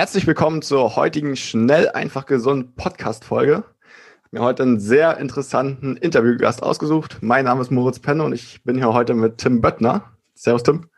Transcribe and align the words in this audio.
Herzlich 0.00 0.26
willkommen 0.26 0.62
zur 0.62 0.96
heutigen 0.96 1.36
Schnell, 1.36 1.90
einfach 1.90 2.24
gesund 2.24 2.74
Podcast-Folge. 2.74 3.52
Ich 3.52 4.24
habe 4.24 4.30
mir 4.30 4.40
heute 4.40 4.62
einen 4.62 4.80
sehr 4.80 5.18
interessanten 5.18 5.98
Interviewgast 5.98 6.62
ausgesucht. 6.62 7.18
Mein 7.20 7.44
Name 7.44 7.60
ist 7.60 7.70
Moritz 7.70 7.98
Penne 7.98 8.24
und 8.24 8.32
ich 8.32 8.64
bin 8.64 8.76
hier 8.76 8.94
heute 8.94 9.12
mit 9.12 9.36
Tim 9.36 9.60
Böttner. 9.60 10.10
Servus, 10.32 10.62
Tim. 10.62 10.88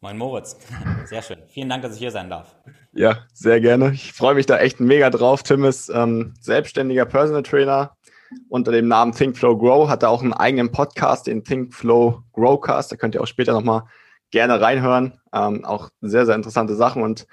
Moin 0.00 0.16
Moritz, 0.16 0.56
sehr 1.06 1.22
schön. 1.22 1.38
Vielen 1.48 1.68
Dank, 1.68 1.82
dass 1.82 1.94
ich 1.94 1.98
hier 1.98 2.12
sein 2.12 2.30
darf. 2.30 2.54
Ja, 2.92 3.26
sehr 3.34 3.60
gerne. 3.60 3.90
Ich 3.90 4.12
freue 4.12 4.36
mich 4.36 4.46
da 4.46 4.58
echt 4.58 4.78
mega 4.78 5.10
drauf. 5.10 5.42
Tim 5.42 5.64
ist 5.64 5.88
ähm, 5.88 6.34
selbstständiger 6.40 7.04
Personal 7.04 7.42
Trainer 7.42 7.96
unter 8.48 8.70
dem 8.70 8.86
Namen 8.86 9.10
Think 9.10 9.36
Flow 9.36 9.58
Grow, 9.58 9.88
hat 9.88 10.04
da 10.04 10.08
auch 10.08 10.22
einen 10.22 10.34
eigenen 10.34 10.70
Podcast, 10.70 11.26
den 11.26 11.42
Think 11.42 11.74
Flow 11.74 12.22
Growcast. 12.32 12.92
Da 12.92 12.96
könnt 12.96 13.16
ihr 13.16 13.22
auch 13.22 13.26
später 13.26 13.54
nochmal 13.54 13.82
gerne 14.30 14.60
reinhören. 14.60 15.18
Ähm, 15.32 15.64
auch 15.64 15.88
sehr, 16.00 16.26
sehr 16.26 16.36
interessante 16.36 16.76
Sachen 16.76 17.02
und 17.02 17.26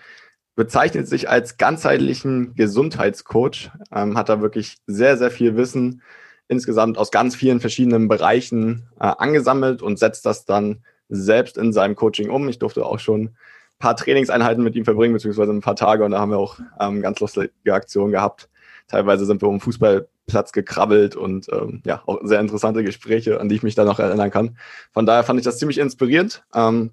bezeichnet 0.55 1.08
sich 1.08 1.30
als 1.30 1.58
ganzheitlichen 1.58 2.56
Gesundheitscoach, 2.56 3.72
ähm, 3.94 4.17
hat 4.17 4.30
da 4.30 4.42
wirklich 4.42 4.78
sehr, 4.88 5.17
sehr 5.17 5.31
viel 5.31 5.58
Wissen 5.58 6.02
insgesamt 6.47 6.97
aus 6.97 7.12
ganz 7.12 7.36
vielen 7.36 7.59
verschiedenen 7.59 8.08
Bereichen 8.08 8.88
äh, 9.00 9.12
angesammelt 9.17 9.81
und 9.81 10.00
setzt 10.00 10.25
das 10.25 10.45
dann 10.45 10.84
selbst 11.09 11.58
in 11.58 11.73
seinem 11.73 11.95
Coaching 11.95 12.30
um. 12.30 12.47
Ich 12.50 12.59
durfte 12.59 12.86
auch 12.86 13.00
schon 13.00 13.22
ein 13.22 13.36
paar 13.80 13.95
Trainingseinheiten 13.95 14.64
mit 14.64 14.75
ihm 14.75 14.86
verbringen, 14.86 15.14
beziehungsweise 15.14 15.52
ein 15.52 15.62
paar 15.62 15.75
Tage 15.75 16.06
und 16.06 16.12
da 16.12 16.20
haben 16.20 16.31
wir 16.31 16.38
auch 16.38 16.59
ähm, 16.80 17.02
ganz 17.02 17.19
lustige 17.19 17.52
Aktionen 17.73 18.12
gehabt. 18.12 18.50
Teilweise 18.88 19.25
sind 19.25 19.42
wir 19.42 19.50
um 19.50 19.59
Fußballplatz 19.59 20.52
gekrabbelt 20.52 21.16
und 21.16 21.47
ähm, 21.52 21.81
ja, 21.86 22.03
auch 22.06 22.19
sehr 22.23 22.40
interessante 22.40 22.84
Gespräche, 22.84 23.40
an 23.42 23.50
die 23.50 23.56
ich 23.56 23.64
mich 23.64 23.75
da 23.75 23.84
noch 23.84 24.00
erinnern 24.00 24.30
kann. 24.30 24.58
Von 24.94 25.06
daher 25.06 25.23
fand 25.23 25.40
ich 25.40 25.45
das 25.45 25.58
ziemlich 25.58 25.80
inspirierend 25.80 26.44
ähm, 26.53 26.92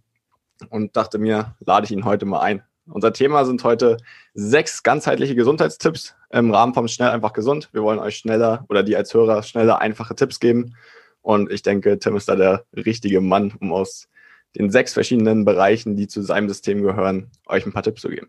und 0.71 0.97
dachte 0.97 1.19
mir, 1.19 1.55
lade 1.61 1.85
ich 1.85 1.93
ihn 1.93 2.07
heute 2.07 2.25
mal 2.25 2.41
ein. 2.41 2.63
Unser 2.87 3.13
Thema 3.13 3.45
sind 3.45 3.63
heute 3.63 3.97
sechs 4.35 4.83
ganzheitliche 4.83 5.35
Gesundheitstipps 5.35 6.17
im 6.31 6.51
Rahmen 6.51 6.75
vom 6.75 6.89
Schnell 6.89 7.11
einfach 7.11 7.33
gesund. 7.33 7.69
Wir 7.73 7.83
wollen 7.83 8.01
euch 8.01 8.17
schneller 8.17 8.65
oder 8.69 8.83
die 8.83 8.97
als 8.97 9.15
Hörer 9.15 9.43
schneller 9.43 9.81
einfache 9.81 10.15
Tipps 10.15 10.41
geben. 10.41 10.75
Und 11.21 11.53
ich 11.53 11.63
denke, 11.63 11.99
Tim 11.99 12.17
ist 12.17 12.29
da 12.29 12.35
der 12.35 12.65
richtige 12.75 13.21
Mann, 13.21 13.55
um 13.61 13.73
aus 13.73 14.09
den 14.57 14.71
sechs 14.71 14.93
verschiedenen 14.95 15.45
Bereichen, 15.45 15.97
die 15.97 16.09
zu 16.09 16.23
seinem 16.23 16.49
System 16.49 16.83
gehören, 16.83 17.31
euch 17.47 17.65
ein 17.65 17.73
paar 17.73 17.85
Tipps 17.85 18.03
zu 18.03 18.09
geben. 18.09 18.29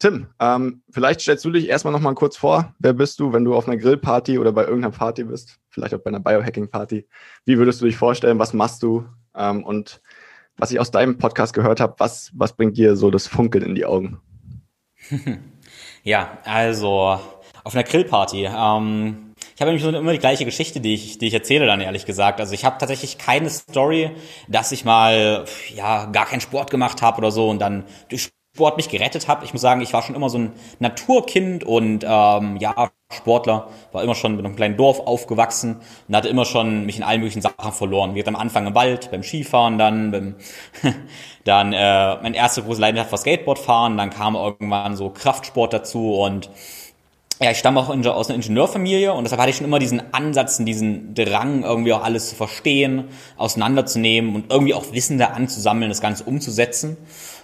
Tim, 0.00 0.26
ähm, 0.38 0.82
vielleicht 0.90 1.20
stellst 1.20 1.44
du 1.44 1.50
dich 1.50 1.68
erstmal 1.68 1.92
nochmal 1.92 2.14
kurz 2.14 2.36
vor. 2.36 2.74
Wer 2.78 2.92
bist 2.92 3.18
du, 3.18 3.32
wenn 3.32 3.44
du 3.44 3.54
auf 3.54 3.66
einer 3.66 3.76
Grillparty 3.76 4.38
oder 4.38 4.52
bei 4.52 4.64
irgendeiner 4.64 4.94
Party 4.94 5.24
bist? 5.24 5.58
Vielleicht 5.70 5.94
auch 5.94 5.98
bei 6.00 6.08
einer 6.08 6.20
Biohacking-Party. 6.20 7.08
Wie 7.44 7.58
würdest 7.58 7.80
du 7.80 7.86
dich 7.86 7.96
vorstellen? 7.96 8.38
Was 8.38 8.52
machst 8.52 8.82
du? 8.82 9.06
Ähm, 9.34 9.64
und 9.64 10.00
was 10.58 10.70
ich 10.70 10.80
aus 10.80 10.90
deinem 10.90 11.18
Podcast 11.18 11.54
gehört 11.54 11.80
habe, 11.80 11.94
was, 11.98 12.30
was 12.34 12.52
bringt 12.52 12.76
dir 12.76 12.96
so 12.96 13.10
das 13.10 13.26
Funkeln 13.26 13.64
in 13.64 13.74
die 13.74 13.86
Augen? 13.86 14.20
Ja, 16.04 16.38
also 16.44 17.18
auf 17.64 17.74
einer 17.74 17.84
Grillparty. 17.84 18.46
Ähm, 18.46 19.34
ich 19.54 19.60
habe 19.60 19.72
nämlich 19.72 19.84
immer 19.84 20.12
die 20.12 20.18
gleiche 20.18 20.44
Geschichte, 20.44 20.80
die 20.80 20.94
ich, 20.94 21.18
die 21.18 21.26
ich 21.26 21.34
erzähle 21.34 21.66
dann 21.66 21.80
ehrlich 21.80 22.06
gesagt. 22.06 22.40
Also 22.40 22.54
ich 22.54 22.64
habe 22.64 22.78
tatsächlich 22.78 23.18
keine 23.18 23.50
Story, 23.50 24.12
dass 24.46 24.72
ich 24.72 24.84
mal 24.84 25.44
ja 25.74 26.06
gar 26.06 26.26
keinen 26.26 26.40
Sport 26.40 26.70
gemacht 26.70 27.02
habe 27.02 27.18
oder 27.18 27.30
so 27.30 27.50
und 27.50 27.58
dann 27.58 27.84
durch 28.08 28.30
Sport 28.58 28.76
mich 28.76 28.88
gerettet 28.88 29.28
hat. 29.28 29.44
Ich 29.44 29.52
muss 29.52 29.62
sagen, 29.62 29.80
ich 29.82 29.92
war 29.92 30.02
schon 30.02 30.16
immer 30.16 30.28
so 30.28 30.38
ein 30.38 30.52
Naturkind 30.80 31.62
und 31.62 32.04
ähm, 32.04 32.56
ja, 32.56 32.90
Sportler, 33.12 33.68
war 33.92 34.02
immer 34.02 34.16
schon 34.16 34.34
mit 34.34 34.44
einem 34.44 34.56
kleinen 34.56 34.76
Dorf 34.76 34.98
aufgewachsen 34.98 35.76
und 36.08 36.16
hatte 36.16 36.28
immer 36.28 36.44
schon 36.44 36.84
mich 36.84 36.96
in 36.96 37.04
allen 37.04 37.20
möglichen 37.20 37.40
Sachen 37.40 37.70
verloren. 37.70 38.16
Wie 38.16 38.26
am 38.26 38.34
Anfang 38.34 38.66
im 38.66 38.74
Wald, 38.74 39.12
beim 39.12 39.22
Skifahren 39.22 39.78
dann, 39.78 40.10
beim 40.10 40.34
dann 41.44 41.72
äh, 41.72 42.16
mein 42.20 42.34
erste 42.34 42.64
große 42.64 42.80
Leidenschaft 42.80 43.12
war 43.12 43.18
Skateboardfahren, 43.18 43.96
dann 43.96 44.10
kam 44.10 44.34
irgendwann 44.34 44.96
so 44.96 45.08
Kraftsport 45.08 45.72
dazu 45.72 46.14
und 46.16 46.50
ja, 47.40 47.52
ich 47.52 47.58
stamme 47.58 47.78
auch 47.78 47.88
aus 47.88 48.28
einer 48.28 48.34
Ingenieurfamilie 48.34 49.12
und 49.12 49.22
deshalb 49.22 49.40
hatte 49.40 49.50
ich 49.50 49.56
schon 49.56 49.66
immer 49.66 49.78
diesen 49.78 50.12
Ansatz, 50.12 50.58
diesen 50.58 51.14
Drang, 51.14 51.62
irgendwie 51.62 51.92
auch 51.92 52.02
alles 52.02 52.30
zu 52.30 52.34
verstehen, 52.34 53.04
auseinanderzunehmen 53.36 54.34
und 54.34 54.50
irgendwie 54.50 54.74
auch 54.74 54.92
Wissen 54.92 55.18
da 55.18 55.26
anzusammeln, 55.26 55.88
das 55.88 56.00
Ganze 56.00 56.24
umzusetzen. 56.24 56.96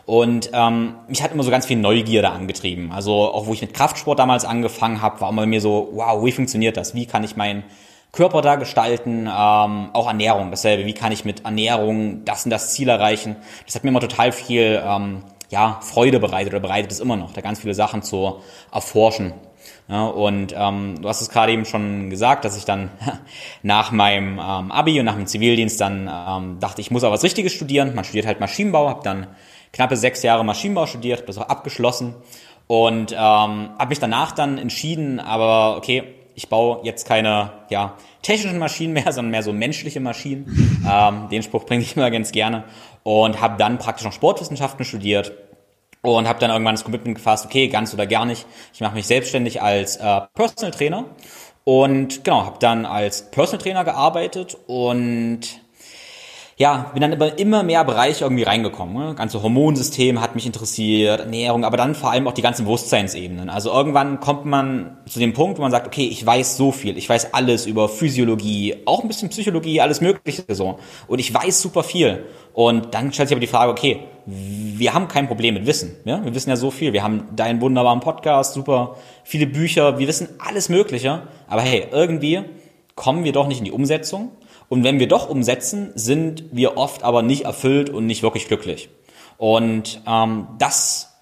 Und 0.06 0.50
ähm, 0.52 0.96
mich 1.08 1.22
hat 1.22 1.32
immer 1.32 1.42
so 1.42 1.50
ganz 1.50 1.66
viel 1.66 1.78
Neugierde 1.78 2.30
angetrieben. 2.30 2.92
Also 2.92 3.12
auch 3.12 3.46
wo 3.46 3.52
ich 3.54 3.62
mit 3.62 3.72
Kraftsport 3.72 4.18
damals 4.18 4.44
angefangen 4.44 5.00
habe, 5.00 5.20
war 5.20 5.30
immer 5.30 5.46
mir 5.46 5.60
so, 5.60 5.90
wow, 5.94 6.24
wie 6.24 6.32
funktioniert 6.32 6.76
das? 6.76 6.94
Wie 6.94 7.06
kann 7.06 7.24
ich 7.24 7.36
meinen 7.36 7.64
Körper 8.12 8.42
da 8.42 8.56
gestalten? 8.56 9.26
Ähm, 9.26 9.90
auch 9.92 10.06
Ernährung, 10.06 10.50
dasselbe. 10.50 10.84
Wie 10.84 10.92
kann 10.92 11.12
ich 11.12 11.24
mit 11.24 11.44
Ernährung 11.44 12.24
das 12.24 12.44
und 12.44 12.50
das 12.50 12.74
Ziel 12.74 12.88
erreichen? 12.88 13.36
Das 13.64 13.74
hat 13.74 13.84
mir 13.84 13.90
immer 13.90 14.00
total 14.00 14.32
viel 14.32 14.82
ähm, 14.84 15.22
ja, 15.50 15.78
Freude 15.80 16.20
bereitet 16.20 16.52
oder 16.52 16.60
bereitet 16.60 16.92
es 16.92 17.00
immer 17.00 17.16
noch, 17.16 17.32
da 17.32 17.40
ganz 17.40 17.60
viele 17.60 17.74
Sachen 17.74 18.02
zu 18.02 18.40
erforschen. 18.72 19.32
Ja, 19.88 20.06
und 20.06 20.54
ähm, 20.56 21.00
du 21.00 21.08
hast 21.08 21.20
es 21.20 21.28
gerade 21.28 21.52
eben 21.52 21.64
schon 21.64 22.08
gesagt, 22.08 22.44
dass 22.44 22.56
ich 22.56 22.64
dann 22.64 22.90
nach 23.62 23.90
meinem 23.90 24.38
ähm, 24.38 24.72
Abi 24.72 24.98
und 24.98 25.06
nach 25.06 25.14
dem 25.14 25.26
Zivildienst 25.26 25.80
dann 25.80 26.10
ähm, 26.10 26.58
dachte, 26.58 26.80
ich 26.80 26.90
muss 26.90 27.04
aber 27.04 27.14
was 27.14 27.22
Richtiges 27.22 27.52
studieren. 27.52 27.94
Man 27.94 28.04
studiert 28.04 28.26
halt 28.26 28.40
Maschinenbau, 28.40 28.88
habe 28.88 29.02
dann 29.02 29.26
knappe 29.74 29.96
sechs 29.96 30.22
Jahre 30.22 30.44
Maschinenbau 30.44 30.86
studiert, 30.86 31.28
das 31.28 31.36
auch 31.36 31.48
abgeschlossen 31.48 32.14
und 32.66 33.12
ähm, 33.12 33.18
habe 33.18 33.88
mich 33.88 33.98
danach 33.98 34.32
dann 34.32 34.56
entschieden, 34.56 35.20
aber 35.20 35.76
okay, 35.76 36.14
ich 36.34 36.48
baue 36.48 36.80
jetzt 36.82 37.06
keine 37.06 37.52
ja, 37.68 37.96
technischen 38.22 38.58
Maschinen 38.58 38.92
mehr, 38.92 39.12
sondern 39.12 39.30
mehr 39.30 39.42
so 39.42 39.52
menschliche 39.52 40.00
Maschinen. 40.00 40.80
Ähm, 40.88 41.28
den 41.28 41.42
Spruch 41.42 41.64
bringe 41.64 41.82
ich 41.82 41.96
immer 41.96 42.10
ganz 42.10 42.32
gerne. 42.32 42.64
Und 43.02 43.40
habe 43.40 43.56
dann 43.58 43.78
praktisch 43.78 44.04
noch 44.04 44.12
Sportwissenschaften 44.12 44.84
studiert 44.84 45.32
und 46.00 46.26
habe 46.26 46.38
dann 46.38 46.50
irgendwann 46.50 46.74
das 46.74 46.84
Commitment 46.84 47.16
gefasst, 47.16 47.44
okay, 47.44 47.68
ganz 47.68 47.92
oder 47.92 48.06
gar 48.06 48.24
nicht. 48.24 48.46
Ich 48.72 48.80
mache 48.80 48.94
mich 48.94 49.06
selbstständig 49.06 49.60
als 49.62 49.96
äh, 49.96 50.20
Personal 50.34 50.70
Trainer 50.70 51.04
und 51.64 52.24
genau, 52.24 52.44
habe 52.44 52.58
dann 52.60 52.86
als 52.86 53.30
Personal 53.30 53.62
Trainer 53.62 53.84
gearbeitet 53.84 54.56
und 54.66 55.40
ja, 56.56 56.90
bin 56.92 57.00
dann 57.00 57.12
immer, 57.12 57.38
immer 57.38 57.62
mehr 57.64 57.84
Bereiche 57.84 58.24
irgendwie 58.24 58.44
reingekommen. 58.44 58.94
Ne? 58.94 59.14
Ganze 59.16 59.42
Hormonsystem 59.42 60.20
hat 60.20 60.36
mich 60.36 60.46
interessiert, 60.46 61.20
Ernährung, 61.20 61.64
aber 61.64 61.76
dann 61.76 61.96
vor 61.96 62.12
allem 62.12 62.28
auch 62.28 62.32
die 62.32 62.42
ganzen 62.42 62.64
Bewusstseinsebenen. 62.64 63.50
Also 63.50 63.72
irgendwann 63.72 64.20
kommt 64.20 64.44
man 64.44 64.98
zu 65.06 65.18
dem 65.18 65.32
Punkt, 65.32 65.58
wo 65.58 65.62
man 65.62 65.72
sagt, 65.72 65.86
okay, 65.86 66.06
ich 66.06 66.24
weiß 66.24 66.56
so 66.56 66.70
viel, 66.70 66.96
ich 66.96 67.08
weiß 67.08 67.34
alles 67.34 67.66
über 67.66 67.88
Physiologie, 67.88 68.76
auch 68.84 69.02
ein 69.02 69.08
bisschen 69.08 69.30
Psychologie, 69.30 69.80
alles 69.80 70.00
Mögliche 70.00 70.44
so. 70.54 70.78
Und 71.08 71.18
ich 71.18 71.34
weiß 71.34 71.60
super 71.60 71.82
viel. 71.82 72.24
Und 72.52 72.94
dann 72.94 73.12
stellt 73.12 73.28
sich 73.28 73.34
aber 73.34 73.40
die 73.40 73.48
Frage, 73.48 73.72
okay, 73.72 74.00
wir 74.26 74.94
haben 74.94 75.08
kein 75.08 75.26
Problem 75.26 75.54
mit 75.54 75.66
Wissen. 75.66 75.96
Ja? 76.04 76.24
Wir 76.24 76.34
wissen 76.36 76.50
ja 76.50 76.56
so 76.56 76.70
viel. 76.70 76.92
Wir 76.92 77.02
haben 77.02 77.28
deinen 77.34 77.60
wunderbaren 77.60 77.98
Podcast, 77.98 78.54
super 78.54 78.96
viele 79.24 79.48
Bücher, 79.48 79.98
wir 79.98 80.06
wissen 80.06 80.28
alles 80.38 80.68
Mögliche. 80.68 81.22
Aber 81.48 81.62
hey, 81.62 81.88
irgendwie 81.90 82.42
kommen 82.94 83.24
wir 83.24 83.32
doch 83.32 83.48
nicht 83.48 83.58
in 83.58 83.64
die 83.64 83.72
Umsetzung. 83.72 84.30
Und 84.68 84.84
wenn 84.84 84.98
wir 84.98 85.08
doch 85.08 85.28
umsetzen, 85.28 85.92
sind 85.94 86.44
wir 86.52 86.76
oft 86.76 87.02
aber 87.02 87.22
nicht 87.22 87.44
erfüllt 87.44 87.90
und 87.90 88.06
nicht 88.06 88.22
wirklich 88.22 88.48
glücklich. 88.48 88.88
Und 89.36 90.00
ähm, 90.06 90.48
das, 90.58 91.14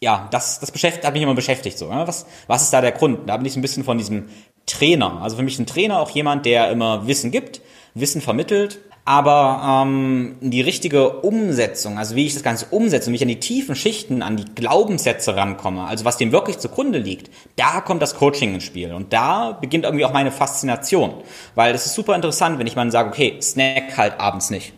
ja, 0.00 0.28
das, 0.30 0.60
das 0.60 0.70
beschäftigt, 0.70 1.04
hat 1.04 1.14
mich 1.14 1.22
immer 1.22 1.34
beschäftigt. 1.34 1.78
So, 1.78 1.88
ja? 1.88 2.06
was, 2.06 2.26
was 2.46 2.62
ist 2.62 2.72
da 2.72 2.80
der 2.80 2.92
Grund? 2.92 3.28
Da 3.28 3.36
bin 3.36 3.46
ich 3.46 3.52
so 3.52 3.58
ein 3.58 3.62
bisschen 3.62 3.84
von 3.84 3.98
diesem 3.98 4.28
Trainer. 4.66 5.20
Also 5.22 5.36
für 5.36 5.42
mich 5.42 5.58
ein 5.58 5.66
Trainer 5.66 6.00
auch 6.00 6.10
jemand, 6.10 6.46
der 6.46 6.70
immer 6.70 7.06
Wissen 7.06 7.30
gibt, 7.30 7.60
Wissen 7.94 8.20
vermittelt, 8.20 8.78
aber 9.04 9.84
ähm, 9.84 10.36
die 10.40 10.60
richtige 10.60 11.10
Umsetzung, 11.20 11.98
also 11.98 12.14
wie 12.14 12.26
ich 12.26 12.34
das 12.34 12.44
Ganze 12.44 12.66
umsetze 12.70 13.10
wie 13.10 13.16
ich 13.16 13.22
an 13.22 13.28
die 13.28 13.40
tiefen 13.40 13.74
Schichten, 13.74 14.22
an 14.22 14.36
die 14.36 14.44
Glaubenssätze 14.44 15.34
rankomme, 15.34 15.84
also 15.84 16.04
was 16.04 16.18
dem 16.18 16.30
wirklich 16.30 16.58
zugrunde 16.58 16.98
liegt, 16.98 17.30
da 17.56 17.80
kommt 17.80 18.00
das 18.00 18.14
Coaching 18.14 18.54
ins 18.54 18.64
Spiel. 18.64 18.92
Und 18.92 19.12
da 19.12 19.52
beginnt 19.60 19.84
irgendwie 19.84 20.04
auch 20.04 20.12
meine 20.12 20.30
Faszination. 20.30 21.14
Weil 21.56 21.72
das 21.72 21.86
ist 21.86 21.94
super 21.94 22.14
interessant, 22.14 22.60
wenn 22.60 22.66
ich 22.68 22.76
mal 22.76 22.88
sage, 22.92 23.08
okay, 23.08 23.38
snack 23.40 23.96
halt 23.96 24.20
abends 24.20 24.50
nicht. 24.50 24.72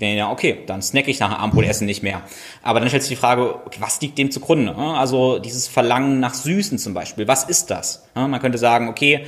Ja, 0.00 0.30
okay, 0.30 0.58
dann 0.66 0.82
snack 0.82 1.08
ich 1.08 1.18
nach 1.18 1.30
dem 1.30 1.38
Abendbrotessen 1.38 1.84
nicht 1.86 2.02
mehr. 2.02 2.22
Aber 2.62 2.78
dann 2.78 2.88
stellt 2.88 3.02
sich 3.02 3.10
die 3.10 3.16
Frage, 3.16 3.56
okay, 3.66 3.78
was 3.80 4.00
liegt 4.00 4.18
dem 4.18 4.30
zugrunde? 4.30 4.76
Also 4.76 5.38
dieses 5.38 5.66
Verlangen 5.66 6.20
nach 6.20 6.34
Süßen 6.34 6.78
zum 6.78 6.94
Beispiel, 6.94 7.26
was 7.26 7.44
ist 7.44 7.70
das? 7.70 8.04
Man 8.14 8.40
könnte 8.40 8.58
sagen, 8.58 8.88
okay, 8.88 9.24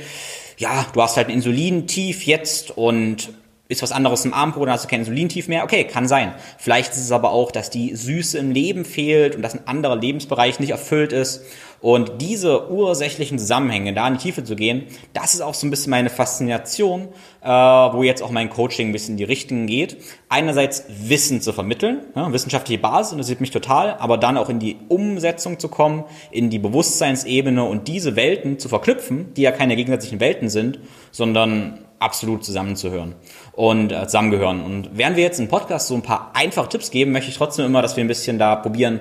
ja, 0.57 0.85
du 0.93 1.01
hast 1.01 1.17
halt 1.17 1.27
ein 1.27 1.33
Insulin 1.33 1.87
tief 1.87 2.23
jetzt 2.23 2.71
und 2.77 3.29
ist 3.73 3.83
was 3.83 3.91
anderes 3.91 4.25
im 4.25 4.33
Armbrot, 4.33 4.67
dann 4.67 4.73
hast 4.73 4.85
du 4.85 4.89
kein 4.89 5.01
Insulintief 5.01 5.47
mehr. 5.47 5.63
Okay, 5.63 5.83
kann 5.83 6.07
sein. 6.07 6.33
Vielleicht 6.57 6.93
ist 6.93 7.01
es 7.01 7.11
aber 7.11 7.31
auch, 7.31 7.51
dass 7.51 7.69
die 7.69 7.95
Süße 7.95 8.37
im 8.37 8.51
Leben 8.51 8.85
fehlt 8.85 9.35
und 9.35 9.41
dass 9.41 9.53
ein 9.53 9.67
anderer 9.67 9.97
Lebensbereich 9.97 10.59
nicht 10.59 10.71
erfüllt 10.71 11.13
ist. 11.13 11.43
Und 11.83 12.21
diese 12.21 12.71
ursächlichen 12.71 13.37
Zusammenhänge, 13.37 13.93
da 13.93 14.07
in 14.07 14.13
die 14.13 14.21
Tiefe 14.21 14.45
zu 14.45 14.55
gehen, 14.55 14.85
das 15.11 15.33
ist 15.33 15.41
auch 15.41 15.53
so 15.53 15.67
ein 15.67 15.69
bisschen 15.69 15.89
meine 15.89 16.09
Faszination, 16.09 17.09
äh, 17.41 17.49
wo 17.49 18.03
jetzt 18.03 18.23
auch 18.23 18.31
mein 18.31 18.49
Coaching 18.49 18.87
ein 18.87 18.91
bisschen 18.93 19.15
in 19.15 19.17
die 19.17 19.25
Richtung 19.25 19.67
geht. 19.67 19.97
Einerseits 20.29 20.85
Wissen 20.87 21.41
zu 21.41 21.51
vermitteln, 21.51 21.99
ja, 22.15 22.31
wissenschaftliche 22.31 22.79
Basis 22.79 23.11
interessiert 23.11 23.41
mich 23.41 23.51
total, 23.51 23.97
aber 23.99 24.17
dann 24.17 24.37
auch 24.37 24.47
in 24.47 24.59
die 24.59 24.77
Umsetzung 24.87 25.59
zu 25.59 25.67
kommen, 25.67 26.05
in 26.31 26.49
die 26.49 26.57
Bewusstseinsebene 26.57 27.65
und 27.65 27.89
diese 27.89 28.15
Welten 28.15 28.59
zu 28.59 28.69
verknüpfen, 28.69 29.33
die 29.33 29.41
ja 29.41 29.51
keine 29.51 29.75
gegensätzlichen 29.75 30.21
Welten 30.21 30.47
sind, 30.47 30.79
sondern 31.11 31.82
absolut 32.03 32.43
zusammenzuhören 32.43 33.15
und 33.53 33.91
äh, 33.91 34.05
zusammengehören. 34.05 34.61
Und 34.61 34.89
während 34.93 35.15
wir 35.15 35.23
jetzt 35.23 35.39
im 35.39 35.47
Podcast 35.47 35.87
so 35.87 35.95
ein 35.95 36.01
paar 36.01 36.31
einfache 36.33 36.69
Tipps 36.69 36.91
geben, 36.91 37.11
möchte 37.11 37.29
ich 37.29 37.37
trotzdem 37.37 37.65
immer, 37.65 37.81
dass 37.81 37.95
wir 37.95 38.03
ein 38.03 38.07
bisschen 38.07 38.37
da 38.37 38.55
probieren, 38.55 38.99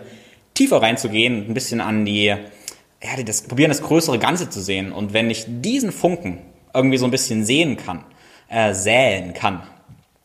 tiefer 0.55 0.81
reinzugehen, 0.81 1.47
ein 1.49 1.55
bisschen 1.55 1.81
an 1.81 2.05
die, 2.05 2.27
ja, 2.27 3.23
das, 3.25 3.43
probieren 3.43 3.71
das 3.71 3.83
größere 3.83 4.19
Ganze 4.19 4.49
zu 4.49 4.61
sehen. 4.61 4.93
Und 4.93 5.13
wenn 5.13 5.31
ich 5.31 5.45
diesen 5.49 5.93
Funken 5.93 6.39
irgendwie 6.73 6.99
so 6.99 7.05
ein 7.05 7.11
bisschen 7.11 7.45
sehen 7.45 7.77
kann, 7.77 8.05
äh, 8.49 8.73
säen 8.73 9.35
kann, 9.35 9.63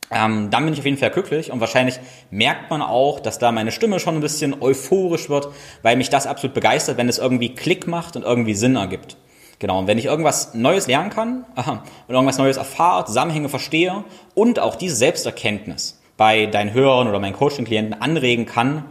ähm, 0.09 0.49
dann 0.51 0.63
bin 0.63 0.73
ich 0.73 0.79
auf 0.79 0.85
jeden 0.85 0.97
Fall 0.97 1.11
glücklich 1.11 1.51
und 1.51 1.59
wahrscheinlich 1.59 1.99
merkt 2.31 2.69
man 2.69 2.81
auch, 2.81 3.19
dass 3.19 3.39
da 3.39 3.51
meine 3.51 3.71
Stimme 3.71 3.99
schon 3.99 4.15
ein 4.15 4.21
bisschen 4.21 4.61
euphorisch 4.61 5.29
wird, 5.29 5.49
weil 5.81 5.97
mich 5.97 6.09
das 6.09 6.27
absolut 6.27 6.53
begeistert, 6.53 6.97
wenn 6.97 7.09
es 7.09 7.17
irgendwie 7.17 7.53
Klick 7.55 7.87
macht 7.87 8.15
und 8.15 8.23
irgendwie 8.23 8.53
Sinn 8.53 8.77
ergibt. 8.77 9.17
Genau, 9.59 9.79
und 9.79 9.87
wenn 9.87 9.97
ich 9.97 10.05
irgendwas 10.05 10.53
Neues 10.53 10.87
lernen 10.87 11.09
kann 11.09 11.45
aha, 11.55 11.83
und 12.07 12.13
irgendwas 12.13 12.37
Neues 12.37 12.57
erfahre, 12.57 13.05
Zusammenhänge 13.05 13.49
verstehe 13.49 14.03
und 14.35 14.59
auch 14.59 14.75
diese 14.75 14.95
Selbsterkenntnis 14.95 15.99
bei 16.15 16.45
deinen 16.47 16.73
Hörern 16.73 17.07
oder 17.07 17.19
meinen 17.19 17.35
Coaching-Klienten 17.35 18.01
anregen 18.01 18.45
kann, 18.45 18.85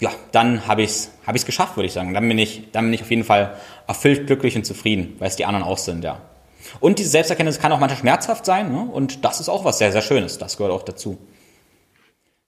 ja, 0.00 0.10
dann 0.32 0.66
habe 0.66 0.82
ich 0.82 0.90
es 0.90 1.10
hab 1.26 1.34
ich's 1.34 1.46
geschafft, 1.46 1.76
würde 1.76 1.86
ich 1.86 1.92
sagen. 1.92 2.12
Dann 2.12 2.28
bin 2.28 2.38
ich, 2.38 2.70
dann 2.72 2.84
bin 2.84 2.94
ich 2.94 3.02
auf 3.02 3.10
jeden 3.10 3.24
Fall 3.24 3.56
erfüllt, 3.86 4.26
glücklich 4.26 4.56
und 4.56 4.64
zufrieden, 4.64 5.16
weil 5.18 5.28
es 5.28 5.36
die 5.36 5.46
anderen 5.46 5.64
auch 5.64 5.78
sind, 5.78 6.04
ja. 6.04 6.18
Und 6.80 6.98
diese 6.98 7.10
Selbsterkenntnis 7.10 7.58
kann 7.58 7.72
auch 7.72 7.78
manchmal 7.78 8.00
schmerzhaft 8.00 8.44
sein, 8.44 8.72
ne? 8.72 8.80
und 8.80 9.24
das 9.24 9.40
ist 9.40 9.48
auch 9.48 9.64
was 9.64 9.78
sehr, 9.78 9.92
sehr 9.92 10.02
Schönes. 10.02 10.38
Das 10.38 10.56
gehört 10.56 10.72
auch 10.72 10.82
dazu. 10.82 11.16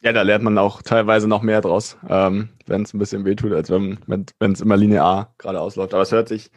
Ja, 0.01 0.13
da 0.13 0.23
lernt 0.23 0.45
man 0.45 0.59
auch 0.59 0.83
teilweise 0.83 1.27
noch 1.27 1.43
mehr 1.43 1.61
draus, 1.61 1.97
ähm, 2.09 2.51
wenn 2.67 2.83
es 2.83 2.95
ein 2.95 2.99
bisschen 2.99 3.25
wehtut, 3.25 3.53
als 3.53 3.71
wenn 3.71 3.99
es 4.39 4.61
immer 4.61 4.77
linear 4.77 5.33
geradeaus 5.39 5.77
läuft. 5.77 5.95
Aber 5.95 6.03
es 6.03 6.13
hört 6.13 6.29
sich 6.29 6.51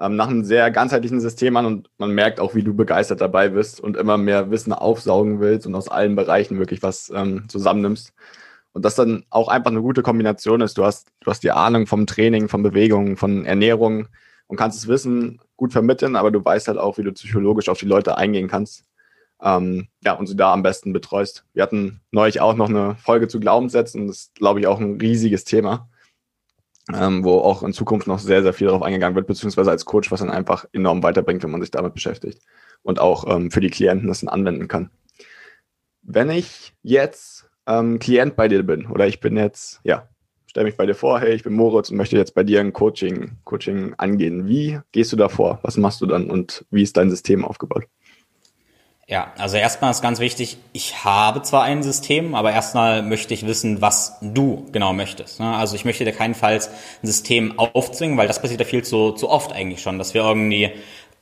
ähm, 0.00 0.16
nach 0.16 0.28
einem 0.28 0.44
sehr 0.44 0.70
ganzheitlichen 0.70 1.20
System 1.20 1.56
an 1.56 1.66
und 1.66 1.90
man 1.98 2.12
merkt 2.12 2.40
auch, 2.40 2.54
wie 2.54 2.62
du 2.62 2.74
begeistert 2.74 3.20
dabei 3.20 3.50
bist 3.50 3.80
und 3.80 3.96
immer 3.96 4.16
mehr 4.16 4.50
Wissen 4.50 4.72
aufsaugen 4.72 5.40
willst 5.40 5.66
und 5.66 5.74
aus 5.74 5.88
allen 5.88 6.16
Bereichen 6.16 6.58
wirklich 6.58 6.82
was 6.82 7.12
ähm, 7.14 7.48
zusammennimmst. 7.48 8.14
Und 8.72 8.84
das 8.84 8.94
dann 8.94 9.24
auch 9.30 9.48
einfach 9.48 9.70
eine 9.70 9.82
gute 9.82 10.02
Kombination 10.02 10.60
ist. 10.60 10.78
Du 10.78 10.84
hast, 10.84 11.08
du 11.20 11.30
hast 11.30 11.42
die 11.42 11.50
Ahnung 11.50 11.86
vom 11.86 12.06
Training, 12.06 12.48
von 12.48 12.62
Bewegungen, 12.62 13.16
von 13.16 13.44
Ernährung 13.44 14.08
und 14.46 14.56
kannst 14.56 14.78
das 14.78 14.88
Wissen 14.88 15.40
gut 15.56 15.72
vermitteln, 15.72 16.16
aber 16.16 16.30
du 16.30 16.42
weißt 16.42 16.68
halt 16.68 16.78
auch, 16.78 16.96
wie 16.96 17.02
du 17.02 17.12
psychologisch 17.12 17.68
auf 17.68 17.78
die 17.78 17.86
Leute 17.86 18.16
eingehen 18.16 18.48
kannst. 18.48 18.84
Ähm, 19.42 19.88
ja, 20.02 20.14
und 20.14 20.28
sie 20.28 20.36
da 20.36 20.52
am 20.52 20.62
besten 20.62 20.92
betreust. 20.92 21.44
Wir 21.52 21.62
hatten 21.62 22.00
neulich 22.10 22.40
auch 22.40 22.54
noch 22.54 22.68
eine 22.68 22.96
Folge 22.96 23.28
zu 23.28 23.40
Glaubenssätzen. 23.40 24.06
Das 24.06 24.16
ist, 24.16 24.34
glaube 24.36 24.60
ich, 24.60 24.66
auch 24.66 24.80
ein 24.80 24.98
riesiges 25.00 25.44
Thema 25.44 25.89
ähm, 26.92 27.24
wo 27.24 27.38
auch 27.38 27.62
in 27.62 27.72
Zukunft 27.72 28.06
noch 28.06 28.18
sehr, 28.18 28.42
sehr 28.42 28.52
viel 28.52 28.66
darauf 28.66 28.82
eingegangen 28.82 29.16
wird, 29.16 29.26
beziehungsweise 29.26 29.70
als 29.70 29.84
Coach, 29.84 30.10
was 30.10 30.20
dann 30.20 30.30
einfach 30.30 30.66
enorm 30.72 31.02
weiterbringt, 31.02 31.42
wenn 31.42 31.50
man 31.50 31.60
sich 31.60 31.70
damit 31.70 31.94
beschäftigt 31.94 32.42
und 32.82 33.00
auch 33.00 33.24
ähm, 33.28 33.50
für 33.50 33.60
die 33.60 33.70
Klienten 33.70 34.08
das 34.08 34.20
dann 34.20 34.28
anwenden 34.28 34.68
kann. 34.68 34.90
Wenn 36.02 36.30
ich 36.30 36.74
jetzt 36.82 37.48
ähm, 37.66 37.98
Klient 37.98 38.36
bei 38.36 38.48
dir 38.48 38.62
bin 38.62 38.86
oder 38.86 39.06
ich 39.06 39.20
bin 39.20 39.36
jetzt, 39.36 39.80
ja, 39.84 40.08
stelle 40.46 40.64
mich 40.64 40.76
bei 40.76 40.86
dir 40.86 40.94
vor, 40.94 41.20
hey, 41.20 41.32
ich 41.32 41.44
bin 41.44 41.52
Moritz 41.52 41.90
und 41.90 41.96
möchte 41.96 42.16
jetzt 42.16 42.34
bei 42.34 42.42
dir 42.42 42.60
ein 42.60 42.72
Coaching, 42.72 43.38
Coaching 43.44 43.94
angehen. 43.98 44.48
Wie 44.48 44.80
gehst 44.90 45.12
du 45.12 45.16
da 45.16 45.28
vor? 45.28 45.60
Was 45.62 45.76
machst 45.76 46.00
du 46.00 46.06
dann 46.06 46.28
und 46.28 46.64
wie 46.70 46.82
ist 46.82 46.96
dein 46.96 47.10
System 47.10 47.44
aufgebaut? 47.44 47.84
Ja, 49.10 49.32
also 49.38 49.56
erstmal 49.56 49.90
ist 49.90 50.02
ganz 50.02 50.20
wichtig, 50.20 50.58
ich 50.72 51.04
habe 51.04 51.42
zwar 51.42 51.64
ein 51.64 51.82
System, 51.82 52.36
aber 52.36 52.52
erstmal 52.52 53.02
möchte 53.02 53.34
ich 53.34 53.44
wissen, 53.44 53.80
was 53.80 54.16
du 54.22 54.68
genau 54.70 54.92
möchtest. 54.92 55.40
Ne? 55.40 55.52
Also 55.52 55.74
ich 55.74 55.84
möchte 55.84 56.04
dir 56.04 56.12
keinenfalls 56.12 56.68
ein 57.02 57.08
System 57.08 57.58
aufzwingen, 57.58 58.16
weil 58.16 58.28
das 58.28 58.40
passiert 58.40 58.60
ja 58.60 58.66
viel 58.66 58.84
zu, 58.84 59.10
zu 59.10 59.28
oft 59.28 59.52
eigentlich 59.52 59.82
schon, 59.82 59.98
dass 59.98 60.14
wir 60.14 60.22
irgendwie 60.22 60.70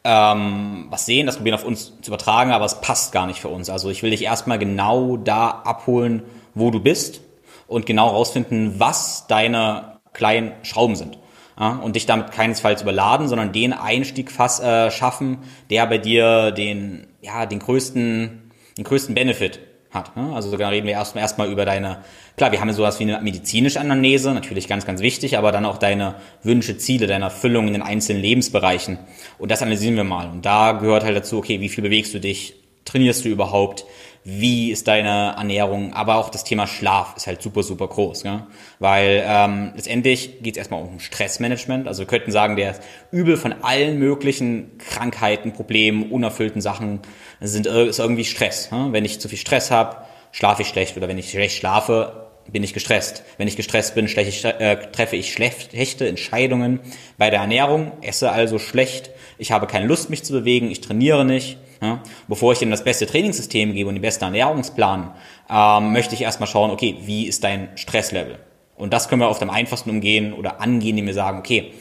ähm, 0.05 0.88
was 0.90 1.06
sehen, 1.06 1.25
das 1.25 1.37
probieren 1.37 1.55
auf 1.55 1.64
uns 1.64 1.94
zu 2.02 2.11
übertragen, 2.11 2.52
aber 2.52 2.67
es 2.67 2.79
passt 2.82 3.11
gar 3.12 3.26
nicht 3.26 3.40
für 3.40 3.49
uns. 3.49 3.70
Also 3.70 3.88
ich 3.88 4.02
will 4.02 4.11
dich 4.11 4.23
erstmal 4.23 4.58
genau 4.58 5.17
da 5.17 5.49
abholen, 5.49 6.25
wo 6.55 6.70
du 6.70 6.81
bist 6.81 7.23
und 7.69 7.87
genau 7.87 8.08
rausfinden, 8.08 8.79
was 8.79 9.26
deine 9.29 9.99
kleinen 10.12 10.52
Schrauben 10.62 10.94
sind. 10.94 11.19
Ja, 11.58 11.70
und 11.70 11.96
dich 11.96 12.06
damit 12.06 12.31
keinesfalls 12.31 12.82
überladen, 12.82 13.26
sondern 13.26 13.52
den 13.52 13.72
Einstieg 13.72 14.31
fast, 14.31 14.62
äh, 14.62 14.90
schaffen, 14.93 15.38
der 15.70 15.87
bei 15.87 15.99
dir 15.99 16.52
den 16.52 17.08
ja, 17.20 17.46
den 17.46 17.58
größten, 17.58 18.50
den 18.76 18.84
größten 18.84 19.14
Benefit 19.14 19.60
hat. 19.90 20.16
Ne? 20.16 20.32
Also 20.34 20.55
da 20.56 20.69
reden 20.69 20.87
wir 20.87 20.93
erstmal 20.93 21.22
erstmal 21.22 21.50
über 21.50 21.64
deine, 21.64 22.05
klar, 22.37 22.52
wir 22.52 22.60
haben 22.60 22.72
sowas 22.72 23.00
wie 23.00 23.05
eine 23.05 23.20
medizinische 23.20 23.81
Anamnese, 23.81 24.32
natürlich 24.32 24.69
ganz, 24.69 24.87
ganz 24.87 25.00
wichtig, 25.00 25.38
aber 25.38 25.50
dann 25.50 25.64
auch 25.64 25.78
deine 25.78 26.16
Wünsche, 26.43 26.76
Ziele, 26.78 27.06
deine 27.06 27.26
Erfüllung 27.26 27.66
in 27.66 27.72
den 27.72 27.82
einzelnen 27.82 28.22
Lebensbereichen. 28.22 28.99
Und 29.38 29.50
das 29.50 29.62
analysieren 29.62 29.96
wir 29.96 30.04
mal. 30.04 30.28
Und 30.28 30.44
da 30.44 30.72
gehört 30.72 31.04
halt 31.04 31.16
dazu, 31.16 31.38
okay, 31.38 31.61
wie 31.61 31.69
viel 31.69 31.82
bewegst 31.82 32.14
du 32.14 32.20
dich? 32.20 32.54
Trainierst 32.84 33.25
du 33.25 33.28
überhaupt? 33.28 33.84
Wie 34.30 34.70
ist 34.70 34.86
deine 34.88 35.34
Ernährung, 35.38 35.94
aber 35.94 36.16
auch 36.16 36.28
das 36.28 36.44
Thema 36.44 36.66
Schlaf 36.66 37.16
ist 37.16 37.26
halt 37.26 37.40
super, 37.40 37.62
super 37.62 37.88
groß. 37.88 38.25
Ja? 38.25 38.46
Weil 38.78 39.25
ähm, 39.26 39.72
letztendlich 39.75 40.42
geht 40.42 40.54
es 40.54 40.58
erstmal 40.58 40.82
um 40.82 41.00
Stressmanagement. 41.00 41.88
Also 41.88 42.00
wir 42.00 42.06
könnten 42.06 42.30
sagen, 42.30 42.56
der 42.56 42.75
Übel 43.10 43.38
von 43.38 43.54
allen 43.62 43.98
möglichen 43.98 44.76
Krankheiten, 44.76 45.54
Problemen, 45.54 46.10
unerfüllten 46.10 46.60
Sachen 46.60 47.00
sind 47.40 47.66
ist 47.66 47.98
irgendwie 48.00 48.26
Stress. 48.26 48.69
Ja? 48.70 48.92
Wenn 48.92 49.06
ich 49.06 49.19
zu 49.19 49.30
viel 49.30 49.38
Stress 49.38 49.70
habe, 49.70 49.96
schlafe 50.30 50.60
ich 50.60 50.69
schlecht 50.69 50.98
oder 50.98 51.08
wenn 51.08 51.16
ich 51.16 51.30
schlecht 51.30 51.56
schlafe, 51.56 52.28
bin 52.52 52.62
ich 52.62 52.75
gestresst. 52.75 53.25
Wenn 53.38 53.48
ich 53.48 53.56
gestresst 53.56 53.94
bin, 53.94 54.08
schlecht, 54.08 54.44
äh, 54.44 54.90
treffe 54.90 55.16
ich 55.16 55.32
schlechte 55.32 56.06
Entscheidungen 56.06 56.80
bei 57.16 57.30
der 57.30 57.40
Ernährung, 57.40 57.92
esse 58.02 58.30
also 58.30 58.58
schlecht, 58.58 59.10
ich 59.38 59.52
habe 59.52 59.67
keine 59.67 59.87
Lust, 59.87 60.11
mich 60.11 60.25
zu 60.25 60.32
bewegen, 60.32 60.70
ich 60.70 60.81
trainiere 60.81 61.25
nicht 61.25 61.58
ja? 61.81 62.02
Bevor 62.26 62.52
ich 62.52 62.58
dir 62.58 62.69
das 62.69 62.85
beste 62.85 63.06
Trainingssystem 63.06 63.73
gebe 63.73 63.88
und 63.88 63.94
den 63.94 64.02
besten 64.02 64.25
Ernährungsplan, 64.25 65.12
ähm, 65.50 65.93
möchte 65.93 66.14
ich 66.14 66.23
erstmal 66.23 66.49
schauen, 66.49 66.70
okay, 66.70 66.96
wie 67.02 67.26
ist 67.26 67.44
dein 67.44 67.69
Stresslevel? 67.76 68.38
Und 68.76 68.93
das 68.93 69.08
können 69.08 69.20
wir 69.20 69.29
auf 69.29 69.38
dem 69.38 69.50
einfachsten 69.50 69.90
umgehen 69.90 70.33
oder 70.33 70.61
angehen, 70.61 70.90
indem 70.90 71.07
wir 71.07 71.14
sagen, 71.14 71.38
okay, 71.38 71.73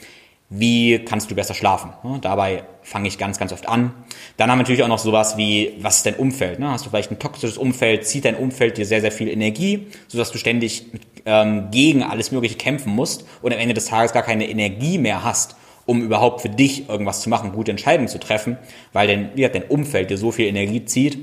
wie 0.50 0.98
kannst 1.00 1.30
du 1.30 1.34
besser 1.34 1.52
schlafen? 1.52 1.92
Ja, 2.02 2.18
dabei 2.18 2.64
fange 2.82 3.06
ich 3.06 3.18
ganz, 3.18 3.38
ganz 3.38 3.52
oft 3.52 3.68
an. 3.68 3.92
Dann 4.38 4.50
haben 4.50 4.58
wir 4.58 4.62
natürlich 4.62 4.82
auch 4.82 4.88
noch 4.88 4.98
sowas 4.98 5.36
wie, 5.36 5.74
was 5.80 5.98
ist 5.98 6.06
dein 6.06 6.14
Umfeld? 6.14 6.58
Ne? 6.58 6.70
Hast 6.70 6.86
du 6.86 6.90
vielleicht 6.90 7.10
ein 7.10 7.18
toxisches 7.18 7.58
Umfeld? 7.58 8.06
Zieht 8.06 8.24
dein 8.24 8.34
Umfeld 8.34 8.78
dir 8.78 8.86
sehr, 8.86 9.02
sehr 9.02 9.12
viel 9.12 9.28
Energie, 9.28 9.88
sodass 10.06 10.32
du 10.32 10.38
ständig 10.38 10.86
ähm, 11.26 11.70
gegen 11.70 12.02
alles 12.02 12.32
Mögliche 12.32 12.56
kämpfen 12.56 12.94
musst 12.94 13.26
und 13.42 13.52
am 13.52 13.58
Ende 13.58 13.74
des 13.74 13.86
Tages 13.86 14.12
gar 14.12 14.22
keine 14.22 14.48
Energie 14.48 14.96
mehr 14.96 15.22
hast, 15.22 15.57
um 15.88 16.02
überhaupt 16.02 16.42
für 16.42 16.50
dich 16.50 16.90
irgendwas 16.90 17.22
zu 17.22 17.30
machen, 17.30 17.52
gute 17.52 17.70
Entscheidungen 17.70 18.08
zu 18.08 18.20
treffen, 18.20 18.58
weil 18.92 19.08
dein, 19.08 19.30
ja, 19.36 19.48
dein 19.48 19.62
Umfeld 19.62 20.10
dir 20.10 20.18
so 20.18 20.30
viel 20.30 20.44
Energie 20.44 20.84
zieht. 20.84 21.16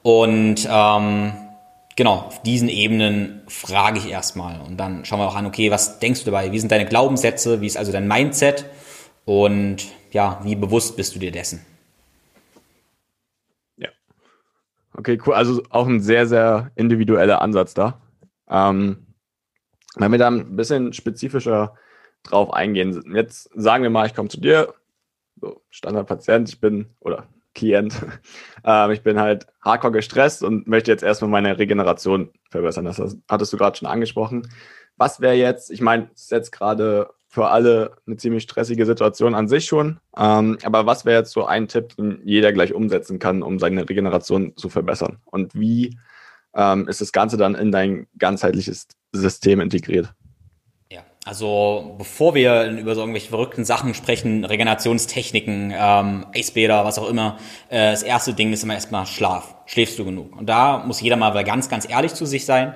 Und 0.00 0.66
ähm, 0.70 1.32
genau, 1.94 2.14
auf 2.14 2.40
diesen 2.40 2.70
Ebenen 2.70 3.42
frage 3.48 3.98
ich 3.98 4.08
erstmal 4.08 4.58
und 4.62 4.78
dann 4.78 5.04
schauen 5.04 5.20
wir 5.20 5.28
auch 5.28 5.36
an, 5.36 5.44
okay, 5.44 5.70
was 5.70 5.98
denkst 5.98 6.20
du 6.20 6.30
dabei? 6.30 6.50
Wie 6.50 6.58
sind 6.58 6.72
deine 6.72 6.86
Glaubenssätze? 6.86 7.60
Wie 7.60 7.66
ist 7.66 7.76
also 7.76 7.92
dein 7.92 8.08
Mindset? 8.08 8.64
Und 9.26 9.84
ja, 10.12 10.40
wie 10.44 10.56
bewusst 10.56 10.96
bist 10.96 11.14
du 11.14 11.18
dir 11.18 11.30
dessen? 11.30 11.60
Ja. 13.76 13.90
Okay, 14.96 15.18
cool. 15.26 15.34
Also 15.34 15.62
auch 15.68 15.86
ein 15.86 16.00
sehr, 16.00 16.26
sehr 16.26 16.70
individueller 16.74 17.42
Ansatz 17.42 17.74
da. 17.74 18.00
Ähm, 18.48 19.08
wenn 19.96 20.10
wir 20.10 20.18
da 20.18 20.28
ein 20.28 20.56
bisschen 20.56 20.94
spezifischer 20.94 21.74
drauf 22.22 22.52
eingehen. 22.52 23.02
Jetzt 23.14 23.50
sagen 23.54 23.82
wir 23.82 23.90
mal, 23.90 24.06
ich 24.06 24.14
komme 24.14 24.28
zu 24.28 24.40
dir, 24.40 24.74
so 25.40 25.60
Standardpatient, 25.70 26.48
ich 26.48 26.60
bin, 26.60 26.86
oder 27.00 27.26
Klient, 27.54 27.94
ähm, 28.64 28.90
ich 28.92 29.02
bin 29.02 29.20
halt 29.20 29.46
hardcore 29.60 29.92
gestresst 29.92 30.42
und 30.42 30.66
möchte 30.66 30.90
jetzt 30.90 31.02
erstmal 31.02 31.30
meine 31.30 31.58
Regeneration 31.58 32.30
verbessern. 32.50 32.84
Das 32.84 33.00
hattest 33.28 33.52
du 33.52 33.56
gerade 33.56 33.76
schon 33.76 33.88
angesprochen. 33.88 34.48
Was 34.96 35.20
wäre 35.20 35.34
jetzt, 35.34 35.70
ich 35.70 35.80
meine, 35.80 36.10
es 36.14 36.22
ist 36.22 36.30
jetzt 36.30 36.52
gerade 36.52 37.10
für 37.28 37.48
alle 37.48 37.96
eine 38.06 38.16
ziemlich 38.18 38.42
stressige 38.42 38.84
Situation 38.84 39.34
an 39.34 39.48
sich 39.48 39.64
schon, 39.64 39.98
ähm, 40.16 40.58
aber 40.64 40.86
was 40.86 41.04
wäre 41.04 41.20
jetzt 41.20 41.32
so 41.32 41.46
ein 41.46 41.66
Tipp, 41.66 41.96
den 41.96 42.20
jeder 42.24 42.52
gleich 42.52 42.74
umsetzen 42.74 43.18
kann, 43.18 43.42
um 43.42 43.58
seine 43.58 43.88
Regeneration 43.88 44.56
zu 44.56 44.68
verbessern? 44.68 45.18
Und 45.24 45.54
wie 45.54 45.98
ähm, 46.54 46.88
ist 46.88 47.00
das 47.00 47.12
Ganze 47.12 47.38
dann 47.38 47.54
in 47.54 47.72
dein 47.72 48.06
ganzheitliches 48.18 48.86
System 49.12 49.60
integriert? 49.60 50.14
Also 51.24 51.94
bevor 51.98 52.34
wir 52.34 52.64
über 52.64 52.96
so 52.96 53.00
irgendwelche 53.00 53.28
verrückten 53.28 53.64
Sachen 53.64 53.94
sprechen, 53.94 54.44
Regenerationstechniken, 54.44 55.72
ähm, 55.76 56.26
Eisbäder, 56.34 56.84
was 56.84 56.98
auch 56.98 57.08
immer, 57.08 57.38
äh, 57.68 57.92
das 57.92 58.02
erste 58.02 58.34
Ding 58.34 58.52
ist 58.52 58.64
immer 58.64 58.74
erstmal 58.74 59.06
Schlaf. 59.06 59.54
Schläfst 59.66 59.98
du 60.00 60.04
genug? 60.04 60.36
Und 60.36 60.46
da 60.46 60.78
muss 60.78 61.00
jeder 61.00 61.16
mal 61.16 61.32
ganz, 61.44 61.68
ganz 61.68 61.88
ehrlich 61.88 62.14
zu 62.14 62.26
sich 62.26 62.44
sein. 62.44 62.74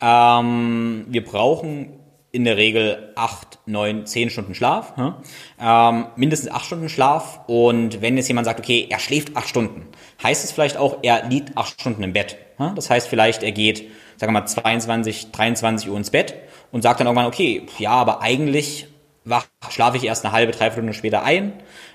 Ähm, 0.00 1.06
wir 1.08 1.24
brauchen 1.24 2.00
in 2.32 2.42
der 2.42 2.56
Regel 2.56 3.12
acht, 3.14 3.60
neun, 3.64 4.06
zehn 4.06 4.28
Stunden 4.28 4.56
Schlaf. 4.56 4.96
Hm? 4.96 5.14
Ähm, 5.60 6.06
mindestens 6.16 6.50
acht 6.50 6.66
Stunden 6.66 6.88
Schlaf. 6.88 7.42
Und 7.46 8.02
wenn 8.02 8.16
jetzt 8.16 8.26
jemand 8.26 8.46
sagt, 8.46 8.58
okay, 8.58 8.88
er 8.90 8.98
schläft 8.98 9.36
acht 9.36 9.48
Stunden, 9.48 9.86
heißt 10.20 10.42
es 10.42 10.50
vielleicht 10.50 10.76
auch, 10.76 10.98
er 11.02 11.28
liegt 11.28 11.56
acht 11.56 11.80
Stunden 11.80 12.02
im 12.02 12.12
Bett. 12.12 12.38
Hm? 12.56 12.74
Das 12.74 12.90
heißt 12.90 13.06
vielleicht, 13.06 13.44
er 13.44 13.52
geht, 13.52 13.88
sagen 14.16 14.32
wir 14.34 14.40
mal, 14.40 14.46
22, 14.46 15.30
23 15.30 15.88
Uhr 15.88 15.96
ins 15.96 16.10
Bett 16.10 16.34
und 16.74 16.82
sagt 16.82 16.98
dann 16.98 17.06
irgendwann, 17.06 17.26
okay, 17.26 17.62
ja, 17.78 17.92
aber 17.92 18.20
eigentlich 18.20 18.88
wach, 19.24 19.46
schlafe 19.70 19.96
ich 19.96 20.02
erst 20.02 20.24
eine 20.24 20.32
halbe, 20.32 20.50
dreiviertel 20.50 20.78
Stunde 20.78 20.94
später 20.94 21.22
ein. 21.22 21.52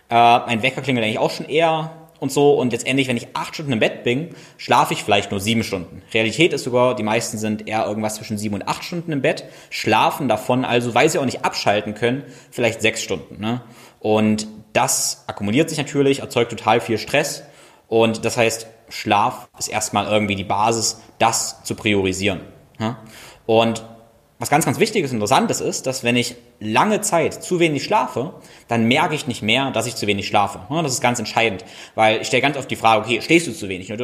Äh, 0.09 0.13
mein 0.13 0.63
Wecker 0.63 0.81
klingelt 0.81 1.05
eigentlich 1.05 1.19
auch 1.19 1.31
schon 1.31 1.49
eher 1.49 1.91
und 2.21 2.31
so. 2.31 2.53
Und 2.53 2.71
letztendlich, 2.71 3.09
wenn 3.09 3.17
ich 3.17 3.35
acht 3.35 3.55
Stunden 3.55 3.73
im 3.73 3.79
Bett 3.81 4.05
bin, 4.05 4.29
schlafe 4.55 4.93
ich 4.93 5.03
vielleicht 5.03 5.31
nur 5.31 5.41
sieben 5.41 5.65
Stunden. 5.65 6.01
Realität 6.13 6.53
ist 6.53 6.63
sogar, 6.63 6.95
die 6.95 7.03
meisten 7.03 7.37
sind 7.37 7.67
eher 7.67 7.85
irgendwas 7.85 8.15
zwischen 8.15 8.37
sieben 8.37 8.55
und 8.55 8.69
acht 8.69 8.85
Stunden 8.85 9.11
im 9.11 9.21
Bett, 9.21 9.43
schlafen 9.69 10.29
davon 10.29 10.63
also, 10.63 10.95
weil 10.95 11.09
sie 11.09 11.19
auch 11.19 11.25
nicht 11.25 11.43
abschalten 11.43 11.93
können, 11.93 12.23
vielleicht 12.49 12.81
sechs 12.81 13.03
Stunden. 13.03 13.41
Ne? 13.41 13.59
Und 13.99 14.47
das 14.71 15.25
akkumuliert 15.27 15.67
sich 15.67 15.77
natürlich, 15.77 16.19
erzeugt 16.19 16.51
total 16.51 16.79
viel 16.79 16.97
Stress. 16.97 17.43
Und 17.89 18.23
das 18.23 18.37
heißt, 18.37 18.67
Schlaf 18.87 19.49
ist 19.59 19.67
erstmal 19.67 20.07
irgendwie 20.07 20.35
die 20.35 20.45
Basis, 20.45 21.01
das 21.17 21.65
zu 21.65 21.75
priorisieren. 21.75 22.39
Ne? 22.79 22.95
Und 23.45 23.83
was 24.39 24.49
ganz, 24.49 24.63
ganz 24.63 24.79
Wichtiges 24.79 25.11
und 25.11 25.17
Interessantes 25.17 25.59
ist, 25.59 25.85
dass 25.85 26.05
wenn 26.05 26.15
ich 26.15 26.35
lange 26.61 27.01
Zeit 27.01 27.43
zu 27.43 27.59
wenig 27.59 27.83
schlafe, 27.83 28.33
dann 28.69 28.85
merke 28.85 29.13
ich 29.13 29.27
nicht 29.27 29.41
mehr, 29.41 29.69
dass 29.71 29.85
ich 29.85 29.95
zu 29.95 30.07
wenig 30.07 30.27
schlafe. 30.27 30.61
Das 30.69 30.93
ist 30.93 31.01
ganz 31.01 31.19
entscheidend, 31.19 31.65
weil 31.93 32.21
ich 32.21 32.27
stelle 32.27 32.41
ganz 32.41 32.55
oft 32.55 32.71
die 32.71 32.77
Frage, 32.77 33.01
okay, 33.01 33.21
stehst 33.21 33.47
du 33.47 33.51
zu 33.51 33.67
wenig? 33.67 33.91
Und, 33.91 33.99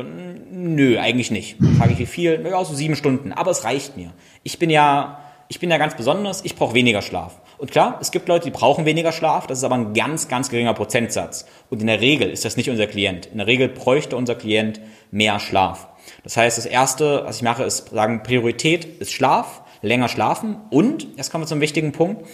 nö, 0.51 0.99
eigentlich 0.99 1.31
nicht. 1.31 1.55
Dann 1.61 1.75
frage 1.75 1.93
ich, 1.93 1.99
wie 1.99 2.05
viel? 2.05 2.45
Ja, 2.45 2.65
so 2.65 2.75
sieben 2.75 2.97
Stunden, 2.97 3.31
aber 3.31 3.49
es 3.51 3.63
reicht 3.63 3.95
mir. 3.95 4.11
Ich 4.43 4.59
bin 4.59 4.69
ja, 4.69 5.19
ich 5.47 5.61
bin 5.61 5.71
ja 5.71 5.77
ganz 5.77 5.95
besonders, 5.95 6.43
ich 6.43 6.55
brauche 6.55 6.73
weniger 6.73 7.01
Schlaf. 7.01 7.39
Und 7.57 7.71
klar, 7.71 7.97
es 8.01 8.11
gibt 8.11 8.27
Leute, 8.27 8.43
die 8.43 8.51
brauchen 8.51 8.83
weniger 8.83 9.13
Schlaf, 9.13 9.47
das 9.47 9.59
ist 9.59 9.63
aber 9.63 9.75
ein 9.75 9.93
ganz, 9.93 10.27
ganz 10.27 10.49
geringer 10.49 10.73
Prozentsatz. 10.73 11.45
Und 11.69 11.79
in 11.79 11.87
der 11.87 12.01
Regel 12.01 12.29
ist 12.29 12.43
das 12.43 12.57
nicht 12.57 12.69
unser 12.69 12.87
Klient. 12.87 13.27
In 13.27 13.37
der 13.37 13.47
Regel 13.47 13.69
bräuchte 13.69 14.17
unser 14.17 14.35
Klient 14.35 14.81
mehr 15.11 15.39
Schlaf. 15.39 15.87
Das 16.25 16.35
heißt, 16.35 16.57
das 16.57 16.65
Erste, 16.65 17.23
was 17.25 17.37
ich 17.37 17.41
mache, 17.41 17.63
ist 17.63 17.89
sagen, 17.89 18.21
Priorität 18.21 18.83
ist 18.83 19.13
Schlaf 19.13 19.61
länger 19.85 20.09
schlafen. 20.09 20.57
Und, 20.69 21.07
jetzt 21.15 21.31
kommen 21.31 21.43
wir 21.43 21.47
zum 21.47 21.61
wichtigen 21.61 21.91
Punkt, 21.91 22.25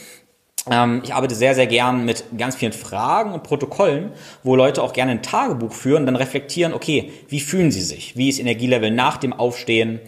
ähm, 0.70 1.02
ich 1.04 1.14
arbeite 1.14 1.36
sehr, 1.36 1.56
sehr 1.56 1.68
gern 1.68 2.06
mit 2.06 2.24
ganz 2.38 2.56
vielen 2.56 2.74
Fragen 2.74 3.34
und 3.34 3.44
Protokollen, 3.44 4.12
wo 4.44 4.56
Leute 4.56 4.84
auch 4.84 4.94
gerne 4.94 5.12
ein 5.12 5.24
Tagebuch 5.24 5.74
führen, 5.74 6.06
dann 6.06 6.16
reflektieren, 6.16 6.74
okay, 6.74 7.12
wie 7.30 7.40
fühlen 7.40 7.72
sie 7.72 7.82
sich? 7.82 8.16
Wie 8.16 8.30
ist 8.30 8.40
Energielevel 8.40 8.92
nach 8.92 9.18
dem 9.18 9.34
Aufstehen? 9.34 10.00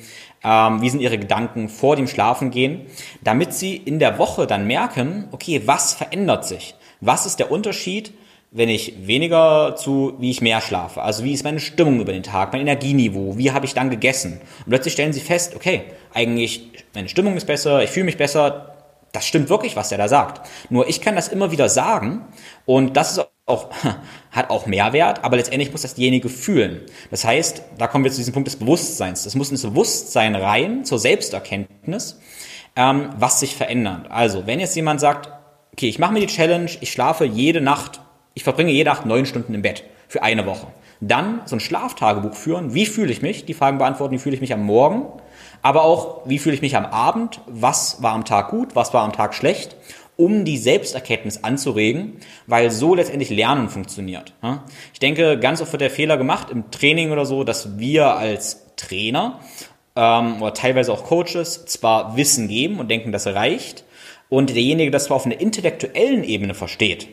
Ähm, 0.43 0.81
wie 0.81 0.89
sind 0.89 0.99
ihre 0.99 1.17
Gedanken 1.17 1.69
vor 1.69 1.95
dem 1.95 2.07
Schlafengehen? 2.07 2.81
Damit 3.23 3.53
sie 3.53 3.75
in 3.75 3.99
der 3.99 4.19
Woche 4.19 4.45
dann 4.45 4.67
merken, 4.67 5.27
okay, 5.31 5.63
was 5.65 5.93
verändert 5.93 6.45
sich? 6.45 6.75
Was 7.01 7.25
ist 7.25 7.39
der 7.39 7.51
Unterschied 7.51 8.13
wenn 8.53 8.69
ich 8.69 9.07
weniger 9.07 9.75
zu, 9.75 10.13
wie 10.19 10.29
ich 10.29 10.41
mehr 10.41 10.61
schlafe. 10.61 11.01
Also 11.01 11.23
wie 11.23 11.33
ist 11.33 11.43
meine 11.43 11.59
Stimmung 11.59 11.99
über 11.99 12.13
den 12.13 12.21
Tag, 12.21 12.53
mein 12.53 12.61
Energieniveau, 12.61 13.35
wie 13.35 13.51
habe 13.51 13.65
ich 13.65 13.73
dann 13.73 13.89
gegessen. 13.89 14.39
Und 14.59 14.69
plötzlich 14.69 14.93
stellen 14.93 15.11
sie 15.11 15.21
fest, 15.21 15.55
okay, 15.55 15.81
eigentlich 16.13 16.71
meine 16.93 17.09
Stimmung 17.09 17.35
ist 17.35 17.47
besser, 17.47 17.83
ich 17.83 17.89
fühle 17.89 18.05
mich 18.05 18.17
besser. 18.17 18.69
Das 19.11 19.27
stimmt 19.27 19.49
wirklich, 19.49 19.75
was 19.75 19.89
der 19.89 19.97
da 19.97 20.07
sagt. 20.07 20.47
Nur 20.69 20.87
ich 20.87 21.01
kann 21.01 21.15
das 21.15 21.27
immer 21.27 21.51
wieder 21.51 21.67
sagen 21.67 22.25
und 22.65 22.95
das 22.95 23.13
ist 23.13 23.27
auch, 23.47 23.69
hat 24.31 24.51
auch 24.51 24.67
Mehrwert, 24.67 25.23
aber 25.23 25.37
letztendlich 25.37 25.71
muss 25.71 25.81
das 25.81 25.95
diejenige 25.95 26.29
fühlen. 26.29 26.81
Das 27.09 27.25
heißt, 27.25 27.63
da 27.79 27.87
kommen 27.87 28.03
wir 28.03 28.11
zu 28.11 28.17
diesem 28.17 28.33
Punkt 28.33 28.47
des 28.47 28.55
Bewusstseins. 28.55 29.23
Das 29.23 29.33
muss 29.33 29.49
ins 29.49 29.63
Bewusstsein 29.63 30.35
rein, 30.35 30.85
zur 30.85 30.99
Selbsterkenntnis, 30.99 32.19
ähm, 32.75 33.09
was 33.17 33.39
sich 33.39 33.55
verändert. 33.55 34.11
Also, 34.11 34.45
wenn 34.45 34.59
jetzt 34.59 34.75
jemand 34.75 34.99
sagt, 34.99 35.29
okay, 35.71 35.89
ich 35.89 35.97
mache 35.97 36.13
mir 36.13 36.19
die 36.19 36.27
Challenge, 36.27 36.69
ich 36.81 36.91
schlafe 36.91 37.25
jede 37.25 37.59
Nacht 37.59 38.02
ich 38.33 38.43
verbringe 38.43 38.71
jede 38.71 38.89
Nacht 38.89 39.05
neun 39.05 39.25
Stunden 39.25 39.53
im 39.53 39.61
Bett 39.61 39.83
für 40.07 40.23
eine 40.23 40.45
Woche. 40.45 40.67
Dann 41.01 41.41
so 41.45 41.55
ein 41.55 41.59
Schlaftagebuch 41.59 42.35
führen. 42.35 42.73
Wie 42.73 42.85
fühle 42.85 43.11
ich 43.11 43.21
mich? 43.21 43.45
Die 43.45 43.53
Fragen 43.53 43.77
beantworten, 43.77 44.13
wie 44.13 44.19
fühle 44.19 44.35
ich 44.35 44.41
mich 44.41 44.53
am 44.53 44.65
Morgen? 44.65 45.05
Aber 45.61 45.83
auch, 45.83 46.21
wie 46.25 46.39
fühle 46.39 46.55
ich 46.55 46.61
mich 46.61 46.75
am 46.75 46.85
Abend? 46.85 47.41
Was 47.47 48.01
war 48.01 48.13
am 48.13 48.25
Tag 48.25 48.49
gut? 48.49 48.75
Was 48.75 48.93
war 48.93 49.03
am 49.03 49.13
Tag 49.13 49.33
schlecht? 49.33 49.75
Um 50.15 50.45
die 50.45 50.57
Selbsterkenntnis 50.57 51.43
anzuregen, 51.43 52.17
weil 52.45 52.69
so 52.69 52.93
letztendlich 52.95 53.31
Lernen 53.31 53.69
funktioniert. 53.69 54.33
Ich 54.93 54.99
denke, 54.99 55.39
ganz 55.39 55.61
oft 55.61 55.71
wird 55.71 55.81
der 55.81 55.89
Fehler 55.89 56.17
gemacht 56.17 56.51
im 56.51 56.69
Training 56.69 57.11
oder 57.11 57.25
so, 57.25 57.43
dass 57.43 57.79
wir 57.79 58.15
als 58.15 58.75
Trainer 58.75 59.39
ähm, 59.95 60.41
oder 60.41 60.53
teilweise 60.53 60.93
auch 60.93 61.03
Coaches 61.05 61.65
zwar 61.65 62.15
Wissen 62.15 62.47
geben 62.47 62.79
und 62.79 62.89
denken, 62.89 63.11
das 63.11 63.25
reicht, 63.27 63.83
und 64.29 64.49
derjenige 64.49 64.91
das 64.91 65.05
zwar 65.05 65.17
auf 65.17 65.25
einer 65.25 65.39
intellektuellen 65.39 66.23
Ebene 66.23 66.53
versteht, 66.53 67.07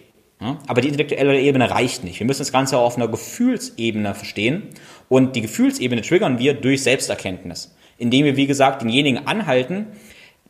aber 0.66 0.80
die 0.80 0.88
intellektuelle 0.88 1.40
Ebene 1.40 1.70
reicht 1.70 2.02
nicht. 2.02 2.18
Wir 2.18 2.26
müssen 2.26 2.40
das 2.40 2.52
Ganze 2.52 2.78
auch 2.78 2.86
auf 2.86 2.96
einer 2.96 3.08
Gefühlsebene 3.08 4.14
verstehen. 4.14 4.68
Und 5.08 5.36
die 5.36 5.42
Gefühlsebene 5.42 6.02
triggern 6.02 6.38
wir 6.38 6.54
durch 6.54 6.82
Selbsterkenntnis, 6.82 7.74
indem 7.98 8.24
wir, 8.24 8.36
wie 8.36 8.46
gesagt, 8.46 8.82
denjenigen 8.82 9.26
anhalten, 9.26 9.88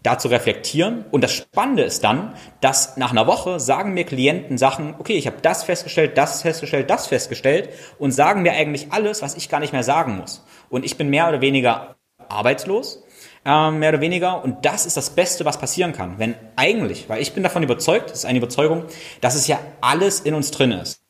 da 0.02 0.18
zu 0.18 0.28
reflektieren. 0.28 1.04
Und 1.11 1.25
das 1.25 1.32
Spannende 1.32 1.82
ist 1.82 2.04
dann, 2.04 2.35
dass 2.61 2.97
nach 2.97 3.11
einer 3.11 3.26
Woche 3.26 3.59
sagen 3.59 3.92
mir 3.92 4.04
Klienten 4.04 4.59
Sachen, 4.59 4.94
okay, 4.99 5.14
ich 5.14 5.26
habe 5.26 5.38
das 5.42 5.64
festgestellt, 5.64 6.16
das 6.16 6.42
festgestellt, 6.42 6.88
das 6.88 7.09
festgestellt 7.09 7.70
und 7.99 8.12
sagen 8.12 8.42
mir 8.42 8.52
eigentlich 8.52 8.92
alles, 8.92 9.23
was 9.23 9.37
ich 9.37 9.49
gar 9.49 9.61
nicht 9.61 9.73
mehr 9.73 9.82
sagen 9.82 10.16
muss. 10.16 10.44
Und 10.68 10.85
ich 10.85 10.97
bin 10.97 11.11
mehr 11.11 11.28
oder 11.28 11.40
weniger 11.40 11.97
arbeitslos 12.28 13.02
ähm, 13.44 13.78
mehr 13.78 13.90
oder 13.90 14.00
weniger. 14.00 14.42
Und 14.44 14.64
das 14.64 14.87
ist 14.87 14.97
das 14.97 15.11
Beste, 15.11 15.44
was 15.44 15.59
passieren 15.59 15.92
kann. 15.92 16.18
Wenn 16.18 16.35
eigentlich, 16.56 17.09
weil 17.09 17.23
ich 17.23 17.32
bin 17.32 17.42
davon 17.42 17.62
überzeugt, 17.62 18.11
das 18.11 18.20
ist 18.20 18.25
eine 18.25 18.38
Überzeugung, 18.38 18.85
dass 19.20 19.35
es 19.35 19.47
ja 19.47 19.59
alles 19.80 20.20
in 20.20 20.35
uns 20.35 20.50
drin 20.50 20.73
ist. 20.73 21.00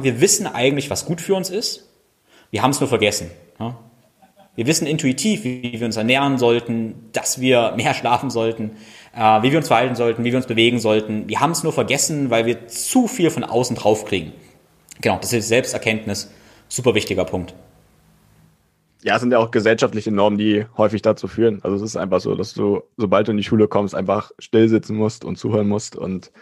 Wir 0.00 0.20
wissen 0.20 0.46
eigentlich, 0.46 0.88
was 0.88 1.04
gut 1.04 1.20
für 1.20 1.34
uns 1.34 1.50
ist. 1.50 1.88
Wir 2.50 2.62
haben 2.62 2.70
es 2.70 2.80
nur 2.80 2.88
vergessen. 2.88 3.30
Wir 4.54 4.66
wissen 4.66 4.86
intuitiv, 4.88 5.44
wie 5.44 5.78
wir 5.78 5.86
uns 5.86 5.96
ernähren 5.96 6.36
sollten, 6.36 7.10
dass 7.12 7.40
wir 7.40 7.74
mehr 7.76 7.94
schlafen 8.00 8.28
sollten, 8.28 8.72
äh, 9.14 9.42
wie 9.42 9.52
wir 9.52 9.58
uns 9.58 9.68
verhalten 9.68 9.94
sollten, 9.94 10.24
wie 10.24 10.32
wir 10.32 10.36
uns 10.36 10.48
bewegen 10.48 10.80
sollten. 10.80 11.28
Wir 11.28 11.38
haben 11.38 11.52
es 11.52 11.62
nur 11.62 11.72
vergessen, 11.72 12.30
weil 12.30 12.44
wir 12.44 12.66
zu 12.66 13.06
viel 13.06 13.30
von 13.30 13.44
außen 13.44 13.76
draufkriegen. 13.76 14.32
Genau, 15.00 15.18
das 15.20 15.32
ist 15.32 15.46
Selbsterkenntnis. 15.46 16.32
Super 16.68 16.96
wichtiger 16.96 17.24
Punkt 17.24 17.54
ja, 19.02 19.14
es 19.14 19.20
sind 19.20 19.32
ja 19.32 19.38
auch 19.38 19.50
gesellschaftliche 19.50 20.10
Normen, 20.10 20.38
die 20.38 20.66
häufig 20.76 21.02
dazu 21.02 21.28
führen. 21.28 21.60
Also 21.62 21.76
es 21.76 21.82
ist 21.82 21.96
einfach 21.96 22.20
so, 22.20 22.34
dass 22.34 22.54
du, 22.54 22.82
sobald 22.96 23.28
du 23.28 23.32
in 23.32 23.36
die 23.36 23.44
Schule 23.44 23.68
kommst, 23.68 23.94
einfach 23.94 24.32
still 24.38 24.68
sitzen 24.68 24.96
musst 24.96 25.24
und 25.24 25.36
zuhören 25.36 25.68
musst. 25.68 25.96
Und 25.96 26.32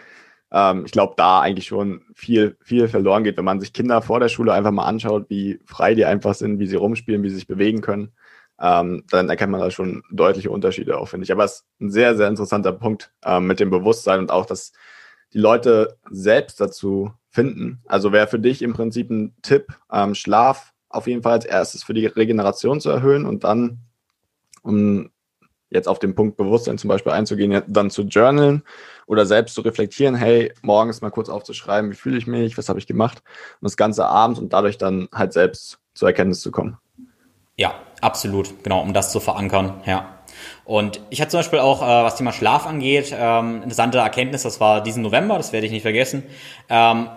ähm, 0.51 0.83
ich 0.85 0.91
glaube, 0.91 1.13
da 1.17 1.41
eigentlich 1.41 1.67
schon 1.67 2.01
viel, 2.15 2.57
viel 2.63 2.87
verloren 2.87 3.23
geht, 3.23 3.37
wenn 3.37 3.45
man 3.45 3.59
sich 3.59 3.73
Kinder 3.73 4.01
vor 4.01 4.19
der 4.19 4.29
Schule 4.29 4.53
einfach 4.53 4.71
mal 4.71 4.85
anschaut, 4.85 5.29
wie 5.29 5.59
frei 5.65 5.93
die 5.93 6.05
einfach 6.05 6.33
sind, 6.33 6.59
wie 6.59 6.67
sie 6.67 6.77
rumspielen, 6.77 7.21
wie 7.23 7.29
sie 7.29 7.35
sich 7.35 7.47
bewegen 7.47 7.81
können. 7.81 8.13
Ähm, 8.59 9.03
dann 9.11 9.29
erkennt 9.29 9.51
man 9.51 9.61
da 9.61 9.69
schon 9.69 10.01
deutliche 10.11 10.49
Unterschiede 10.49 10.97
auch, 10.97 11.09
finde 11.09 11.25
ich. 11.25 11.31
Aber 11.31 11.43
es 11.43 11.51
ist 11.53 11.65
ein 11.79 11.91
sehr, 11.91 12.15
sehr 12.15 12.27
interessanter 12.27 12.73
Punkt 12.73 13.11
ähm, 13.23 13.45
mit 13.45 13.59
dem 13.59 13.69
Bewusstsein 13.69 14.19
und 14.19 14.31
auch, 14.31 14.47
dass 14.47 14.71
die 15.33 15.39
Leute 15.39 15.97
selbst 16.09 16.59
dazu 16.59 17.11
finden. 17.29 17.83
Also 17.85 18.11
wäre 18.11 18.27
für 18.27 18.39
dich 18.39 18.63
im 18.63 18.73
Prinzip 18.73 19.11
ein 19.11 19.35
Tipp, 19.43 19.67
ähm, 19.91 20.15
Schlaf 20.15 20.73
auf 20.89 21.07
jeden 21.07 21.23
Fall 21.23 21.33
als 21.33 21.45
erstes 21.45 21.83
für 21.83 21.93
die 21.93 22.05
Regeneration 22.05 22.81
zu 22.81 22.89
erhöhen 22.89 23.25
und 23.25 23.43
dann, 23.43 23.79
um 24.61 25.09
jetzt 25.69 25.87
auf 25.87 25.99
den 25.99 26.15
Punkt 26.15 26.37
Bewusstsein 26.37 26.77
zum 26.77 26.87
Beispiel 26.87 27.11
einzugehen, 27.11 27.61
dann 27.67 27.89
zu 27.89 28.03
journalen 28.03 28.63
oder 29.05 29.25
selbst 29.25 29.55
zu 29.55 29.61
reflektieren, 29.61 30.15
hey, 30.15 30.53
morgens 30.61 31.01
mal 31.01 31.11
kurz 31.11 31.29
aufzuschreiben, 31.29 31.91
wie 31.91 31.95
fühle 31.95 32.17
ich 32.17 32.27
mich, 32.27 32.57
was 32.57 32.69
habe 32.69 32.79
ich 32.79 32.87
gemacht 32.87 33.21
und 33.59 33.65
das 33.65 33.77
Ganze 33.77 34.05
abends 34.05 34.39
und 34.39 34.53
dadurch 34.53 34.77
dann 34.77 35.09
halt 35.13 35.33
selbst 35.33 35.79
zur 35.93 36.07
Erkenntnis 36.07 36.41
zu 36.41 36.51
kommen. 36.51 36.77
Ja, 37.57 37.73
absolut, 38.01 38.63
genau, 38.63 38.81
um 38.81 38.93
das 38.93 39.11
zu 39.11 39.19
verankern, 39.19 39.81
ja. 39.85 40.13
Und 40.63 41.01
ich 41.09 41.19
hatte 41.19 41.31
zum 41.31 41.39
Beispiel 41.39 41.59
auch, 41.59 41.81
äh, 41.81 41.85
was 41.85 42.15
Thema 42.15 42.31
Schlaf 42.31 42.67
angeht, 42.67 43.13
ähm, 43.17 43.63
interessante 43.63 43.97
Erkenntnis, 43.97 44.43
das 44.43 44.59
war 44.59 44.83
diesen 44.83 45.01
November, 45.01 45.37
das 45.37 45.51
werde 45.51 45.65
ich 45.65 45.71
nicht 45.71 45.81
vergessen. 45.81 46.23
Ähm, 46.69 47.09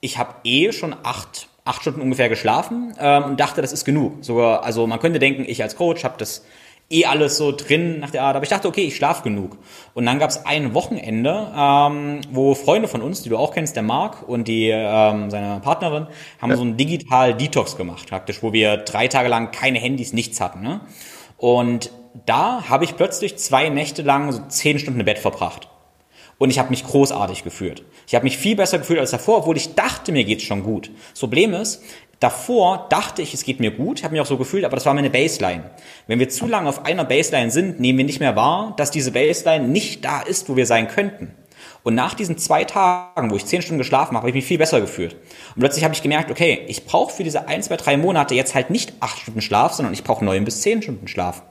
ich 0.00 0.18
habe 0.18 0.34
eh 0.42 0.72
schon 0.72 0.94
acht 1.04 1.48
acht 1.64 1.80
Stunden 1.80 2.00
ungefähr 2.00 2.28
geschlafen 2.28 2.94
ähm, 2.98 3.24
und 3.24 3.40
dachte, 3.40 3.62
das 3.62 3.72
ist 3.72 3.84
genug. 3.84 4.24
Sogar, 4.24 4.64
also 4.64 4.86
man 4.86 5.00
könnte 5.00 5.18
denken, 5.18 5.44
ich 5.46 5.62
als 5.62 5.76
Coach 5.76 6.04
habe 6.04 6.14
das 6.18 6.44
eh 6.90 7.06
alles 7.06 7.38
so 7.38 7.52
drin 7.52 8.00
nach 8.00 8.10
der 8.10 8.22
Art, 8.22 8.36
aber 8.36 8.42
ich 8.42 8.50
dachte, 8.50 8.68
okay, 8.68 8.82
ich 8.82 8.96
schlafe 8.96 9.22
genug. 9.22 9.56
Und 9.94 10.04
dann 10.04 10.18
gab 10.18 10.28
es 10.30 10.44
ein 10.44 10.74
Wochenende, 10.74 11.50
ähm, 11.56 12.20
wo 12.30 12.54
Freunde 12.54 12.88
von 12.88 13.00
uns, 13.00 13.22
die 13.22 13.30
du 13.30 13.38
auch 13.38 13.52
kennst, 13.54 13.76
der 13.76 13.82
Marc 13.82 14.28
und 14.28 14.46
die 14.48 14.68
ähm, 14.68 15.30
seine 15.30 15.60
Partnerin, 15.60 16.06
haben 16.40 16.50
ja. 16.50 16.56
so 16.56 16.62
einen 16.62 16.76
digital 16.76 17.34
Detox 17.34 17.76
gemacht, 17.76 18.08
praktisch, 18.08 18.42
wo 18.42 18.52
wir 18.52 18.76
drei 18.76 19.08
Tage 19.08 19.28
lang 19.28 19.50
keine 19.50 19.78
Handys, 19.78 20.12
nichts 20.12 20.40
hatten. 20.40 20.60
Ne? 20.60 20.82
Und 21.38 21.90
da 22.26 22.68
habe 22.68 22.84
ich 22.84 22.96
plötzlich 22.96 23.38
zwei 23.38 23.70
Nächte 23.70 24.02
lang 24.02 24.30
so 24.30 24.42
zehn 24.48 24.78
Stunden 24.78 25.00
im 25.00 25.06
Bett 25.06 25.18
verbracht. 25.18 25.68
Und 26.44 26.50
ich 26.50 26.58
habe 26.58 26.68
mich 26.68 26.84
großartig 26.84 27.42
gefühlt. 27.42 27.84
Ich 28.06 28.14
habe 28.14 28.24
mich 28.24 28.36
viel 28.36 28.54
besser 28.54 28.76
gefühlt 28.76 29.00
als 29.00 29.12
davor, 29.12 29.38
obwohl 29.38 29.56
ich 29.56 29.74
dachte, 29.74 30.12
mir 30.12 30.24
geht's 30.24 30.42
schon 30.42 30.62
gut. 30.62 30.90
Das 31.10 31.20
Problem 31.20 31.54
ist, 31.54 31.82
davor 32.20 32.86
dachte 32.90 33.22
ich, 33.22 33.32
es 33.32 33.44
geht 33.44 33.60
mir 33.60 33.70
gut, 33.70 34.04
habe 34.04 34.12
mich 34.12 34.20
auch 34.20 34.26
so 34.26 34.36
gefühlt, 34.36 34.66
aber 34.66 34.76
das 34.76 34.84
war 34.84 34.92
meine 34.92 35.08
Baseline. 35.08 35.70
Wenn 36.06 36.18
wir 36.18 36.28
zu 36.28 36.46
lange 36.46 36.68
auf 36.68 36.84
einer 36.84 37.06
Baseline 37.06 37.50
sind, 37.50 37.80
nehmen 37.80 37.96
wir 37.96 38.04
nicht 38.04 38.20
mehr 38.20 38.36
wahr, 38.36 38.74
dass 38.76 38.90
diese 38.90 39.12
Baseline 39.12 39.66
nicht 39.66 40.04
da 40.04 40.20
ist, 40.20 40.46
wo 40.50 40.54
wir 40.54 40.66
sein 40.66 40.86
könnten. 40.86 41.34
Und 41.82 41.94
nach 41.94 42.12
diesen 42.12 42.36
zwei 42.36 42.64
Tagen, 42.64 43.30
wo 43.30 43.36
ich 43.36 43.46
zehn 43.46 43.62
Stunden 43.62 43.78
geschlafen 43.78 44.10
habe, 44.10 44.18
habe 44.18 44.28
ich 44.28 44.34
mich 44.34 44.44
viel 44.44 44.58
besser 44.58 44.82
gefühlt. 44.82 45.14
Und 45.14 45.60
plötzlich 45.60 45.82
habe 45.82 45.94
ich 45.94 46.02
gemerkt, 46.02 46.30
okay, 46.30 46.60
ich 46.68 46.84
brauche 46.84 47.10
für 47.10 47.24
diese 47.24 47.48
ein, 47.48 47.62
zwei, 47.62 47.78
drei 47.78 47.96
Monate 47.96 48.34
jetzt 48.34 48.54
halt 48.54 48.68
nicht 48.68 48.92
acht 49.00 49.18
Stunden 49.18 49.40
Schlaf, 49.40 49.72
sondern 49.72 49.94
ich 49.94 50.04
brauche 50.04 50.22
neun 50.22 50.44
bis 50.44 50.60
zehn 50.60 50.82
Stunden 50.82 51.08
Schlaf. 51.08 51.42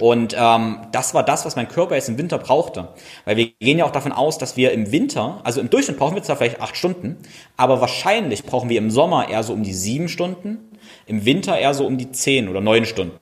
Und 0.00 0.36
ähm, 0.38 0.78
das 0.92 1.14
war 1.14 1.24
das, 1.24 1.44
was 1.44 1.56
mein 1.56 1.68
Körper 1.68 1.94
jetzt 1.94 2.08
im 2.08 2.18
Winter 2.18 2.38
brauchte. 2.38 2.88
Weil 3.24 3.36
wir 3.36 3.46
gehen 3.60 3.78
ja 3.78 3.84
auch 3.84 3.92
davon 3.92 4.12
aus, 4.12 4.38
dass 4.38 4.56
wir 4.56 4.72
im 4.72 4.92
Winter, 4.92 5.40
also 5.44 5.60
im 5.60 5.70
Durchschnitt 5.70 5.98
brauchen 5.98 6.14
wir 6.14 6.22
zwar 6.22 6.36
vielleicht 6.36 6.60
acht 6.60 6.76
Stunden, 6.76 7.18
aber 7.56 7.80
wahrscheinlich 7.80 8.44
brauchen 8.44 8.68
wir 8.68 8.78
im 8.78 8.90
Sommer 8.90 9.28
eher 9.28 9.42
so 9.42 9.52
um 9.52 9.62
die 9.62 9.74
sieben 9.74 10.08
Stunden, 10.08 10.58
im 11.06 11.24
Winter 11.24 11.58
eher 11.58 11.74
so 11.74 11.86
um 11.86 11.98
die 11.98 12.12
zehn 12.12 12.48
oder 12.48 12.60
neun 12.60 12.84
Stunden. 12.84 13.18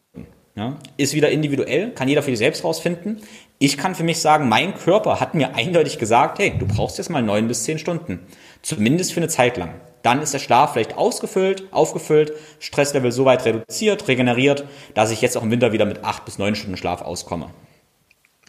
Ja? 0.55 0.77
Ist 0.97 1.15
wieder 1.15 1.31
individuell, 1.31 1.93
kann 1.93 2.09
jeder 2.09 2.23
für 2.23 2.31
sich 2.31 2.39
selbst 2.39 2.65
rausfinden. 2.65 3.23
Ich 3.59 3.77
kann 3.77 3.95
für 3.95 4.05
mich 4.05 4.21
sagen, 4.21 4.49
mein 4.49 4.75
Körper 4.75 5.21
hat 5.21 5.35
mir 5.35 5.55
eindeutig 5.55 5.99
gesagt, 5.99 6.39
hey, 6.39 6.53
du 6.59 6.67
brauchst 6.67 6.99
jetzt 6.99 7.11
mal 7.11 7.23
neun 7.23 7.49
bis 7.49 7.65
zehn 7.65 7.79
Stunden. 7.79 8.21
Zumindest 8.63 9.13
für 9.13 9.21
eine 9.21 9.29
Zeit 9.29 9.57
lang. 9.57 9.75
Dann 10.03 10.23
ist 10.23 10.33
der 10.33 10.39
Schlaf 10.39 10.73
vielleicht 10.73 10.97
ausgefüllt, 10.97 11.65
aufgefüllt, 11.73 12.33
Stresslevel 12.59 13.13
so 13.13 13.25
weit 13.25 13.45
reduziert, 13.45 14.09
regeneriert, 14.09 14.65
dass 14.95 15.11
ich 15.11 15.21
jetzt 15.21 15.37
auch 15.37 15.43
im 15.43 15.51
Winter 15.51 15.73
wieder 15.73 15.85
mit 15.85 16.05
acht 16.05 16.25
bis 16.25 16.39
neun 16.39 16.55
Stunden 16.55 16.77
Schlaf 16.77 17.03
auskomme. 17.03 17.51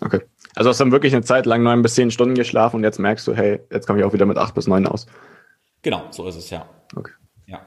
Okay. 0.01 0.21
Also 0.55 0.69
hast 0.69 0.79
du 0.79 0.85
dann 0.85 0.91
wirklich 0.91 1.13
eine 1.13 1.23
Zeit 1.23 1.45
lang 1.45 1.63
neun 1.63 1.81
bis 1.81 1.95
zehn 1.95 2.11
Stunden 2.11 2.35
geschlafen 2.35 2.77
und 2.77 2.83
jetzt 2.83 2.99
merkst 2.99 3.27
du, 3.27 3.33
hey, 3.33 3.59
jetzt 3.71 3.87
komme 3.87 3.99
ich 3.99 4.05
auch 4.05 4.13
wieder 4.13 4.25
mit 4.25 4.37
acht 4.37 4.53
bis 4.53 4.67
neun 4.67 4.87
aus. 4.87 5.05
Genau, 5.81 6.03
so 6.11 6.27
ist 6.27 6.35
es 6.35 6.49
ja. 6.49 6.65
Okay. 6.95 7.11
Ja. 7.47 7.61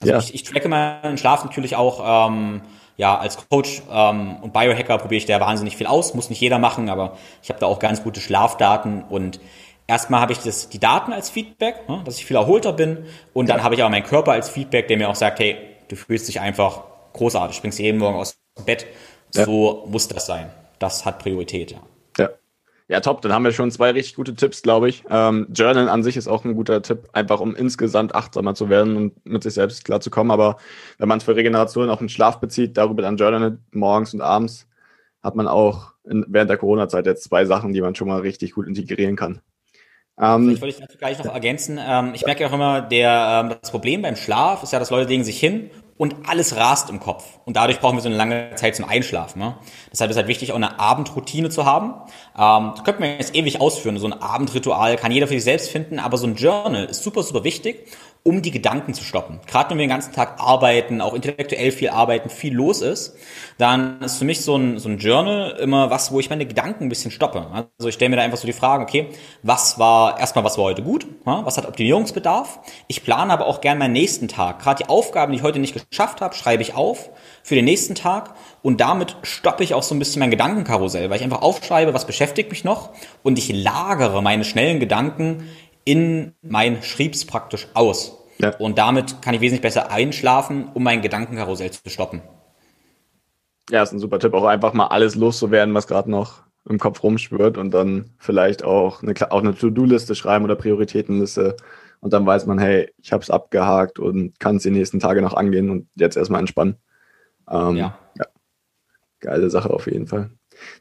Also 0.00 0.12
ja. 0.12 0.18
Ich, 0.18 0.34
ich 0.34 0.42
tracke 0.44 0.68
meinen 0.68 1.18
Schlaf 1.18 1.44
natürlich 1.44 1.76
auch 1.76 2.28
ähm, 2.28 2.62
ja, 2.96 3.18
als 3.18 3.48
Coach 3.48 3.82
ähm, 3.90 4.36
und 4.36 4.52
Biohacker 4.52 4.98
probiere 4.98 5.18
ich 5.18 5.26
da 5.26 5.40
wahnsinnig 5.40 5.76
viel 5.76 5.86
aus. 5.86 6.14
Muss 6.14 6.30
nicht 6.30 6.40
jeder 6.40 6.58
machen, 6.58 6.88
aber 6.88 7.16
ich 7.42 7.48
habe 7.48 7.58
da 7.58 7.66
auch 7.66 7.78
ganz 7.78 8.02
gute 8.02 8.20
Schlafdaten 8.20 9.02
und 9.02 9.40
erstmal 9.86 10.20
habe 10.20 10.32
ich 10.32 10.38
das, 10.38 10.68
die 10.68 10.78
Daten 10.78 11.12
als 11.12 11.30
Feedback, 11.30 11.88
ne, 11.88 12.02
dass 12.04 12.18
ich 12.18 12.26
viel 12.26 12.36
erholter 12.36 12.72
bin 12.72 13.04
und 13.32 13.48
dann 13.48 13.62
habe 13.62 13.74
ich 13.74 13.82
auch 13.82 13.90
meinen 13.90 14.04
Körper 14.04 14.32
als 14.32 14.48
Feedback, 14.48 14.88
der 14.88 14.96
mir 14.96 15.08
auch 15.08 15.14
sagt, 15.14 15.38
hey, 15.38 15.56
du 15.88 15.96
fühlst 15.96 16.28
dich 16.28 16.40
einfach 16.40 16.84
großartig, 17.12 17.56
springst 17.56 17.78
jeden 17.78 17.98
Morgen 17.98 18.16
aus 18.16 18.38
dem 18.58 18.64
Bett. 18.64 18.86
So 19.30 19.82
ja. 19.84 19.90
muss 19.90 20.08
das 20.08 20.26
sein. 20.26 20.50
Das 20.78 21.04
hat 21.04 21.18
Priorität, 21.18 21.72
ja. 21.72 21.78
Ja. 22.18 22.30
Ja, 22.86 23.00
top. 23.00 23.22
Dann 23.22 23.32
haben 23.32 23.44
wir 23.44 23.52
schon 23.52 23.70
zwei 23.70 23.92
richtig 23.92 24.14
gute 24.14 24.34
Tipps, 24.34 24.62
glaube 24.62 24.88
ich. 24.88 25.04
Ähm, 25.08 25.46
Journal 25.52 25.88
an 25.88 26.02
sich 26.02 26.16
ist 26.16 26.28
auch 26.28 26.44
ein 26.44 26.54
guter 26.54 26.82
Tipp, 26.82 27.08
einfach 27.12 27.40
um 27.40 27.56
insgesamt 27.56 28.14
achtsamer 28.14 28.54
zu 28.54 28.68
werden 28.68 28.96
und 28.96 29.26
mit 29.26 29.42
sich 29.42 29.54
selbst 29.54 29.84
klar 29.84 30.00
zu 30.00 30.10
kommen. 30.10 30.30
Aber 30.30 30.58
wenn 30.98 31.08
man 31.08 31.18
es 31.18 31.24
für 31.24 31.34
Regeneration 31.34 31.88
auf 31.88 31.98
den 31.98 32.10
Schlaf 32.10 32.40
bezieht, 32.40 32.76
darüber 32.76 33.02
dann 33.02 33.16
Journal 33.16 33.58
morgens 33.72 34.12
und 34.12 34.20
abends, 34.20 34.68
hat 35.22 35.34
man 35.34 35.48
auch 35.48 35.94
in, 36.04 36.26
während 36.28 36.50
der 36.50 36.58
Corona-Zeit 36.58 37.06
jetzt 37.06 37.24
zwei 37.24 37.46
Sachen, 37.46 37.72
die 37.72 37.80
man 37.80 37.94
schon 37.94 38.08
mal 38.08 38.20
richtig 38.20 38.52
gut 38.52 38.66
integrieren 38.66 39.16
kann. 39.16 39.40
Ähm, 40.20 40.44
Vielleicht 40.44 40.62
wollte 40.62 40.74
ich 40.76 40.80
dazu 40.80 40.98
gleich 40.98 41.18
noch 41.22 41.32
ergänzen. 41.32 41.80
Ähm, 41.84 42.12
ich 42.14 42.24
merke 42.24 42.42
ja 42.42 42.48
auch 42.48 42.52
immer, 42.52 42.80
der, 42.82 43.42
ähm, 43.44 43.56
das 43.60 43.70
Problem 43.70 44.02
beim 44.02 44.16
Schlaf 44.16 44.62
ist 44.62 44.72
ja, 44.72 44.78
dass 44.78 44.90
Leute 44.90 45.08
legen 45.08 45.24
sich 45.24 45.38
hin 45.40 45.70
und 45.96 46.28
alles 46.28 46.56
rast 46.56 46.90
im 46.90 47.00
Kopf. 47.00 47.24
Und 47.44 47.56
dadurch 47.56 47.80
brauchen 47.80 47.96
wir 47.96 48.02
so 48.02 48.08
eine 48.08 48.16
lange 48.16 48.50
Zeit 48.56 48.76
zum 48.76 48.84
Einschlafen. 48.84 49.38
Ne? 49.40 49.56
Deshalb 49.92 50.10
ist 50.10 50.16
halt 50.16 50.26
wichtig, 50.26 50.52
auch 50.52 50.56
eine 50.56 50.78
Abendroutine 50.78 51.50
zu 51.50 51.64
haben. 51.64 51.94
Ähm, 52.36 52.72
das 52.74 52.84
könnte 52.84 53.00
man 53.00 53.10
jetzt 53.10 53.34
ewig 53.34 53.60
ausführen. 53.60 53.98
So 53.98 54.06
ein 54.06 54.12
Abendritual 54.12 54.96
kann 54.96 55.12
jeder 55.12 55.26
für 55.26 55.34
sich 55.34 55.44
selbst 55.44 55.70
finden, 55.70 55.98
aber 55.98 56.16
so 56.16 56.26
ein 56.26 56.36
Journal 56.36 56.84
ist 56.84 57.02
super, 57.02 57.22
super 57.22 57.44
wichtig 57.44 57.86
um 58.26 58.40
die 58.40 58.50
Gedanken 58.50 58.94
zu 58.94 59.04
stoppen. 59.04 59.38
Gerade 59.46 59.70
wenn 59.70 59.76
wir 59.76 59.84
den 59.84 59.90
ganzen 59.90 60.14
Tag 60.14 60.40
arbeiten, 60.40 61.02
auch 61.02 61.12
intellektuell 61.12 61.70
viel 61.70 61.90
arbeiten, 61.90 62.30
viel 62.30 62.54
los 62.54 62.80
ist, 62.80 63.16
dann 63.58 64.00
ist 64.00 64.16
für 64.16 64.24
mich 64.24 64.40
so 64.40 64.56
ein, 64.56 64.78
so 64.78 64.88
ein 64.88 64.96
Journal 64.96 65.58
immer 65.60 65.90
was, 65.90 66.10
wo 66.10 66.20
ich 66.20 66.30
meine 66.30 66.46
Gedanken 66.46 66.84
ein 66.84 66.88
bisschen 66.88 67.10
stoppe. 67.10 67.46
Also 67.78 67.88
ich 67.90 67.94
stelle 67.96 68.08
mir 68.08 68.16
da 68.16 68.22
einfach 68.22 68.38
so 68.38 68.46
die 68.46 68.54
Frage, 68.54 68.82
okay, 68.82 69.10
was 69.42 69.78
war, 69.78 70.18
erstmal, 70.18 70.42
was 70.42 70.56
war 70.56 70.64
heute 70.64 70.82
gut? 70.82 71.06
Was 71.24 71.58
hat 71.58 71.68
Optimierungsbedarf? 71.68 72.60
Ich 72.88 73.04
plane 73.04 73.30
aber 73.30 73.46
auch 73.46 73.60
gern 73.60 73.76
meinen 73.76 73.92
nächsten 73.92 74.26
Tag. 74.26 74.58
Gerade 74.58 74.82
die 74.82 74.88
Aufgaben, 74.88 75.32
die 75.32 75.38
ich 75.38 75.44
heute 75.44 75.58
nicht 75.58 75.74
geschafft 75.90 76.22
habe, 76.22 76.34
schreibe 76.34 76.62
ich 76.62 76.74
auf 76.74 77.10
für 77.42 77.54
den 77.54 77.66
nächsten 77.66 77.94
Tag 77.94 78.34
und 78.62 78.80
damit 78.80 79.16
stoppe 79.22 79.62
ich 79.62 79.74
auch 79.74 79.82
so 79.82 79.94
ein 79.94 79.98
bisschen 79.98 80.20
mein 80.20 80.30
Gedankenkarussell, 80.30 81.10
weil 81.10 81.18
ich 81.18 81.24
einfach 81.24 81.42
aufschreibe, 81.42 81.92
was 81.92 82.06
beschäftigt 82.06 82.50
mich 82.50 82.64
noch 82.64 82.88
und 83.22 83.38
ich 83.38 83.52
lagere 83.52 84.22
meine 84.22 84.44
schnellen 84.44 84.80
Gedanken 84.80 85.46
in 85.84 86.32
mein 86.40 86.82
Schriebs 86.82 87.26
praktisch 87.26 87.68
aus. 87.74 88.23
Ja. 88.38 88.56
Und 88.56 88.78
damit 88.78 89.22
kann 89.22 89.34
ich 89.34 89.40
wesentlich 89.40 89.62
besser 89.62 89.90
einschlafen, 89.90 90.68
um 90.74 90.82
mein 90.82 91.02
Gedankenkarussell 91.02 91.70
zu 91.70 91.88
stoppen. 91.88 92.22
Ja, 93.70 93.82
ist 93.82 93.92
ein 93.92 93.98
super 93.98 94.18
Tipp, 94.18 94.34
auch 94.34 94.44
einfach 94.44 94.74
mal 94.74 94.88
alles 94.88 95.14
loszuwerden, 95.14 95.74
was 95.74 95.86
gerade 95.86 96.10
noch 96.10 96.42
im 96.68 96.78
Kopf 96.78 97.02
rumschwirrt 97.02 97.58
und 97.58 97.72
dann 97.72 98.10
vielleicht 98.18 98.64
auch 98.64 99.02
eine, 99.02 99.14
auch 99.30 99.40
eine 99.40 99.54
To-Do-Liste 99.54 100.14
schreiben 100.14 100.44
oder 100.44 100.56
Prioritätenliste. 100.56 101.56
Und 102.00 102.12
dann 102.12 102.26
weiß 102.26 102.46
man, 102.46 102.58
hey, 102.58 102.92
ich 103.02 103.12
habe 103.12 103.22
es 103.22 103.30
abgehakt 103.30 103.98
und 103.98 104.38
kann 104.38 104.56
es 104.56 104.62
die 104.62 104.70
nächsten 104.70 105.00
Tage 105.00 105.22
noch 105.22 105.34
angehen 105.34 105.70
und 105.70 105.88
jetzt 105.94 106.16
erstmal 106.16 106.40
entspannen. 106.40 106.76
Ähm, 107.50 107.76
ja. 107.76 107.98
ja. 108.16 108.26
Geile 109.20 109.48
Sache 109.48 109.70
auf 109.70 109.86
jeden 109.86 110.06
Fall. 110.06 110.30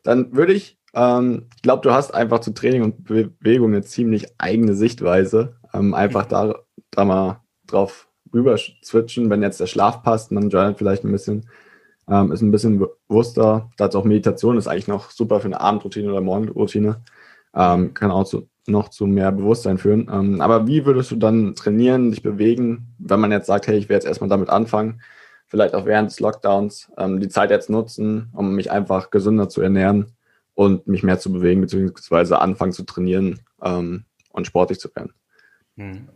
Dann 0.04 0.36
würde 0.36 0.54
ich 0.54 0.78
ähm, 0.94 1.48
ich 1.56 1.62
glaube, 1.62 1.82
du 1.82 1.92
hast 1.92 2.14
einfach 2.14 2.40
zu 2.40 2.54
Training 2.54 2.84
und 2.84 3.04
Bewegung 3.04 3.74
eine 3.74 3.82
ziemlich 3.82 4.28
eigene 4.38 4.76
Sichtweise. 4.76 5.56
Ähm, 5.74 5.94
einfach 5.94 6.26
da, 6.26 6.56
da 6.92 7.06
mal 7.06 7.42
drauf 7.74 8.08
rüber 8.34 8.58
switchen, 8.58 9.30
wenn 9.30 9.42
jetzt 9.42 9.60
der 9.60 9.68
Schlaf 9.68 10.04
passt, 10.04 10.32
man 10.32 10.50
journalt 10.50 10.78
vielleicht 10.78 11.04
ein 11.04 11.12
bisschen, 11.12 11.50
ähm, 12.10 12.32
ist 12.32 12.42
ein 12.42 12.52
bisschen 12.52 12.80
bewusster. 13.08 13.70
Dazu 13.78 14.00
auch 14.00 14.06
Meditation 14.06 14.58
ist 14.58 14.68
eigentlich 14.68 14.88
noch 14.88 15.12
super 15.12 15.40
für 15.40 15.48
eine 15.48 15.62
Abendroutine 15.62 16.10
oder 16.10 16.22
Morgenroutine. 16.22 17.02
Ähm, 17.56 17.94
kann 17.94 18.12
auch 18.12 18.24
zu, 18.26 18.50
noch 18.66 18.90
zu 18.90 19.06
mehr 19.06 19.32
Bewusstsein 19.32 19.78
führen. 19.78 20.10
Ähm, 20.12 20.42
aber 20.42 20.68
wie 20.68 20.86
würdest 20.86 21.12
du 21.12 21.16
dann 21.16 21.56
trainieren, 21.56 22.12
dich 22.12 22.24
bewegen, 22.24 22.96
wenn 22.98 23.20
man 23.20 23.32
jetzt 23.32 23.48
sagt, 23.48 23.68
hey, 23.68 23.78
ich 23.78 23.90
werde 23.90 24.04
jetzt 24.04 24.08
erstmal 24.08 24.30
damit 24.30 24.50
anfangen, 24.50 25.02
vielleicht 25.48 25.76
auch 25.76 25.86
während 25.86 26.10
des 26.10 26.20
Lockdowns 26.20 26.92
ähm, 26.98 27.20
die 27.20 27.30
Zeit 27.30 27.52
jetzt 27.52 27.70
nutzen, 27.70 28.30
um 28.34 28.56
mich 28.56 28.72
einfach 28.72 29.12
gesünder 29.12 29.50
zu 29.50 29.62
ernähren? 29.62 30.14
und 30.56 30.88
mich 30.88 31.04
mehr 31.04 31.20
zu 31.20 31.32
bewegen, 31.32 31.62
beziehungsweise 31.62 32.40
anfangen 32.40 32.72
zu 32.72 32.84
trainieren 32.84 33.40
ähm, 33.62 34.06
und 34.32 34.48
sportlich 34.48 34.80
zu 34.80 34.94
werden. 34.96 35.14
Hm. 35.78 36.10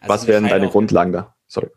Also 0.00 0.14
Was 0.14 0.26
wären 0.26 0.48
deine 0.48 0.68
Grundlagen 0.68 1.12
da? 1.12 1.34
Sorry. 1.46 1.68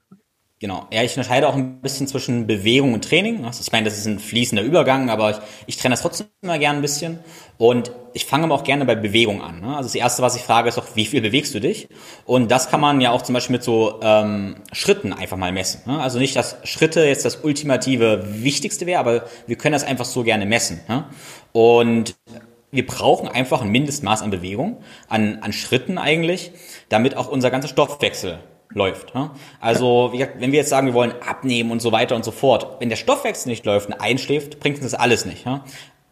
Genau. 0.60 0.88
Ja, 0.92 1.04
ich 1.04 1.12
unterscheide 1.12 1.50
auch 1.50 1.56
ein 1.56 1.82
bisschen 1.82 2.08
zwischen 2.08 2.48
Bewegung 2.48 2.94
und 2.94 3.04
Training. 3.04 3.44
Also 3.44 3.62
ich 3.62 3.72
meine, 3.74 3.84
das 3.84 3.98
ist 3.98 4.08
ein 4.08 4.20
fließender 4.20 4.64
Übergang, 4.64 5.10
aber 5.10 5.32
ich, 5.32 5.38
ich 5.68 5.78
trenne 5.78 5.94
das 5.94 6.02
trotzdem 6.02 6.28
immer 6.42 6.58
gerne 6.58 6.80
ein 6.80 6.82
bisschen. 6.82 7.20
Und 7.58 7.92
ich 8.14 8.26
fange 8.26 8.46
aber 8.46 8.56
auch 8.56 8.64
gerne 8.64 8.86
bei 8.86 8.96
Bewegung 8.96 9.42
an. 9.42 9.60
Ne? 9.60 9.76
Also 9.76 9.90
das 9.90 9.96
Erste, 9.96 10.22
was 10.22 10.38
ich 10.38 10.44
frage, 10.44 10.70
ist 10.70 10.78
doch, 10.78 10.96
wie 10.96 11.06
viel 11.06 11.22
bewegst 11.22 11.54
du 11.54 11.60
dich? 11.60 11.90
Und 12.26 12.52
das 12.52 12.70
kann 12.70 12.80
man 12.80 13.02
ja 13.02 13.12
auch 13.12 13.22
zum 13.22 13.34
Beispiel 13.34 13.58
mit 13.58 13.64
so 13.64 14.00
ähm, 14.02 14.56
Schritten 14.72 15.12
einfach 15.12 15.36
mal 15.36 15.52
messen. 15.52 15.82
Ne? 15.86 16.00
Also 16.00 16.20
nicht, 16.20 16.38
dass 16.38 16.56
Schritte 16.64 17.02
jetzt 17.02 17.26
das 17.26 17.44
ultimative 17.44 18.24
Wichtigste 18.42 18.86
wäre, 18.86 19.02
aber 19.02 19.26
wir 19.48 19.58
können 19.58 19.74
das 19.74 19.84
einfach 19.84 20.06
so 20.06 20.24
gerne 20.24 20.46
messen. 20.46 20.80
Ne? 20.88 21.04
Und 21.52 22.16
wir 22.76 22.86
brauchen 22.86 23.28
einfach 23.28 23.62
ein 23.62 23.70
Mindestmaß 23.70 24.22
an 24.22 24.32
Bewegung, 24.32 24.78
an, 25.08 25.40
an 25.42 25.54
Schritten 25.54 25.98
eigentlich, 25.98 26.52
damit 26.90 27.18
auch 27.18 27.28
unser 27.28 27.50
ganzer 27.50 27.68
Stoffwechsel 27.68 28.40
läuft. 28.70 29.14
Also 29.60 30.14
wenn 30.14 30.52
wir 30.52 30.60
jetzt 30.60 30.70
sagen, 30.70 30.88
wir 30.88 30.94
wollen 30.94 31.14
abnehmen 31.22 31.72
und 31.72 31.82
so 31.82 31.92
weiter 31.92 32.16
und 32.16 32.26
so 32.26 32.32
fort, 32.32 32.78
wenn 32.80 32.90
der 32.90 32.96
Stoffwechsel 32.96 33.50
nicht 33.50 33.66
läuft 33.66 33.88
und 33.88 33.94
einschläft, 33.94 34.60
bringt 34.60 34.78
uns 34.78 34.92
das 34.92 35.00
alles 35.00 35.26
nicht 35.26 35.46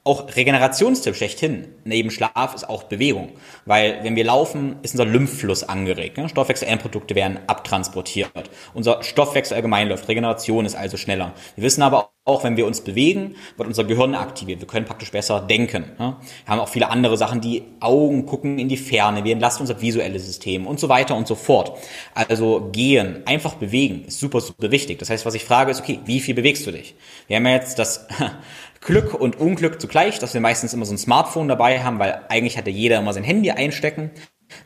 auch 0.06 0.36
Regenerationstipp 0.36 1.16
schlechthin 1.16 1.70
neben 1.86 2.12
Schlaf 2.12 2.54
ist 2.54 2.68
auch 2.68 2.84
Bewegung. 2.84 3.32
Weil 3.66 4.04
wenn 4.04 4.18
wir 4.18 4.26
laufen, 4.26 4.76
ist 4.82 4.94
unser 4.94 5.06
Lymphfluss 5.06 5.64
angeregt. 5.64 6.18
Ne? 6.18 6.28
Stoffwechselendprodukte 6.28 7.16
werden 7.16 7.40
abtransportiert. 7.48 8.50
Unser 8.74 9.02
Stoffwechsel 9.02 9.56
allgemein 9.56 9.88
läuft. 9.88 10.10
Regeneration 10.10 10.66
ist 10.66 10.76
also 10.76 10.98
schneller. 10.98 11.34
Wir 11.56 11.64
wissen 11.64 11.82
aber 11.82 12.10
auch, 12.26 12.44
wenn 12.44 12.56
wir 12.56 12.66
uns 12.66 12.82
bewegen, 12.82 13.36
wird 13.58 13.68
unser 13.68 13.84
Gehirn 13.84 14.16
aktiviert. 14.16 14.62
Wir 14.62 14.68
können 14.68 14.86
praktisch 14.86 15.12
besser 15.12 15.42
denken. 15.42 15.92
Ne? 16.00 16.16
Wir 16.46 16.54
haben 16.54 16.60
auch 16.60 16.70
viele 16.70 16.90
andere 16.90 17.18
Sachen, 17.18 17.42
die 17.42 17.64
Augen 17.82 18.26
gucken 18.26 18.60
in 18.60 18.70
die 18.70 18.78
Ferne. 18.78 19.24
Wir 19.24 19.34
entlasten 19.34 19.62
unser 19.62 19.82
visuelles 19.82 20.26
System 20.26 20.66
und 20.66 20.80
so 20.80 20.88
weiter 20.88 21.16
und 21.16 21.28
so 21.28 21.36
fort. 21.36 21.78
Also 22.14 22.70
gehen, 22.72 23.24
einfach 23.26 23.56
bewegen 23.56 24.06
ist 24.06 24.20
super, 24.20 24.40
super 24.40 24.72
wichtig. 24.72 25.00
Das 25.00 25.10
heißt, 25.10 25.26
was 25.26 25.34
ich 25.34 25.44
frage 25.44 25.72
ist, 25.72 25.82
okay, 25.82 26.00
wie 26.06 26.22
viel 26.22 26.34
bewegst 26.34 26.66
du 26.66 26.72
dich? 26.72 26.96
Wir 27.28 27.38
haben 27.38 27.46
ja 27.46 27.54
jetzt 27.54 27.78
das 27.78 28.08
Glück 28.84 29.14
und 29.14 29.40
Unglück 29.40 29.80
zugleich, 29.80 30.20
dass 30.20 30.34
wir 30.34 30.42
meistens 30.42 30.74
immer 30.74 30.86
so 30.86 30.94
ein 30.94 30.98
Smartphone 30.98 31.48
dabei 31.48 31.84
haben, 31.84 32.00
weil 32.00 32.22
eigentlich 32.30 32.58
hatte 32.58 32.70
jeder 32.70 33.00
immer 33.00 33.14
sein 33.14 33.24
Handy 33.24 33.52
einstecken. 33.52 34.12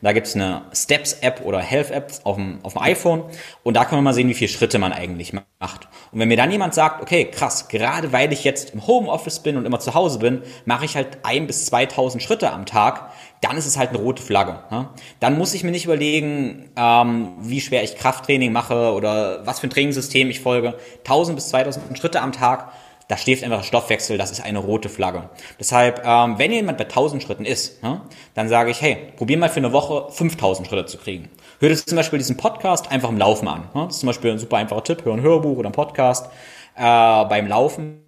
Da 0.02 0.12
gibt's 0.12 0.34
eine 0.34 0.62
Steps-App 0.72 1.42
oder 1.44 1.60
Health-App 1.60 2.12
auf 2.24 2.36
dem, 2.36 2.58
auf 2.62 2.74
dem 2.74 2.82
iPhone 2.82 3.24
und 3.62 3.74
da 3.74 3.84
kann 3.84 3.96
man 3.96 4.04
mal 4.04 4.12
sehen, 4.12 4.28
wie 4.28 4.34
viele 4.34 4.50
Schritte 4.50 4.78
man 4.78 4.92
eigentlich 4.92 5.32
macht. 5.32 5.88
Und 6.12 6.20
wenn 6.20 6.28
mir 6.28 6.36
dann 6.36 6.50
jemand 6.50 6.74
sagt, 6.74 7.00
okay, 7.00 7.24
krass, 7.24 7.68
gerade 7.68 8.12
weil 8.12 8.32
ich 8.32 8.44
jetzt 8.44 8.74
im 8.74 8.86
Homeoffice 8.86 9.40
bin 9.40 9.56
und 9.56 9.64
immer 9.64 9.80
zu 9.80 9.94
Hause 9.94 10.18
bin, 10.18 10.42
mache 10.66 10.84
ich 10.84 10.94
halt 10.94 11.18
ein 11.22 11.46
bis 11.46 11.66
2000 11.66 12.22
Schritte 12.22 12.52
am 12.52 12.66
Tag, 12.66 13.10
dann 13.40 13.56
ist 13.56 13.66
es 13.66 13.78
halt 13.78 13.90
eine 13.90 13.98
rote 13.98 14.22
Flagge. 14.22 14.60
Ne? 14.70 14.88
Dann 15.20 15.38
muss 15.38 15.54
ich 15.54 15.64
mir 15.64 15.70
nicht 15.70 15.84
überlegen, 15.84 16.70
ähm, 16.76 17.32
wie 17.40 17.60
schwer 17.60 17.82
ich 17.82 17.96
Krafttraining 17.96 18.52
mache 18.52 18.92
oder 18.92 19.46
was 19.46 19.60
für 19.60 19.68
ein 19.68 19.70
Trainingssystem 19.70 20.28
ich 20.28 20.40
folge. 20.40 20.74
1000 20.98 21.36
bis 21.36 21.48
2000 21.48 21.96
Schritte 21.96 22.20
am 22.20 22.32
Tag 22.32 22.72
da 23.08 23.16
steht 23.16 23.42
einfach 23.42 23.64
Stoffwechsel, 23.64 24.18
das 24.18 24.30
ist 24.30 24.44
eine 24.44 24.58
rote 24.58 24.88
Flagge. 24.88 25.30
Deshalb, 25.58 26.02
ähm, 26.04 26.38
wenn 26.38 26.52
jemand 26.52 26.78
bei 26.78 26.84
1000 26.84 27.22
Schritten 27.22 27.44
ist, 27.44 27.82
ja, 27.82 28.02
dann 28.34 28.48
sage 28.48 28.70
ich, 28.70 28.80
hey, 28.80 29.12
probier 29.16 29.38
mal 29.38 29.48
für 29.48 29.56
eine 29.56 29.72
Woche 29.72 30.12
5000 30.12 30.68
Schritte 30.68 30.86
zu 30.86 30.98
kriegen. 30.98 31.30
Hör 31.60 31.70
dir 31.70 31.76
zum 31.76 31.96
Beispiel 31.96 32.18
diesen 32.18 32.36
Podcast 32.36 32.90
einfach 32.90 33.08
im 33.08 33.18
Laufen 33.18 33.48
an. 33.48 33.68
Ja. 33.74 33.86
Das 33.86 33.94
ist 33.94 34.00
zum 34.00 34.08
Beispiel 34.08 34.30
ein 34.30 34.38
super 34.38 34.58
einfacher 34.58 34.84
Tipp, 34.84 35.04
hör 35.04 35.14
ein 35.14 35.22
Hörbuch 35.22 35.56
oder 35.56 35.70
ein 35.70 35.72
Podcast 35.72 36.26
äh, 36.76 36.80
beim 36.80 37.46
Laufen 37.48 38.02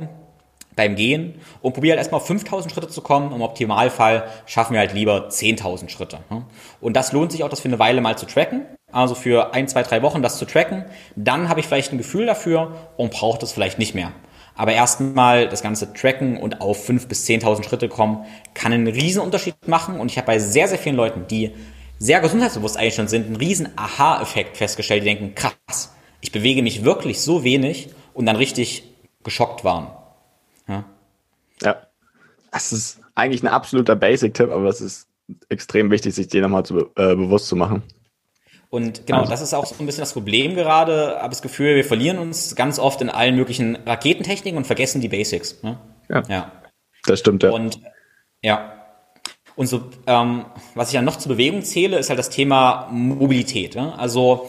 beim 0.76 0.94
Gehen 0.96 1.34
und 1.60 1.74
probier 1.74 1.92
halt 1.92 1.98
erstmal 1.98 2.20
5000 2.20 2.72
Schritte 2.72 2.88
zu 2.88 3.02
kommen. 3.02 3.32
Im 3.32 3.42
Optimalfall 3.42 4.24
schaffen 4.46 4.72
wir 4.72 4.80
halt 4.80 4.94
lieber 4.94 5.28
10.000 5.28 5.90
Schritte. 5.90 6.20
Und 6.80 6.96
das 6.96 7.12
lohnt 7.12 7.32
sich 7.32 7.44
auch, 7.44 7.48
das 7.48 7.60
für 7.60 7.68
eine 7.68 7.78
Weile 7.78 8.00
mal 8.00 8.16
zu 8.16 8.26
tracken. 8.26 8.64
Also 8.92 9.14
für 9.14 9.52
ein, 9.52 9.68
zwei, 9.68 9.82
drei 9.82 10.02
Wochen 10.02 10.22
das 10.22 10.38
zu 10.38 10.46
tracken. 10.46 10.84
Dann 11.16 11.48
habe 11.48 11.60
ich 11.60 11.66
vielleicht 11.66 11.92
ein 11.92 11.98
Gefühl 11.98 12.26
dafür 12.26 12.72
und 12.96 13.12
brauche 13.12 13.38
das 13.38 13.52
vielleicht 13.52 13.78
nicht 13.78 13.94
mehr. 13.94 14.12
Aber 14.60 14.74
erstmal 14.74 15.48
das 15.48 15.62
ganze 15.62 15.90
Tracken 15.94 16.36
und 16.36 16.60
auf 16.60 16.86
5.000 16.86 17.08
bis 17.08 17.26
10.000 17.26 17.64
Schritte 17.64 17.88
kommen, 17.88 18.26
kann 18.52 18.74
einen 18.74 18.88
riesen 18.88 19.22
Unterschied 19.22 19.54
machen. 19.66 19.98
Und 19.98 20.10
ich 20.10 20.18
habe 20.18 20.26
bei 20.26 20.38
sehr, 20.38 20.68
sehr 20.68 20.76
vielen 20.76 20.96
Leuten, 20.96 21.26
die 21.26 21.52
sehr 21.98 22.20
gesundheitsbewusst 22.20 22.76
eigentlich 22.76 22.94
schon 22.94 23.08
sind, 23.08 23.24
einen 23.24 23.36
riesen 23.36 23.70
Aha-Effekt 23.76 24.58
festgestellt. 24.58 25.00
Die 25.00 25.06
denken, 25.06 25.34
krass, 25.34 25.94
ich 26.20 26.30
bewege 26.30 26.62
mich 26.62 26.84
wirklich 26.84 27.22
so 27.22 27.42
wenig 27.42 27.88
und 28.12 28.26
dann 28.26 28.36
richtig 28.36 28.82
geschockt 29.24 29.64
waren. 29.64 29.86
Ja. 30.68 30.84
ja. 31.62 31.76
Das 32.52 32.70
ist 32.70 33.00
eigentlich 33.14 33.42
ein 33.42 33.48
absoluter 33.48 33.96
Basic-Tipp, 33.96 34.50
aber 34.50 34.68
es 34.68 34.82
ist 34.82 35.08
extrem 35.48 35.90
wichtig, 35.90 36.14
sich 36.14 36.28
den 36.28 36.42
nochmal 36.42 36.66
zu, 36.66 36.80
äh, 36.96 37.14
bewusst 37.14 37.46
zu 37.46 37.56
machen. 37.56 37.82
Und 38.70 39.06
genau, 39.06 39.20
also. 39.20 39.30
das 39.32 39.40
ist 39.42 39.52
auch 39.52 39.66
so 39.66 39.74
ein 39.80 39.86
bisschen 39.86 40.02
das 40.02 40.12
Problem 40.12 40.54
gerade. 40.54 41.18
Habe 41.18 41.30
das 41.30 41.42
Gefühl, 41.42 41.74
wir 41.74 41.84
verlieren 41.84 42.18
uns 42.18 42.54
ganz 42.54 42.78
oft 42.78 43.02
in 43.02 43.10
allen 43.10 43.34
möglichen 43.34 43.76
Raketentechniken 43.76 44.56
und 44.56 44.64
vergessen 44.64 45.00
die 45.00 45.08
Basics. 45.08 45.60
Ne? 45.62 45.78
Ja. 46.08 46.22
ja. 46.28 46.52
Das 47.04 47.18
stimmt, 47.18 47.42
ja. 47.42 47.50
Und 47.50 47.80
ja. 48.42 48.76
Und 49.56 49.66
so, 49.66 49.90
ähm, 50.06 50.46
was 50.74 50.88
ich 50.88 50.94
ja 50.94 51.02
noch 51.02 51.16
zur 51.16 51.32
Bewegung 51.32 51.62
zähle, 51.62 51.98
ist 51.98 52.08
halt 52.08 52.18
das 52.18 52.30
Thema 52.30 52.88
Mobilität. 52.92 53.74
Ne? 53.74 53.98
Also, 53.98 54.48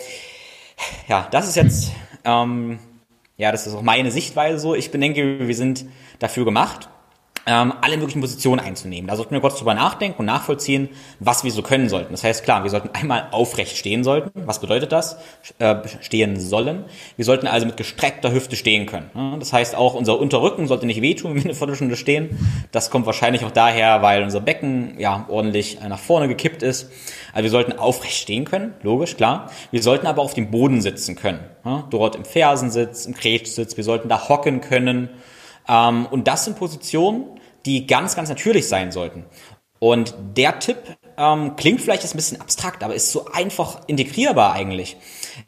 ja, 1.07 1.27
das 1.31 1.49
ist 1.49 1.55
jetzt, 1.55 1.91
ähm, 2.23 2.79
ja, 3.37 3.51
das 3.51 3.65
ist 3.65 3.73
auch 3.73 3.81
meine 3.81 4.11
Sichtweise 4.11 4.59
so. 4.59 4.75
Ich 4.75 4.91
denke, 4.91 5.47
wir 5.47 5.55
sind 5.55 5.85
dafür 6.19 6.45
gemacht, 6.45 6.89
ähm, 7.45 7.73
alle 7.81 7.97
möglichen 7.97 8.21
Positionen 8.21 8.59
einzunehmen. 8.59 9.07
Da 9.07 9.15
sollten 9.15 9.31
wir 9.31 9.41
kurz 9.41 9.57
drüber 9.57 9.73
nachdenken 9.73 10.19
und 10.19 10.25
nachvollziehen, 10.25 10.89
was 11.19 11.43
wir 11.43 11.51
so 11.51 11.61
können 11.61 11.89
sollten. 11.89 12.11
Das 12.11 12.23
heißt, 12.23 12.43
klar, 12.43 12.63
wir 12.63 12.69
sollten 12.69 12.89
einmal 12.93 13.27
aufrecht 13.31 13.77
stehen 13.77 14.03
sollten. 14.03 14.31
Was 14.45 14.59
bedeutet 14.59 14.91
das? 14.91 15.17
Äh, 15.59 15.75
stehen 16.01 16.39
sollen. 16.39 16.85
Wir 17.15 17.25
sollten 17.25 17.47
also 17.47 17.65
mit 17.65 17.77
gestreckter 17.77 18.31
Hüfte 18.31 18.55
stehen 18.55 18.85
können. 18.85 19.09
Das 19.39 19.53
heißt, 19.53 19.75
auch 19.75 19.95
unser 19.95 20.19
Unterrücken 20.19 20.67
sollte 20.67 20.85
nicht 20.85 21.01
wehtun, 21.01 21.31
wenn 21.35 21.43
wir 21.43 21.45
eine 21.45 21.55
Viertelstunde 21.55 21.95
stehen. 21.95 22.37
Das 22.71 22.89
kommt 22.91 23.05
wahrscheinlich 23.05 23.43
auch 23.43 23.51
daher, 23.51 24.01
weil 24.01 24.23
unser 24.23 24.41
Becken 24.41 24.99
ja 24.99 25.25
ordentlich 25.29 25.79
nach 25.87 25.99
vorne 25.99 26.27
gekippt 26.27 26.63
ist. 26.63 26.91
Also 27.33 27.43
wir 27.43 27.49
sollten 27.49 27.73
aufrecht 27.73 28.17
stehen 28.17 28.45
können, 28.45 28.73
logisch, 28.83 29.17
klar. 29.17 29.49
Wir 29.71 29.81
sollten 29.81 30.05
aber 30.05 30.21
auf 30.21 30.33
dem 30.33 30.51
Boden 30.51 30.81
sitzen 30.81 31.15
können. 31.15 31.39
Dort 31.89 32.15
im 32.15 32.25
Fersensitz, 32.25 33.05
im 33.05 33.13
Kretschsitz. 33.13 33.77
Wir 33.77 33.83
sollten 33.83 34.09
da 34.09 34.29
hocken 34.29 34.61
können 34.61 35.09
ähm, 35.67 36.05
und 36.07 36.27
das 36.27 36.45
sind 36.45 36.57
Positionen, 36.57 37.39
die 37.65 37.87
ganz, 37.87 38.15
ganz 38.15 38.29
natürlich 38.29 38.67
sein 38.67 38.91
sollten. 38.91 39.25
Und 39.79 40.13
der 40.35 40.59
Tipp 40.59 40.77
ähm, 41.17 41.55
klingt 41.55 41.81
vielleicht 41.81 42.03
jetzt 42.03 42.13
ein 42.13 42.17
bisschen 42.17 42.39
abstrakt, 42.39 42.83
aber 42.83 42.93
ist 42.93 43.11
so 43.11 43.25
einfach 43.31 43.81
integrierbar 43.87 44.53
eigentlich. 44.53 44.97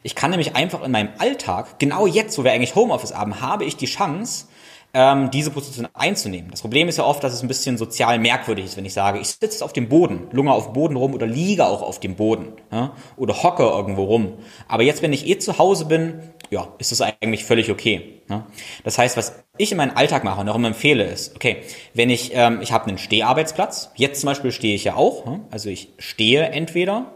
Ich 0.02 0.14
kann 0.14 0.30
nämlich 0.30 0.56
einfach 0.56 0.82
in 0.82 0.90
meinem 0.90 1.10
Alltag, 1.18 1.78
genau 1.78 2.06
jetzt, 2.06 2.36
wo 2.38 2.44
wir 2.44 2.52
eigentlich 2.52 2.74
Homeoffice 2.74 3.14
haben, 3.14 3.40
habe 3.40 3.64
ich 3.64 3.76
die 3.76 3.86
Chance, 3.86 4.46
ähm, 4.94 5.30
diese 5.32 5.50
Position 5.50 5.88
einzunehmen. 5.92 6.50
Das 6.52 6.60
Problem 6.60 6.88
ist 6.88 6.98
ja 6.98 7.04
oft, 7.04 7.22
dass 7.22 7.32
es 7.32 7.42
ein 7.42 7.48
bisschen 7.48 7.76
sozial 7.76 8.20
merkwürdig 8.20 8.64
ist, 8.64 8.76
wenn 8.76 8.84
ich 8.84 8.92
sage, 8.94 9.18
ich 9.18 9.28
sitze 9.28 9.64
auf 9.64 9.72
dem 9.72 9.88
Boden, 9.88 10.28
lunge 10.30 10.52
auf 10.52 10.66
dem 10.66 10.72
Boden 10.72 10.96
rum 10.96 11.14
oder 11.14 11.26
liege 11.26 11.66
auch 11.66 11.82
auf 11.82 11.98
dem 11.98 12.14
Boden 12.14 12.52
ja, 12.70 12.92
oder 13.16 13.42
hocke 13.42 13.64
irgendwo 13.64 14.04
rum. 14.04 14.34
Aber 14.68 14.84
jetzt, 14.84 15.02
wenn 15.02 15.12
ich 15.12 15.28
eh 15.28 15.38
zu 15.38 15.58
Hause 15.58 15.86
bin, 15.86 16.20
ja, 16.54 16.72
ist 16.78 16.92
das 16.92 17.00
eigentlich 17.00 17.44
völlig 17.44 17.70
okay. 17.70 18.22
Ja. 18.30 18.46
Das 18.84 18.96
heißt, 18.96 19.16
was 19.16 19.44
ich 19.58 19.72
in 19.72 19.76
meinem 19.76 19.96
Alltag 19.96 20.24
mache 20.24 20.40
und 20.40 20.48
auch 20.48 20.54
immer 20.54 20.68
empfehle, 20.68 21.04
ist, 21.04 21.34
okay, 21.34 21.58
wenn 21.92 22.10
ich, 22.10 22.30
ähm, 22.34 22.60
ich 22.62 22.72
habe 22.72 22.86
einen 22.86 22.98
Steharbeitsplatz, 22.98 23.90
jetzt 23.96 24.20
zum 24.20 24.28
Beispiel 24.28 24.52
stehe 24.52 24.74
ich 24.74 24.84
ja 24.84 24.94
auch, 24.94 25.26
ja, 25.26 25.40
also 25.50 25.68
ich 25.68 25.92
stehe 25.98 26.44
entweder 26.44 27.12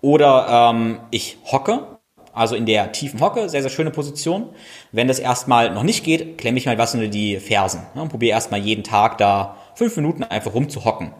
oder 0.00 0.72
ähm, 0.72 1.00
ich 1.10 1.38
hocke 1.50 1.98
also 2.34 2.54
in 2.54 2.64
der 2.64 2.92
tiefen 2.92 3.20
Hocke, 3.20 3.48
sehr, 3.50 3.60
sehr 3.60 3.70
schöne 3.70 3.90
Position. 3.90 4.50
Wenn 4.90 5.06
das 5.06 5.18
erstmal 5.18 5.74
noch 5.74 5.82
nicht 5.82 6.02
geht, 6.02 6.38
klemme 6.38 6.56
ich 6.56 6.64
mal 6.64 6.78
was 6.78 6.94
unter 6.94 7.08
die 7.08 7.38
Fersen 7.38 7.82
ne, 7.94 8.00
und 8.02 8.08
probiere 8.08 8.34
erstmal 8.34 8.60
jeden 8.60 8.84
Tag 8.84 9.18
da 9.18 9.56
fünf 9.74 9.96
Minuten 9.96 10.24
einfach 10.24 10.54
rumzuhocken. 10.54 11.12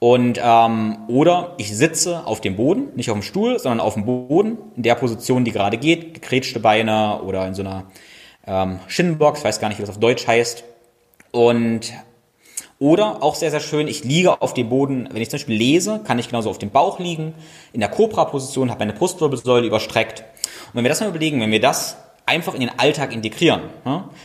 Und 0.00 0.40
ähm, 0.42 0.96
oder 1.08 1.52
ich 1.58 1.76
sitze 1.76 2.26
auf 2.26 2.40
dem 2.40 2.56
Boden, 2.56 2.88
nicht 2.96 3.10
auf 3.10 3.18
dem 3.18 3.22
Stuhl, 3.22 3.58
sondern 3.58 3.80
auf 3.80 3.94
dem 3.94 4.06
Boden, 4.06 4.56
in 4.74 4.82
der 4.82 4.94
Position, 4.94 5.44
die 5.44 5.52
gerade 5.52 5.76
geht, 5.76 6.14
gekrätschte 6.14 6.58
Beine 6.58 7.20
oder 7.22 7.46
in 7.46 7.54
so 7.54 7.60
einer 7.60 7.84
ähm, 8.46 8.80
Schinnenbox, 8.88 9.44
weiß 9.44 9.60
gar 9.60 9.68
nicht, 9.68 9.76
wie 9.76 9.82
das 9.82 9.90
auf 9.90 10.00
Deutsch 10.00 10.26
heißt. 10.26 10.64
Und 11.32 11.92
oder 12.78 13.22
auch 13.22 13.34
sehr, 13.34 13.50
sehr 13.50 13.60
schön, 13.60 13.88
ich 13.88 14.02
liege 14.02 14.40
auf 14.40 14.54
dem 14.54 14.70
Boden, 14.70 15.06
wenn 15.12 15.20
ich 15.20 15.28
zum 15.28 15.36
Beispiel 15.36 15.58
lese, 15.58 16.00
kann 16.02 16.18
ich 16.18 16.28
genauso 16.28 16.48
auf 16.48 16.56
dem 16.56 16.70
Bauch 16.70 16.98
liegen, 16.98 17.34
in 17.74 17.80
der 17.80 17.90
Cobra-Position, 17.90 18.70
habe 18.70 18.78
meine 18.78 18.94
Brustwirbelsäule 18.94 19.66
überstreckt. 19.66 20.20
Und 20.20 20.76
wenn 20.76 20.84
wir 20.84 20.88
das 20.88 21.00
mal 21.00 21.10
überlegen, 21.10 21.42
wenn 21.42 21.50
wir 21.50 21.60
das 21.60 21.98
einfach 22.24 22.54
in 22.54 22.60
den 22.60 22.70
Alltag 22.78 23.12
integrieren, 23.12 23.60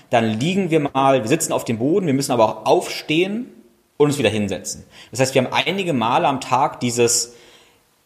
dann 0.10 0.40
liegen 0.40 0.70
wir 0.72 0.80
mal, 0.80 1.22
wir 1.22 1.28
sitzen 1.28 1.52
auf 1.52 1.66
dem 1.66 1.80
Boden, 1.80 2.08
wir 2.08 2.14
müssen 2.14 2.32
aber 2.32 2.46
auch 2.46 2.66
aufstehen 2.66 3.48
und 3.98 4.08
uns 4.08 4.18
wieder 4.18 4.30
hinsetzen. 4.30 4.84
Das 5.12 5.20
heißt, 5.20 5.36
wir 5.36 5.44
haben 5.44 5.54
einige 5.54 5.94
Male 5.94 6.28
am 6.28 6.42
Tag 6.42 6.80
dieses, 6.80 7.36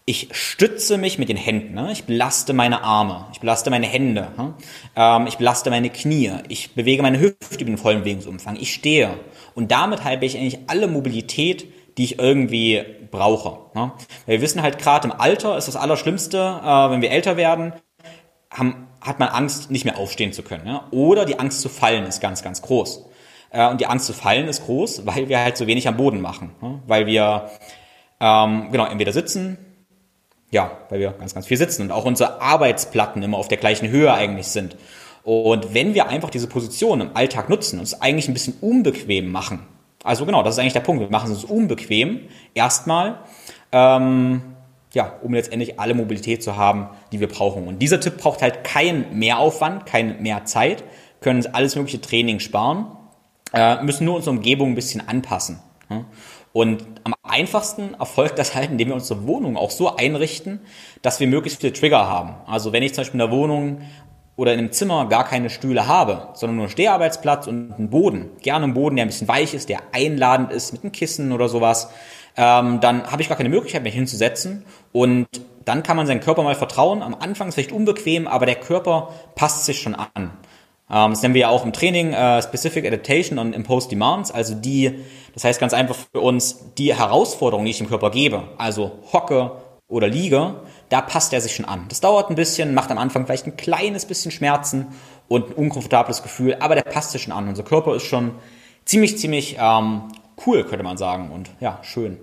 ich 0.05 0.29
stütze 0.31 0.97
mich 0.97 1.19
mit 1.19 1.29
den 1.29 1.37
Händen, 1.37 1.73
ne? 1.75 1.91
ich 1.91 2.05
belaste 2.05 2.53
meine 2.53 2.83
Arme, 2.83 3.27
ich 3.31 3.39
belaste 3.39 3.69
meine 3.69 3.85
Hände, 3.87 4.31
ähm, 4.95 5.27
ich 5.27 5.37
belaste 5.37 5.69
meine 5.69 5.89
Knie, 5.89 6.31
ich 6.47 6.73
bewege 6.73 7.01
meine 7.01 7.19
Hüfte 7.19 7.55
über 7.55 7.65
den 7.65 7.77
vollen 7.77 7.99
Bewegungsumfang, 7.99 8.55
ich 8.59 8.73
stehe. 8.73 9.19
Und 9.55 9.71
damit 9.71 10.03
habe 10.03 10.25
ich 10.25 10.37
eigentlich 10.37 10.59
alle 10.67 10.87
Mobilität, 10.87 11.67
die 11.97 12.05
ich 12.05 12.19
irgendwie 12.19 12.83
brauche. 13.11 13.59
Ne? 13.77 13.91
Weil 14.25 14.37
wir 14.37 14.41
wissen 14.41 14.61
halt 14.61 14.79
gerade 14.79 15.07
im 15.09 15.13
Alter 15.13 15.57
ist 15.57 15.67
das 15.67 15.75
Allerschlimmste, 15.75 16.37
äh, 16.37 16.89
wenn 16.89 17.01
wir 17.01 17.11
älter 17.11 17.37
werden, 17.37 17.73
haben, 18.51 18.87
hat 19.01 19.19
man 19.19 19.29
Angst, 19.29 19.69
nicht 19.69 19.85
mehr 19.85 19.97
aufstehen 19.97 20.33
zu 20.33 20.43
können. 20.43 20.79
Oder 20.91 21.25
die 21.25 21.39
Angst 21.39 21.61
zu 21.61 21.69
fallen 21.69 22.05
ist 22.05 22.19
ganz, 22.19 22.41
ganz 22.41 22.61
groß. 22.61 23.05
Äh, 23.51 23.69
und 23.69 23.81
die 23.81 23.87
Angst 23.87 24.05
zu 24.05 24.13
fallen 24.13 24.47
ist 24.47 24.65
groß, 24.65 25.05
weil 25.05 25.29
wir 25.29 25.39
halt 25.39 25.57
so 25.57 25.67
wenig 25.67 25.87
am 25.87 25.97
Boden 25.97 26.21
machen. 26.21 26.51
Ne? 26.61 26.79
Weil 26.87 27.05
wir 27.05 27.49
ähm, 28.19 28.69
genau 28.71 28.85
entweder 28.85 29.13
sitzen, 29.13 29.57
ja, 30.51 30.71
weil 30.89 30.99
wir 30.99 31.11
ganz, 31.11 31.33
ganz 31.33 31.45
viel 31.45 31.57
sitzen 31.57 31.83
und 31.83 31.91
auch 31.91 32.05
unsere 32.05 32.41
Arbeitsplatten 32.41 33.21
immer 33.21 33.37
auf 33.37 33.47
der 33.47 33.57
gleichen 33.57 33.89
Höhe 33.89 34.13
eigentlich 34.13 34.47
sind. 34.47 34.75
Und 35.23 35.73
wenn 35.73 35.93
wir 35.93 36.07
einfach 36.07 36.29
diese 36.29 36.47
Position 36.47 37.01
im 37.01 37.15
Alltag 37.15 37.49
nutzen, 37.49 37.79
uns 37.79 38.01
eigentlich 38.01 38.27
ein 38.27 38.33
bisschen 38.33 38.55
unbequem 38.61 39.31
machen, 39.31 39.67
also 40.03 40.25
genau, 40.25 40.43
das 40.43 40.55
ist 40.55 40.59
eigentlich 40.59 40.73
der 40.73 40.79
Punkt, 40.79 41.01
wir 41.01 41.09
machen 41.09 41.31
es 41.31 41.43
uns 41.43 41.51
unbequem, 41.51 42.21
erstmal, 42.53 43.19
ähm, 43.71 44.41
ja, 44.93 45.13
um 45.21 45.33
letztendlich 45.33 45.79
alle 45.79 45.93
Mobilität 45.93 46.41
zu 46.41 46.55
haben, 46.57 46.87
die 47.11 47.19
wir 47.19 47.27
brauchen. 47.27 47.67
Und 47.67 47.79
dieser 47.79 47.99
Tipp 47.99 48.17
braucht 48.17 48.41
halt 48.41 48.63
keinen 48.63 49.19
Mehraufwand, 49.19 49.85
kein 49.85 50.21
mehr 50.21 50.45
Zeit, 50.45 50.83
können 51.21 51.37
uns 51.37 51.47
alles 51.47 51.75
mögliche 51.75 52.01
Training 52.01 52.39
sparen, 52.39 52.87
äh, 53.53 53.81
müssen 53.83 54.05
nur 54.05 54.15
unsere 54.15 54.35
Umgebung 54.35 54.71
ein 54.71 54.75
bisschen 54.75 55.07
anpassen. 55.07 55.59
Ja? 55.89 56.05
Und 56.51 56.83
am 57.03 57.13
einfachsten 57.21 57.93
erfolgt 57.93 58.39
das 58.39 58.55
halt, 58.55 58.71
indem 58.71 58.89
wir 58.89 58.95
unsere 58.95 59.27
Wohnung 59.27 59.55
auch 59.55 59.71
so 59.71 59.95
einrichten, 59.95 60.61
dass 61.01 61.19
wir 61.19 61.27
möglichst 61.27 61.61
viele 61.61 61.73
Trigger 61.73 62.07
haben. 62.07 62.33
Also 62.47 62.73
wenn 62.73 62.81
ich 62.81 62.93
zum 62.93 63.01
Beispiel 63.03 63.21
in 63.21 63.29
der 63.29 63.37
Wohnung 63.37 63.81
oder 64.35 64.53
in 64.53 64.59
einem 64.59 64.71
Zimmer 64.71 65.07
gar 65.07 65.25
keine 65.25 65.49
Stühle 65.49 65.87
habe, 65.87 66.29
sondern 66.33 66.55
nur 66.55 66.65
einen 66.65 66.71
Steharbeitsplatz 66.71 67.45
und 67.45 67.73
einen 67.73 67.89
Boden, 67.89 68.29
gerne 68.41 68.63
einen 68.63 68.73
Boden, 68.73 68.95
der 68.95 69.05
ein 69.05 69.09
bisschen 69.09 69.27
weich 69.27 69.53
ist, 69.53 69.69
der 69.69 69.79
einladend 69.91 70.51
ist 70.51 70.71
mit 70.71 70.83
einem 70.83 70.91
Kissen 70.91 71.33
oder 71.33 71.49
sowas, 71.49 71.89
ähm, 72.35 72.79
dann 72.79 73.11
habe 73.11 73.21
ich 73.21 73.27
gar 73.27 73.37
keine 73.37 73.49
Möglichkeit, 73.49 73.83
mich 73.83 73.93
hinzusetzen 73.93 74.65
und 74.91 75.27
dann 75.65 75.83
kann 75.83 75.97
man 75.97 76.07
seinen 76.07 76.21
Körper 76.21 76.41
mal 76.41 76.55
vertrauen. 76.55 77.03
Am 77.03 77.13
Anfang 77.13 77.49
ist 77.49 77.51
es 77.51 77.55
vielleicht 77.55 77.71
unbequem, 77.71 78.27
aber 78.27 78.45
der 78.45 78.55
Körper 78.55 79.13
passt 79.35 79.65
sich 79.65 79.81
schon 79.81 79.93
an. 79.93 80.31
Ähm, 80.89 81.11
das 81.11 81.21
nennen 81.21 81.33
wir 81.33 81.41
ja 81.41 81.49
auch 81.49 81.65
im 81.65 81.73
Training 81.73 82.13
äh, 82.13 82.41
Specific 82.41 82.85
Adaptation 82.85 83.39
on 83.39 83.53
Imposed 83.53 83.91
Demands, 83.91 84.31
also 84.31 84.55
die, 84.55 84.99
das 85.33 85.43
heißt 85.43 85.59
ganz 85.59 85.73
einfach 85.73 85.95
für 86.11 86.21
uns, 86.21 86.73
die 86.77 86.95
Herausforderung, 86.95 87.65
die 87.65 87.71
ich 87.71 87.77
dem 87.77 87.87
Körper 87.87 88.11
gebe, 88.11 88.43
also 88.57 88.99
hocke, 89.13 89.51
oder 89.89 90.07
liege, 90.07 90.55
da 90.89 91.01
passt 91.01 91.33
er 91.33 91.41
sich 91.41 91.55
schon 91.55 91.65
an. 91.65 91.85
Das 91.89 91.99
dauert 91.99 92.29
ein 92.29 92.35
bisschen, 92.35 92.73
macht 92.73 92.91
am 92.91 92.97
Anfang 92.97 93.25
vielleicht 93.25 93.47
ein 93.47 93.57
kleines 93.57 94.05
bisschen 94.05 94.31
Schmerzen 94.31 94.87
und 95.27 95.49
ein 95.49 95.53
unkomfortables 95.53 96.23
Gefühl, 96.23 96.55
aber 96.59 96.75
der 96.75 96.83
passt 96.83 97.11
sich 97.11 97.23
schon 97.23 97.33
an. 97.33 97.47
Unser 97.47 97.63
Körper 97.63 97.95
ist 97.95 98.03
schon 98.03 98.31
ziemlich, 98.85 99.17
ziemlich 99.17 99.57
ähm, 99.59 100.03
cool, 100.45 100.63
könnte 100.63 100.83
man 100.83 100.97
sagen. 100.97 101.31
Und 101.31 101.49
ja, 101.59 101.79
schön. 101.81 102.17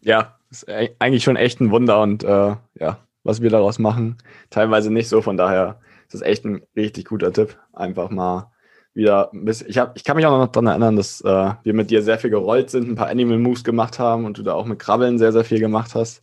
Ja, 0.00 0.36
ist 0.50 0.68
eigentlich 0.68 1.24
schon 1.24 1.36
echt 1.36 1.60
ein 1.60 1.72
Wunder 1.72 2.00
und 2.00 2.22
äh, 2.22 2.54
ja, 2.78 2.98
was 3.24 3.42
wir 3.42 3.50
daraus 3.50 3.80
machen, 3.80 4.18
teilweise 4.50 4.92
nicht 4.92 5.08
so. 5.08 5.20
Von 5.20 5.36
daher 5.36 5.80
ist 6.04 6.14
das 6.14 6.22
echt 6.22 6.44
ein 6.44 6.62
richtig 6.76 7.06
guter 7.06 7.32
Tipp. 7.32 7.56
Einfach 7.72 8.10
mal 8.10 8.50
wieder 8.94 9.32
ein 9.32 9.44
bisschen. 9.44 9.68
Ich, 9.68 9.78
hab, 9.78 9.96
ich 9.96 10.04
kann 10.04 10.16
mich 10.16 10.26
auch 10.26 10.38
noch 10.38 10.52
daran 10.52 10.68
erinnern, 10.68 10.96
dass 10.96 11.20
äh, 11.20 11.50
wir 11.62 11.74
mit 11.74 11.90
dir 11.90 12.02
sehr 12.02 12.18
viel 12.18 12.30
gerollt 12.30 12.70
sind, 12.70 12.88
ein 12.88 12.94
paar 12.94 13.08
Animal 13.08 13.38
Moves 13.38 13.64
gemacht 13.64 13.98
haben 13.98 14.24
und 14.24 14.38
du 14.38 14.42
da 14.42 14.54
auch 14.54 14.66
mit 14.66 14.78
Krabbeln 14.78 15.18
sehr, 15.18 15.32
sehr 15.32 15.44
viel 15.44 15.58
gemacht 15.58 15.94
hast. 15.94 16.22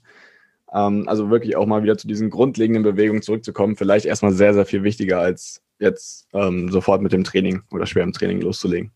Ähm, 0.73 1.07
also 1.07 1.29
wirklich 1.29 1.55
auch 1.55 1.65
mal 1.65 1.83
wieder 1.83 1.97
zu 1.97 2.07
diesen 2.07 2.29
grundlegenden 2.29 2.83
Bewegungen 2.83 3.21
zurückzukommen. 3.21 3.75
Vielleicht 3.75 4.05
erstmal 4.05 4.31
sehr, 4.31 4.53
sehr 4.53 4.65
viel 4.65 4.83
wichtiger 4.83 5.19
als 5.19 5.61
jetzt 5.79 6.27
ähm, 6.33 6.71
sofort 6.71 7.01
mit 7.01 7.11
dem 7.11 7.23
Training 7.23 7.63
oder 7.71 7.85
schwerem 7.85 8.13
Training 8.13 8.41
loszulegen. 8.41 8.91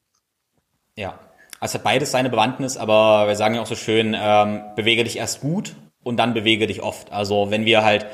Ja, 0.95 1.19
also 1.59 1.75
hat 1.75 1.83
beides 1.83 2.11
seine 2.11 2.29
Bewandtnis, 2.29 2.77
aber 2.77 3.27
wir 3.27 3.35
sagen 3.35 3.55
ja 3.55 3.61
auch 3.61 3.67
so 3.67 3.75
schön, 3.75 4.15
ähm, 4.17 4.61
bewege 4.75 5.03
dich 5.03 5.17
erst 5.17 5.41
gut 5.41 5.75
und 6.03 6.17
dann 6.17 6.33
bewege 6.33 6.67
dich 6.67 6.81
oft. 6.81 7.11
Also 7.11 7.49
wenn 7.49 7.65
wir 7.65 7.83
halt, 7.83 8.05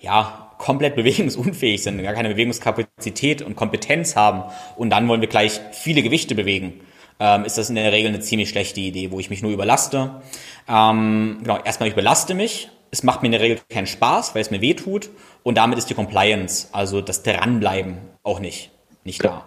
ja, 0.00 0.45
komplett 0.58 0.96
bewegungsunfähig 0.96 1.82
sind, 1.82 2.02
gar 2.02 2.14
keine 2.14 2.30
Bewegungskapazität 2.30 3.42
und 3.42 3.56
Kompetenz 3.56 4.16
haben 4.16 4.44
und 4.76 4.90
dann 4.90 5.08
wollen 5.08 5.20
wir 5.20 5.28
gleich 5.28 5.60
viele 5.72 6.02
Gewichte 6.02 6.34
bewegen, 6.34 6.80
ähm, 7.18 7.44
ist 7.44 7.58
das 7.58 7.68
in 7.68 7.76
der 7.76 7.92
Regel 7.92 8.08
eine 8.08 8.20
ziemlich 8.20 8.48
schlechte 8.48 8.80
Idee, 8.80 9.10
wo 9.10 9.20
ich 9.20 9.30
mich 9.30 9.42
nur 9.42 9.52
überlaste. 9.52 10.22
Ähm, 10.68 11.38
genau, 11.42 11.58
erstmal 11.64 11.88
ich 11.88 11.94
überlaste 11.94 12.34
mich, 12.34 12.70
es 12.90 13.02
macht 13.02 13.22
mir 13.22 13.26
in 13.26 13.32
der 13.32 13.40
Regel 13.40 13.58
keinen 13.68 13.86
Spaß, 13.86 14.34
weil 14.34 14.42
es 14.42 14.50
mir 14.50 14.60
weh 14.60 14.74
tut 14.74 15.10
und 15.42 15.56
damit 15.56 15.78
ist 15.78 15.90
die 15.90 15.94
Compliance, 15.94 16.68
also 16.72 17.00
das 17.00 17.22
Dranbleiben 17.22 17.98
auch 18.22 18.40
nicht, 18.40 18.70
nicht 19.04 19.24
da. 19.24 19.46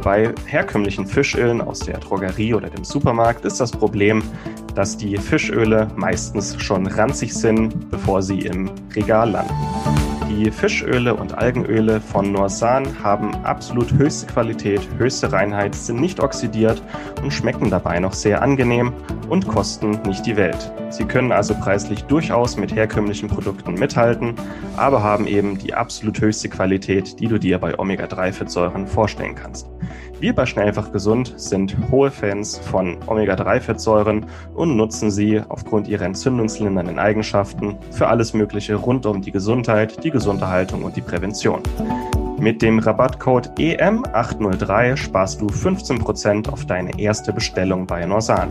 Bei 0.03 0.33
herkömmlichen 0.47 1.05
Fischölen 1.05 1.61
aus 1.61 1.79
der 1.79 1.99
Drogerie 1.99 2.55
oder 2.55 2.69
dem 2.69 2.83
Supermarkt 2.83 3.45
ist 3.45 3.59
das 3.59 3.71
Problem, 3.71 4.23
dass 4.73 4.97
die 4.97 5.15
Fischöle 5.17 5.89
meistens 5.95 6.59
schon 6.59 6.87
ranzig 6.87 7.33
sind, 7.33 7.91
bevor 7.91 8.23
sie 8.23 8.39
im 8.39 8.71
Regal 8.95 9.29
landen. 9.31 9.53
Die 10.31 10.49
Fischöle 10.49 11.13
und 11.13 11.37
Algenöle 11.37 11.99
von 11.99 12.31
Norsan 12.31 13.03
haben 13.03 13.35
absolut 13.43 13.91
höchste 13.93 14.25
Qualität, 14.27 14.81
höchste 14.97 15.31
Reinheit, 15.31 15.75
sind 15.75 15.99
nicht 15.99 16.19
oxidiert 16.19 16.81
und 17.21 17.31
schmecken 17.31 17.69
dabei 17.69 17.99
noch 17.99 18.13
sehr 18.13 18.41
angenehm 18.41 18.93
und 19.29 19.47
kosten 19.47 19.99
nicht 20.07 20.25
die 20.25 20.37
Welt. 20.37 20.71
Sie 20.89 21.05
können 21.05 21.31
also 21.31 21.53
preislich 21.53 22.03
durchaus 22.05 22.57
mit 22.57 22.73
herkömmlichen 22.73 23.29
Produkten 23.29 23.75
mithalten, 23.75 24.35
aber 24.77 25.03
haben 25.03 25.27
eben 25.27 25.57
die 25.57 25.73
absolut 25.73 26.19
höchste 26.21 26.49
Qualität, 26.49 27.19
die 27.19 27.27
du 27.27 27.37
dir 27.37 27.59
bei 27.59 27.77
Omega-3-Fettsäuren 27.77 28.87
vorstellen 28.87 29.35
kannst. 29.35 29.69
Wir 30.19 30.35
bei 30.35 30.45
Schnellfach 30.45 30.91
Gesund 30.91 31.33
sind 31.37 31.75
hohe 31.89 32.11
Fans 32.11 32.59
von 32.59 32.97
Omega-3-Fettsäuren 33.07 34.25
und 34.53 34.75
nutzen 34.75 35.09
sie 35.09 35.41
aufgrund 35.49 35.87
ihrer 35.87 36.05
entzündungslindernden 36.05 36.99
Eigenschaften 36.99 37.77
für 37.91 38.07
alles 38.07 38.33
Mögliche 38.33 38.75
rund 38.75 39.05
um 39.05 39.21
die 39.21 39.31
Gesundheit, 39.31 40.03
die 40.03 40.11
Gesunderhaltung 40.11 40.83
und 40.83 40.95
die 40.95 41.01
Prävention. 41.01 41.61
Mit 42.39 42.61
dem 42.61 42.79
Rabattcode 42.79 43.51
EM803 43.59 44.97
sparst 44.97 45.41
du 45.41 45.47
15% 45.47 46.49
auf 46.49 46.65
deine 46.65 46.99
erste 46.99 47.31
Bestellung 47.33 47.85
bei 47.85 48.05
Norsan. 48.05 48.49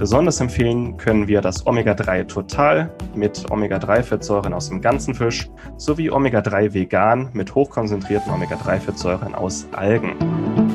Besonders 0.00 0.40
empfehlen 0.40 0.96
können 0.96 1.28
wir 1.28 1.42
das 1.42 1.66
Omega-3 1.66 2.26
Total 2.26 2.90
mit 3.14 3.50
Omega-3-Fettsäuren 3.50 4.54
aus 4.54 4.70
dem 4.70 4.80
ganzen 4.80 5.14
Fisch 5.14 5.50
sowie 5.76 6.10
Omega-3 6.10 6.72
Vegan 6.72 7.28
mit 7.34 7.54
hochkonzentrierten 7.54 8.32
Omega-3-Fettsäuren 8.32 9.34
aus 9.34 9.66
Algen. 9.72 10.69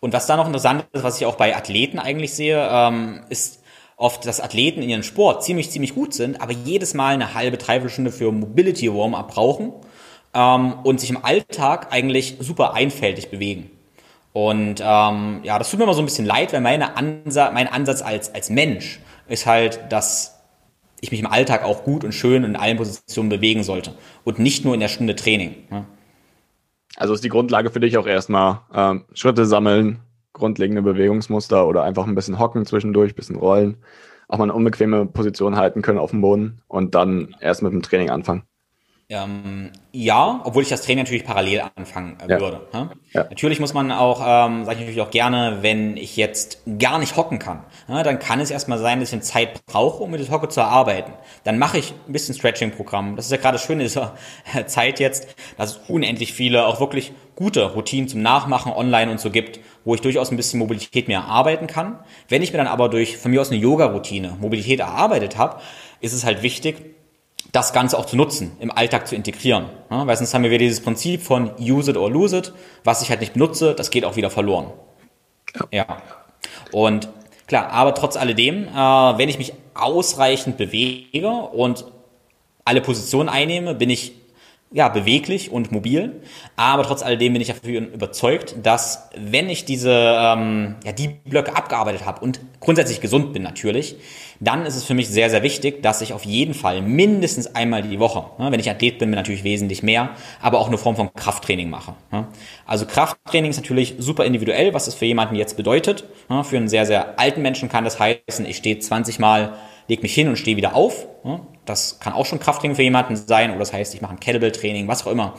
Und 0.00 0.12
was 0.14 0.26
da 0.26 0.36
noch 0.36 0.46
interessant 0.46 0.86
ist, 0.92 1.04
was 1.04 1.20
ich 1.20 1.26
auch 1.26 1.36
bei 1.36 1.54
Athleten 1.54 1.98
eigentlich 1.98 2.34
sehe, 2.34 2.68
ähm, 2.70 3.22
ist 3.28 3.62
oft, 3.96 4.24
dass 4.26 4.40
Athleten 4.40 4.82
in 4.82 4.88
ihrem 4.88 5.02
Sport 5.02 5.44
ziemlich, 5.44 5.70
ziemlich 5.70 5.94
gut 5.94 6.14
sind, 6.14 6.40
aber 6.40 6.52
jedes 6.52 6.94
Mal 6.94 7.14
eine 7.14 7.34
halbe, 7.34 7.58
dreiviertel 7.58 7.90
Stunde 7.90 8.12
für 8.12 8.32
Mobility 8.32 8.92
Warm-up 8.92 9.28
brauchen 9.28 9.72
ähm, 10.32 10.74
und 10.84 11.00
sich 11.00 11.10
im 11.10 11.22
Alltag 11.22 11.88
eigentlich 11.90 12.36
super 12.40 12.72
einfältig 12.72 13.30
bewegen. 13.30 13.70
Und 14.32 14.80
ähm, 14.82 15.40
ja, 15.42 15.58
das 15.58 15.70
tut 15.70 15.78
mir 15.78 15.84
immer 15.84 15.94
so 15.94 16.00
ein 16.00 16.06
bisschen 16.06 16.24
leid, 16.24 16.52
weil 16.52 16.60
meine 16.60 16.96
Ansa 16.96 17.50
mein 17.50 17.68
Ansatz 17.68 18.00
als, 18.00 18.34
als 18.34 18.48
Mensch 18.48 19.00
ist 19.28 19.44
halt, 19.44 19.80
dass 19.90 20.40
ich 21.00 21.10
mich 21.10 21.20
im 21.20 21.26
Alltag 21.26 21.64
auch 21.64 21.84
gut 21.84 22.04
und 22.04 22.12
schön 22.12 22.44
in 22.44 22.56
allen 22.56 22.76
Positionen 22.76 23.28
bewegen 23.28 23.64
sollte 23.64 23.94
und 24.24 24.38
nicht 24.38 24.64
nur 24.64 24.74
in 24.74 24.80
der 24.80 24.88
Stunde 24.88 25.16
Training. 25.16 25.56
Ne? 25.70 25.84
Also 27.00 27.14
ist 27.14 27.24
die 27.24 27.30
Grundlage 27.30 27.70
für 27.70 27.80
dich 27.80 27.96
auch 27.96 28.06
erstmal 28.06 28.60
ähm, 28.74 29.06
Schritte 29.14 29.46
sammeln, 29.46 30.00
grundlegende 30.34 30.82
Bewegungsmuster 30.82 31.66
oder 31.66 31.82
einfach 31.82 32.06
ein 32.06 32.14
bisschen 32.14 32.38
hocken 32.38 32.66
zwischendurch, 32.66 33.14
bisschen 33.14 33.36
rollen, 33.36 33.78
auch 34.28 34.36
mal 34.36 34.44
eine 34.44 34.52
unbequeme 34.52 35.06
Position 35.06 35.56
halten 35.56 35.80
können 35.80 35.98
auf 35.98 36.10
dem 36.10 36.20
Boden 36.20 36.60
und 36.68 36.94
dann 36.94 37.34
erst 37.40 37.62
mit 37.62 37.72
dem 37.72 37.80
Training 37.80 38.10
anfangen. 38.10 38.42
Ähm, 39.12 39.72
ja, 39.90 40.40
obwohl 40.44 40.62
ich 40.62 40.68
das 40.68 40.82
Training 40.82 41.02
natürlich 41.02 41.24
parallel 41.24 41.62
anfangen 41.74 42.16
äh, 42.20 42.30
ja. 42.30 42.40
würde. 42.40 42.60
Ja? 42.72 42.90
Ja. 43.12 43.24
Natürlich 43.24 43.58
muss 43.58 43.74
man 43.74 43.90
auch, 43.90 44.20
ähm, 44.20 44.64
sage 44.64 44.76
ich 44.76 44.80
natürlich 44.82 45.00
auch 45.00 45.10
gerne, 45.10 45.58
wenn 45.62 45.96
ich 45.96 46.16
jetzt 46.16 46.60
gar 46.78 47.00
nicht 47.00 47.16
hocken 47.16 47.40
kann, 47.40 47.64
ja, 47.88 48.04
dann 48.04 48.20
kann 48.20 48.38
es 48.38 48.52
erstmal 48.52 48.78
sein, 48.78 49.00
dass 49.00 49.08
ich 49.08 49.14
eine 49.14 49.22
Zeit 49.22 49.66
brauche, 49.66 50.04
um 50.04 50.12
mit 50.12 50.20
der 50.20 50.30
Hocke 50.30 50.48
zu 50.48 50.62
arbeiten. 50.62 51.12
Dann 51.42 51.58
mache 51.58 51.78
ich 51.78 51.92
ein 52.06 52.12
bisschen 52.12 52.36
Stretching-Programm. 52.36 53.16
Das 53.16 53.24
ist 53.24 53.32
ja 53.32 53.38
gerade 53.38 53.58
schön 53.58 53.80
in 53.80 53.86
dieser 53.86 54.14
Zeit 54.66 55.00
jetzt, 55.00 55.34
dass 55.58 55.72
es 55.72 55.80
unendlich 55.88 56.32
viele 56.32 56.64
auch 56.66 56.78
wirklich 56.78 57.12
gute 57.34 57.64
Routinen 57.64 58.08
zum 58.08 58.22
Nachmachen 58.22 58.72
online 58.72 59.10
und 59.10 59.18
so 59.18 59.30
gibt, 59.30 59.58
wo 59.84 59.96
ich 59.96 60.02
durchaus 60.02 60.30
ein 60.30 60.36
bisschen 60.36 60.60
Mobilität 60.60 61.08
mehr 61.08 61.20
erarbeiten 61.20 61.66
kann. 61.66 61.98
Wenn 62.28 62.42
ich 62.42 62.52
mir 62.52 62.58
dann 62.58 62.68
aber 62.68 62.88
durch 62.88 63.16
von 63.16 63.32
mir 63.32 63.40
aus 63.40 63.50
eine 63.50 63.58
Yoga-Routine 63.58 64.36
Mobilität 64.40 64.78
erarbeitet 64.78 65.36
habe, 65.36 65.60
ist 66.00 66.12
es 66.12 66.24
halt 66.24 66.44
wichtig, 66.44 66.76
das 67.52 67.72
Ganze 67.72 67.98
auch 67.98 68.06
zu 68.06 68.16
nutzen, 68.16 68.52
im 68.60 68.70
Alltag 68.70 69.08
zu 69.08 69.14
integrieren. 69.14 69.66
Ja, 69.90 70.06
weil 70.06 70.16
sonst 70.16 70.34
haben 70.34 70.42
wir 70.42 70.50
wieder 70.50 70.64
dieses 70.64 70.80
Prinzip 70.80 71.22
von 71.22 71.50
use 71.58 71.90
it 71.90 71.96
or 71.96 72.10
lose 72.10 72.36
it. 72.36 72.52
Was 72.84 73.02
ich 73.02 73.10
halt 73.10 73.20
nicht 73.20 73.32
benutze, 73.32 73.74
das 73.74 73.90
geht 73.90 74.04
auch 74.04 74.16
wieder 74.16 74.30
verloren. 74.30 74.72
Ja. 75.54 75.86
ja. 75.86 76.02
Und 76.72 77.08
klar, 77.46 77.70
aber 77.70 77.94
trotz 77.94 78.16
alledem, 78.16 78.68
äh, 78.68 78.72
wenn 78.72 79.28
ich 79.28 79.38
mich 79.38 79.52
ausreichend 79.74 80.56
bewege 80.56 81.28
und 81.28 81.84
alle 82.64 82.80
Positionen 82.80 83.28
einnehme, 83.28 83.74
bin 83.74 83.90
ich 83.90 84.12
ja, 84.72 84.88
beweglich 84.88 85.50
und 85.50 85.72
mobil. 85.72 86.22
Aber 86.56 86.84
trotz 86.84 87.02
alledem 87.02 87.32
bin 87.32 87.42
ich 87.42 87.48
dafür 87.48 87.80
überzeugt, 87.80 88.54
dass 88.62 89.08
wenn 89.16 89.48
ich 89.48 89.64
diese, 89.64 89.90
ähm, 89.90 90.76
ja, 90.84 90.92
die 90.92 91.08
Blöcke 91.08 91.56
abgearbeitet 91.56 92.06
habe 92.06 92.20
und 92.20 92.40
grundsätzlich 92.60 93.00
gesund 93.00 93.32
bin 93.32 93.42
natürlich, 93.42 93.96
dann 94.40 94.64
ist 94.66 94.76
es 94.76 94.84
für 94.84 94.94
mich 94.94 95.08
sehr, 95.08 95.30
sehr 95.30 95.42
wichtig, 95.42 95.82
dass 95.82 96.00
ich 96.00 96.12
auf 96.12 96.24
jeden 96.24 96.54
Fall 96.54 96.80
mindestens 96.82 97.54
einmal 97.54 97.82
die 97.82 97.98
Woche, 97.98 98.24
ne, 98.42 98.50
wenn 98.50 98.58
ich 98.58 98.70
Athlet 98.70 98.98
bin, 98.98 99.10
natürlich 99.10 99.44
wesentlich 99.44 99.82
mehr, 99.82 100.10
aber 100.40 100.58
auch 100.58 100.68
eine 100.68 100.78
Form 100.78 100.96
von 100.96 101.12
Krafttraining 101.12 101.68
mache. 101.68 101.94
Ne. 102.10 102.26
Also 102.66 102.86
Krafttraining 102.86 103.50
ist 103.50 103.58
natürlich 103.58 103.96
super 103.98 104.24
individuell, 104.24 104.72
was 104.72 104.86
es 104.86 104.94
für 104.94 105.04
jemanden 105.04 105.34
jetzt 105.34 105.56
bedeutet. 105.56 106.04
Ne. 106.28 106.42
Für 106.42 106.56
einen 106.56 106.68
sehr, 106.68 106.86
sehr 106.86 107.18
alten 107.18 107.42
Menschen 107.42 107.68
kann 107.68 107.84
das 107.84 108.00
heißen, 108.00 108.46
ich 108.46 108.56
stehe 108.56 108.78
20 108.78 109.18
Mal 109.18 109.54
leg 109.88 110.02
mich 110.02 110.14
hin 110.14 110.28
und 110.28 110.36
stehe 110.36 110.56
wieder 110.56 110.74
auf. 110.74 111.06
Das 111.66 111.98
kann 112.00 112.12
auch 112.12 112.24
schon 112.24 112.38
Krafttraining 112.38 112.76
für 112.76 112.82
jemanden 112.82 113.16
sein, 113.16 113.50
oder 113.50 113.58
das 113.58 113.72
heißt, 113.72 113.92
ich 113.94 114.00
mache 114.00 114.12
ein 114.12 114.20
Kettlebell-Training, 114.20 114.88
was 114.88 115.06
auch 115.06 115.10
immer. 115.10 115.34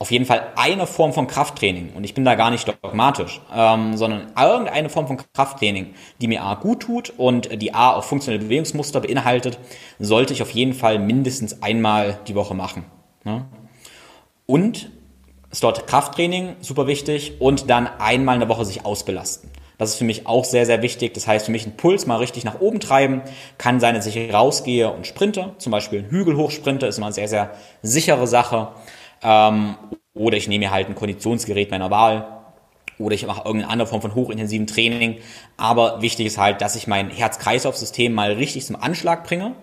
Auf 0.00 0.10
jeden 0.10 0.24
Fall 0.24 0.48
eine 0.56 0.86
Form 0.86 1.12
von 1.12 1.26
Krafttraining, 1.26 1.92
und 1.94 2.04
ich 2.04 2.14
bin 2.14 2.24
da 2.24 2.34
gar 2.34 2.50
nicht 2.50 2.66
dogmatisch, 2.66 3.42
ähm, 3.54 3.98
sondern 3.98 4.32
irgendeine 4.34 4.88
Form 4.88 5.06
von 5.06 5.18
Krafttraining, 5.34 5.94
die 6.22 6.26
mir 6.26 6.42
A 6.42 6.54
gut 6.54 6.80
tut 6.80 7.12
und 7.18 7.60
die 7.60 7.74
A 7.74 7.92
auch 7.92 8.04
funktionelle 8.04 8.42
Bewegungsmuster 8.42 9.00
beinhaltet, 9.00 9.58
sollte 9.98 10.32
ich 10.32 10.40
auf 10.40 10.50
jeden 10.52 10.72
Fall 10.72 10.98
mindestens 10.98 11.62
einmal 11.62 12.18
die 12.26 12.34
Woche 12.34 12.54
machen. 12.54 12.86
Ne? 13.24 13.44
Und 14.46 14.90
ist 15.50 15.62
dort 15.62 15.86
Krafttraining, 15.86 16.56
super 16.60 16.86
wichtig, 16.86 17.34
und 17.38 17.68
dann 17.68 17.86
einmal 17.86 18.36
in 18.36 18.40
der 18.40 18.48
Woche 18.48 18.64
sich 18.64 18.86
ausbelasten. 18.86 19.50
Das 19.76 19.90
ist 19.90 19.96
für 19.96 20.04
mich 20.04 20.26
auch 20.26 20.44
sehr, 20.44 20.64
sehr 20.64 20.80
wichtig. 20.80 21.12
Das 21.12 21.26
heißt, 21.26 21.46
für 21.46 21.52
mich 21.52 21.64
einen 21.64 21.76
Puls 21.76 22.06
mal 22.06 22.16
richtig 22.16 22.44
nach 22.44 22.60
oben 22.60 22.80
treiben 22.80 23.22
kann 23.58 23.80
sein, 23.80 23.94
dass 23.94 24.06
ich 24.06 24.32
rausgehe 24.32 24.90
und 24.90 25.06
sprinte. 25.06 25.54
Zum 25.58 25.72
Beispiel 25.72 26.00
einen 26.00 26.10
Hügel 26.10 26.36
hochsprinte 26.36 26.86
ist 26.86 26.98
immer 26.98 27.06
eine 27.06 27.14
sehr, 27.14 27.28
sehr 27.28 27.50
sichere 27.82 28.26
Sache. 28.26 28.68
Ähm, 29.22 29.74
oder 30.14 30.36
ich 30.36 30.48
nehme 30.48 30.66
mir 30.66 30.70
halt 30.70 30.88
ein 30.88 30.94
Konditionsgerät 30.94 31.70
meiner 31.70 31.90
Wahl. 31.90 32.26
Oder 32.98 33.14
ich 33.14 33.26
mache 33.26 33.42
irgendeine 33.46 33.72
andere 33.72 33.88
Form 33.88 34.02
von 34.02 34.14
hochintensiven 34.14 34.66
Training. 34.66 35.18
Aber 35.56 36.02
wichtig 36.02 36.26
ist 36.26 36.38
halt, 36.38 36.60
dass 36.60 36.76
ich 36.76 36.86
mein 36.86 37.08
Herz-Kreislauf-System 37.10 38.12
mal 38.12 38.32
richtig 38.32 38.66
zum 38.66 38.76
Anschlag 38.76 39.24
bringe, 39.24 39.54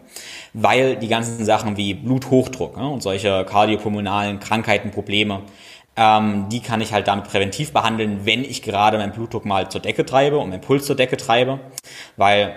weil 0.54 0.96
die 0.96 1.08
ganzen 1.08 1.46
Sachen 1.46 1.78
wie 1.78 1.94
Bluthochdruck 1.94 2.78
ne, 2.78 2.90
und 2.90 3.04
solche 3.04 3.46
kardiopulmonalen 3.46 4.40
Krankheiten, 4.40 4.90
Probleme, 4.90 5.44
ähm, 5.98 6.48
die 6.50 6.62
kann 6.62 6.80
ich 6.80 6.94
halt 6.94 7.08
damit 7.08 7.26
präventiv 7.26 7.74
behandeln, 7.74 8.22
wenn 8.24 8.44
ich 8.44 8.62
gerade 8.62 8.98
meinen 8.98 9.12
Blutdruck 9.12 9.46
mal 9.46 9.70
zur 9.70 9.82
Decke 9.82 10.06
treibe 10.06 10.38
und 10.38 10.50
meinen 10.50 10.62
Puls 10.62 10.86
zur 10.86 10.96
Decke 10.96 11.18
treibe. 11.18 11.60
Weil 12.18 12.56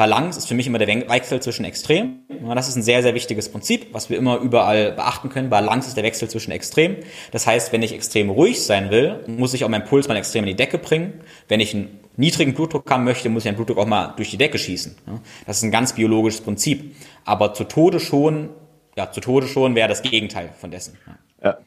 Balance 0.00 0.38
ist 0.38 0.48
für 0.48 0.54
mich 0.54 0.66
immer 0.66 0.78
der 0.78 0.88
Wechsel 0.88 1.42
zwischen 1.42 1.66
Extrem. 1.66 2.20
Das 2.54 2.68
ist 2.68 2.76
ein 2.76 2.82
sehr, 2.82 3.02
sehr 3.02 3.12
wichtiges 3.12 3.50
Prinzip, 3.50 3.92
was 3.92 4.08
wir 4.08 4.16
immer 4.16 4.38
überall 4.38 4.92
beachten 4.92 5.28
können. 5.28 5.50
Balance 5.50 5.88
ist 5.88 5.94
der 5.94 6.04
Wechsel 6.04 6.26
zwischen 6.26 6.52
Extrem. 6.52 6.96
Das 7.32 7.46
heißt, 7.46 7.70
wenn 7.70 7.82
ich 7.82 7.92
extrem 7.92 8.30
ruhig 8.30 8.64
sein 8.64 8.90
will, 8.90 9.22
muss 9.26 9.52
ich 9.52 9.62
auch 9.62 9.68
meinen 9.68 9.84
Puls 9.84 10.08
mal 10.08 10.16
extrem 10.16 10.44
in 10.44 10.48
die 10.48 10.56
Decke 10.56 10.78
bringen. 10.78 11.20
Wenn 11.48 11.60
ich 11.60 11.74
einen 11.74 12.00
niedrigen 12.16 12.54
Blutdruck 12.54 12.90
haben 12.90 13.04
möchte, 13.04 13.28
muss 13.28 13.42
ich 13.42 13.50
meinen 13.50 13.56
Blutdruck 13.56 13.76
auch 13.76 13.86
mal 13.86 14.14
durch 14.16 14.30
die 14.30 14.38
Decke 14.38 14.56
schießen. 14.56 14.96
Das 15.44 15.58
ist 15.58 15.64
ein 15.64 15.70
ganz 15.70 15.92
biologisches 15.92 16.40
Prinzip. 16.40 16.96
Aber 17.26 17.52
zu 17.52 17.64
Tode 17.64 18.00
schon, 18.00 18.48
ja, 18.96 19.12
zu 19.12 19.20
Tode 19.20 19.48
schon 19.48 19.74
wäre 19.74 19.90
das 19.90 20.00
Gegenteil 20.00 20.48
von 20.58 20.70
dessen. 20.70 20.96
Ja, 21.44 21.58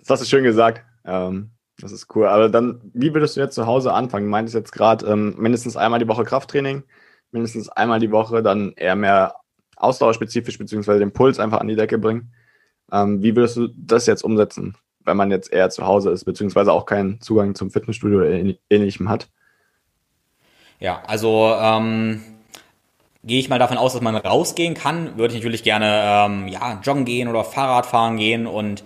das 0.00 0.10
hast 0.10 0.22
du 0.22 0.26
schön 0.26 0.42
gesagt. 0.42 0.82
Ähm, 1.04 1.50
das 1.80 1.92
ist 1.92 2.08
cool. 2.16 2.26
Aber 2.26 2.48
dann, 2.48 2.80
wie 2.92 3.14
würdest 3.14 3.36
du 3.36 3.40
jetzt 3.40 3.54
zu 3.54 3.66
Hause 3.66 3.92
anfangen? 3.92 4.26
Du 4.26 4.30
meintest 4.32 4.56
jetzt 4.56 4.72
gerade 4.72 5.06
ähm, 5.06 5.36
mindestens 5.38 5.76
einmal 5.76 6.00
die 6.00 6.08
Woche 6.08 6.24
Krafttraining 6.24 6.82
mindestens 7.32 7.68
einmal 7.68 8.00
die 8.00 8.10
Woche 8.10 8.42
dann 8.42 8.72
eher 8.76 8.96
mehr 8.96 9.36
ausdauerspezifisch 9.76 10.58
beziehungsweise 10.58 11.00
den 11.00 11.12
Puls 11.12 11.40
einfach 11.40 11.60
an 11.60 11.68
die 11.68 11.76
Decke 11.76 11.98
bringen. 11.98 12.32
Ähm, 12.92 13.22
wie 13.22 13.34
würdest 13.34 13.56
du 13.56 13.68
das 13.76 14.06
jetzt 14.06 14.22
umsetzen, 14.22 14.76
wenn 15.04 15.16
man 15.16 15.30
jetzt 15.30 15.52
eher 15.52 15.70
zu 15.70 15.86
Hause 15.86 16.10
ist, 16.10 16.24
beziehungsweise 16.24 16.72
auch 16.72 16.86
keinen 16.86 17.20
Zugang 17.20 17.54
zum 17.54 17.70
Fitnessstudio 17.70 18.18
oder 18.18 18.54
ähnlichem 18.70 19.08
hat? 19.08 19.28
Ja, 20.78 21.02
also 21.06 21.54
ähm, 21.60 22.22
gehe 23.24 23.38
ich 23.38 23.48
mal 23.48 23.58
davon 23.58 23.78
aus, 23.78 23.92
dass 23.92 24.02
man 24.02 24.16
rausgehen 24.16 24.74
kann, 24.74 25.16
würde 25.16 25.34
ich 25.34 25.40
natürlich 25.40 25.62
gerne 25.62 26.02
ähm, 26.26 26.48
ja, 26.48 26.80
joggen 26.82 27.04
gehen 27.04 27.28
oder 27.28 27.44
Fahrrad 27.44 27.86
fahren 27.86 28.16
gehen 28.16 28.46
und 28.46 28.84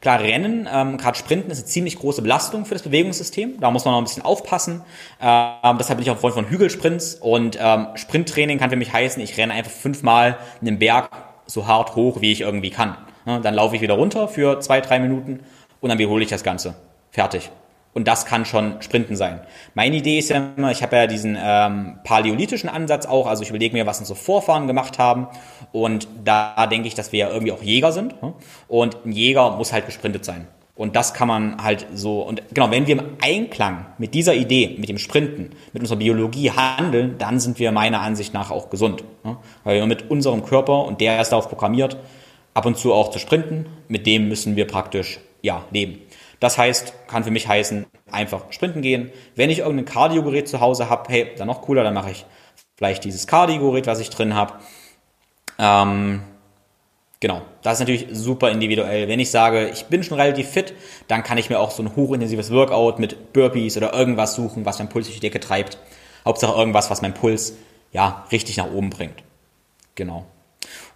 klar, 0.00 0.20
Rennen, 0.20 0.68
ähm, 0.72 0.96
gerade 0.96 1.16
Sprinten 1.16 1.50
ist 1.50 1.58
eine 1.58 1.66
ziemlich 1.66 1.98
große 1.98 2.22
Belastung 2.22 2.64
für 2.64 2.74
das 2.74 2.82
Bewegungssystem. 2.82 3.60
Da 3.60 3.70
muss 3.70 3.84
man 3.84 3.92
noch 3.92 3.98
ein 3.98 4.04
bisschen 4.04 4.24
aufpassen. 4.24 4.82
Ähm, 5.20 5.76
deshalb 5.78 5.98
bin 5.98 6.02
ich 6.02 6.10
auch 6.10 6.18
Freund 6.18 6.34
von 6.34 6.48
Hügelsprints 6.48 7.16
und 7.16 7.58
ähm, 7.60 7.88
Sprinttraining 7.94 8.58
kann 8.58 8.70
für 8.70 8.76
mich 8.76 8.92
heißen, 8.92 9.22
ich 9.22 9.36
renne 9.36 9.54
einfach 9.54 9.72
fünfmal 9.72 10.38
einen 10.60 10.78
Berg 10.78 11.10
so 11.46 11.66
hart 11.66 11.96
hoch, 11.96 12.20
wie 12.20 12.32
ich 12.32 12.42
irgendwie 12.42 12.70
kann. 12.70 12.96
Ja, 13.26 13.38
dann 13.38 13.54
laufe 13.54 13.76
ich 13.76 13.82
wieder 13.82 13.94
runter 13.94 14.28
für 14.28 14.60
zwei, 14.60 14.80
drei 14.80 14.98
Minuten 14.98 15.40
und 15.80 15.88
dann 15.88 15.98
wiederhole 15.98 16.22
ich 16.22 16.30
das 16.30 16.44
Ganze. 16.44 16.74
Fertig. 17.10 17.50
Und 17.98 18.06
das 18.06 18.26
kann 18.26 18.44
schon 18.44 18.80
Sprinten 18.80 19.16
sein. 19.16 19.40
Meine 19.74 19.96
Idee 19.96 20.20
ist 20.20 20.30
ja 20.30 20.50
immer, 20.56 20.70
ich 20.70 20.84
habe 20.84 20.94
ja 20.94 21.08
diesen 21.08 21.36
ähm, 21.36 21.98
paläolithischen 22.04 22.70
Ansatz 22.70 23.06
auch, 23.06 23.26
also 23.26 23.42
ich 23.42 23.48
überlege 23.48 23.76
mir, 23.76 23.86
was 23.86 23.98
unsere 23.98 24.16
Vorfahren 24.16 24.68
gemacht 24.68 25.00
haben. 25.00 25.26
Und 25.72 26.06
da 26.22 26.68
denke 26.68 26.86
ich, 26.86 26.94
dass 26.94 27.10
wir 27.10 27.18
ja 27.18 27.28
irgendwie 27.28 27.50
auch 27.50 27.60
Jäger 27.60 27.90
sind. 27.90 28.14
Und 28.68 29.04
ein 29.04 29.10
Jäger 29.10 29.50
muss 29.56 29.72
halt 29.72 29.86
gesprintet 29.86 30.24
sein. 30.24 30.46
Und 30.76 30.94
das 30.94 31.12
kann 31.12 31.26
man 31.26 31.60
halt 31.60 31.88
so, 31.92 32.20
und 32.20 32.40
genau, 32.54 32.70
wenn 32.70 32.86
wir 32.86 33.00
im 33.00 33.04
Einklang 33.20 33.86
mit 33.98 34.14
dieser 34.14 34.36
Idee, 34.36 34.76
mit 34.78 34.88
dem 34.88 34.98
Sprinten, 34.98 35.50
mit 35.72 35.82
unserer 35.82 35.98
Biologie 35.98 36.52
handeln, 36.52 37.16
dann 37.18 37.40
sind 37.40 37.58
wir 37.58 37.72
meiner 37.72 38.00
Ansicht 38.00 38.32
nach 38.32 38.52
auch 38.52 38.70
gesund. 38.70 39.02
Weil 39.64 39.80
wir 39.80 39.86
mit 39.86 40.08
unserem 40.08 40.44
Körper, 40.44 40.84
und 40.84 41.00
der 41.00 41.20
ist 41.20 41.30
darauf 41.30 41.48
programmiert, 41.48 41.96
ab 42.54 42.64
und 42.64 42.78
zu 42.78 42.94
auch 42.94 43.10
zu 43.10 43.18
sprinten, 43.18 43.66
mit 43.88 44.06
dem 44.06 44.28
müssen 44.28 44.54
wir 44.54 44.68
praktisch, 44.68 45.18
ja, 45.42 45.64
leben. 45.72 45.98
Das 46.40 46.56
heißt, 46.56 46.92
kann 47.08 47.24
für 47.24 47.30
mich 47.30 47.48
heißen, 47.48 47.86
einfach 48.10 48.52
sprinten 48.52 48.82
gehen. 48.82 49.10
Wenn 49.34 49.50
ich 49.50 49.60
irgendein 49.60 49.86
Kardiogerät 49.86 50.48
zu 50.48 50.60
Hause 50.60 50.88
habe, 50.88 51.10
hey, 51.12 51.32
dann 51.36 51.48
noch 51.48 51.62
cooler, 51.62 51.82
dann 51.82 51.94
mache 51.94 52.10
ich 52.10 52.26
vielleicht 52.76 53.04
dieses 53.04 53.26
Kardiogerät, 53.26 53.86
was 53.86 53.98
ich 53.98 54.10
drin 54.10 54.34
habe. 54.34 54.54
Ähm, 55.58 56.22
genau, 57.18 57.42
das 57.62 57.74
ist 57.74 57.80
natürlich 57.80 58.06
super 58.12 58.50
individuell. 58.50 59.08
Wenn 59.08 59.18
ich 59.18 59.30
sage, 59.30 59.68
ich 59.68 59.86
bin 59.86 60.04
schon 60.04 60.18
relativ 60.18 60.48
fit, 60.48 60.74
dann 61.08 61.24
kann 61.24 61.38
ich 61.38 61.50
mir 61.50 61.58
auch 61.58 61.72
so 61.72 61.82
ein 61.82 61.96
hochintensives 61.96 62.52
Workout 62.52 63.00
mit 63.00 63.32
Burpees 63.32 63.76
oder 63.76 63.92
irgendwas 63.92 64.34
suchen, 64.34 64.64
was 64.64 64.78
meinen 64.78 64.88
Puls 64.88 65.06
durch 65.06 65.16
die 65.16 65.26
Decke 65.26 65.40
treibt. 65.40 65.78
Hauptsache 66.24 66.56
irgendwas, 66.56 66.90
was 66.90 67.02
meinen 67.02 67.14
Puls 67.14 67.54
ja 67.92 68.26
richtig 68.30 68.56
nach 68.58 68.70
oben 68.70 68.90
bringt. 68.90 69.24
Genau. 69.96 70.26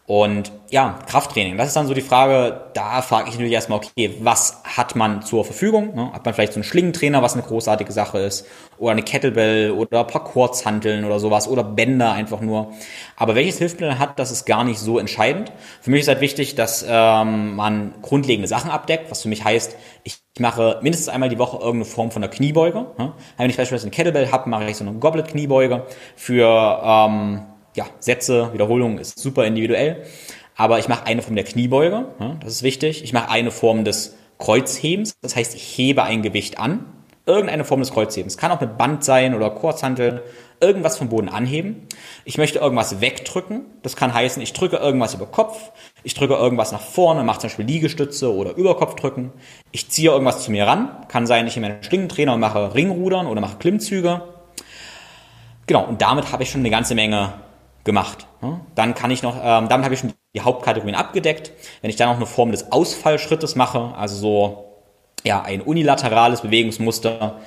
Und 0.05 0.51
ja, 0.69 0.99
Krafttraining, 1.07 1.57
das 1.57 1.69
ist 1.69 1.77
dann 1.77 1.87
so 1.87 1.95
die 1.95 2.01
Frage, 2.01 2.63
da 2.75 3.03
frage 3.03 3.29
ich 3.29 3.35
natürlich 3.35 3.53
erstmal, 3.53 3.79
okay, 3.79 4.17
was 4.21 4.61
hat 4.65 4.97
man 4.97 5.23
zur 5.23 5.45
Verfügung? 5.45 5.95
Ne? 5.95 6.13
Hat 6.13 6.25
man 6.25 6.35
vielleicht 6.35 6.55
so 6.55 6.59
einen 6.59 6.65
Schlingentrainer, 6.65 7.23
was 7.23 7.35
eine 7.35 7.43
großartige 7.45 7.93
Sache 7.93 8.19
ist, 8.19 8.47
oder 8.79 8.93
eine 8.93 9.05
Kettlebell 9.05 9.71
oder 9.71 10.01
ein 10.01 10.07
paar 10.09 10.25
Kurzhanteln 10.25 11.05
oder 11.05 11.21
sowas, 11.21 11.47
oder 11.47 11.63
Bänder 11.63 12.13
einfach 12.13 12.41
nur. 12.41 12.73
Aber 13.17 13.37
welches 13.37 13.59
Hilfsmittel 13.59 14.01
hat, 14.01 14.19
das 14.19 14.33
ist 14.33 14.45
gar 14.45 14.65
nicht 14.65 14.81
so 14.81 14.99
entscheidend. 14.99 15.53
Für 15.81 15.91
mich 15.91 16.01
ist 16.01 16.09
halt 16.09 16.21
wichtig, 16.21 16.57
dass 16.57 16.85
ähm, 16.89 17.55
man 17.55 17.95
grundlegende 18.03 18.49
Sachen 18.49 18.73
abdeckt, 18.73 19.09
was 19.09 19.23
für 19.23 19.29
mich 19.29 19.45
heißt, 19.45 19.77
ich 20.03 20.19
mache 20.41 20.81
mindestens 20.83 21.11
einmal 21.11 21.29
die 21.29 21.39
Woche 21.39 21.59
irgendeine 21.59 21.85
Form 21.85 22.11
von 22.11 22.25
einer 22.25 22.33
Kniebeuge. 22.33 22.87
Ne? 22.99 23.13
Wenn 23.37 23.51
ich 23.51 23.57
beispielsweise 23.57 23.85
eine 23.87 23.93
Kettlebell 23.93 24.33
habe, 24.33 24.51
mache 24.51 24.69
ich 24.69 24.77
so 24.77 24.85
eine 24.85 24.95
Goblet-Kniebeuge 24.99 25.87
für... 26.17 26.81
Ähm, 26.83 27.43
ja, 27.75 27.87
Sätze, 27.99 28.53
Wiederholungen 28.53 28.99
ist 28.99 29.19
super 29.19 29.45
individuell. 29.45 30.05
Aber 30.57 30.79
ich 30.79 30.89
mache 30.89 31.07
eine 31.07 31.23
Form 31.23 31.35
der 31.35 31.45
Kniebeuge, 31.45 32.07
ja, 32.21 32.37
das 32.41 32.53
ist 32.53 32.63
wichtig. 32.63 33.03
Ich 33.05 33.13
mache 33.13 33.31
eine 33.31 33.51
Form 33.51 33.85
des 33.85 34.17
Kreuzhebens, 34.39 35.15
das 35.23 35.37
heißt, 35.37 35.55
ich 35.55 35.79
hebe 35.79 36.03
ein 36.03 36.23
Gewicht 36.23 36.59
an. 36.59 36.85
Irgendeine 37.25 37.65
Form 37.65 37.79
des 37.79 37.93
Kreuzhebens. 37.93 38.37
Kann 38.37 38.51
auch 38.51 38.61
mit 38.61 38.77
Band 38.77 39.05
sein 39.05 39.35
oder 39.35 39.49
Kurzhantel. 39.51 40.25
Irgendwas 40.61 40.99
vom 40.99 41.09
Boden 41.09 41.29
anheben. 41.29 41.87
Ich 42.25 42.37
möchte 42.37 42.59
irgendwas 42.59 43.01
wegdrücken. 43.01 43.65
Das 43.83 43.95
kann 43.95 44.13
heißen, 44.13 44.43
ich 44.43 44.53
drücke 44.53 44.77
irgendwas 44.77 45.15
über 45.15 45.27
Kopf. 45.27 45.71
Ich 46.03 46.15
drücke 46.15 46.35
irgendwas 46.35 46.73
nach 46.73 46.81
vorne, 46.81 47.23
mache 47.23 47.39
zum 47.39 47.49
Beispiel 47.49 47.65
Liegestütze 47.65 48.35
oder 48.35 48.57
Überkopfdrücken. 48.57 49.31
Ich 49.71 49.89
ziehe 49.89 50.11
irgendwas 50.11 50.43
zu 50.43 50.51
mir 50.51 50.67
ran. 50.67 50.91
Kann 51.07 51.29
sein, 51.29 51.47
ich 51.47 51.55
nehme 51.55 51.75
einen 51.75 51.83
Schlingentrainer 51.85 52.35
und 52.35 52.41
mache 52.41 52.75
Ringrudern 52.75 53.29
oder 53.29 53.41
mache 53.41 53.59
Klimmzüge. 53.59 54.23
Genau, 55.67 55.85
und 55.85 56.03
damit 56.03 56.33
habe 56.33 56.43
ich 56.43 56.51
schon 56.51 56.61
eine 56.63 56.71
ganze 56.71 56.97
Menge 56.97 57.35
gemacht. 57.85 58.27
Dann 58.75 58.95
kann 58.95 59.11
ich 59.11 59.23
noch, 59.23 59.37
ähm, 59.37 59.69
damit 59.69 59.85
habe 59.85 59.95
ich 59.95 60.01
schon 60.01 60.13
die 60.35 60.41
Hauptkategorien 60.41 60.95
abgedeckt. 60.95 61.53
Wenn 61.81 61.91
ich 61.91 61.97
dann 61.97 62.09
noch 62.09 62.17
eine 62.17 62.27
Form 62.27 62.51
des 62.51 62.73
Ausfallschrittes 62.73 63.57
mache, 63.57 63.95
also 63.97 64.17
so 64.17 64.65
ja 65.25 65.43
ein 65.43 65.61
unilaterales 65.61 66.43
Bewegungsmuster 66.43 67.41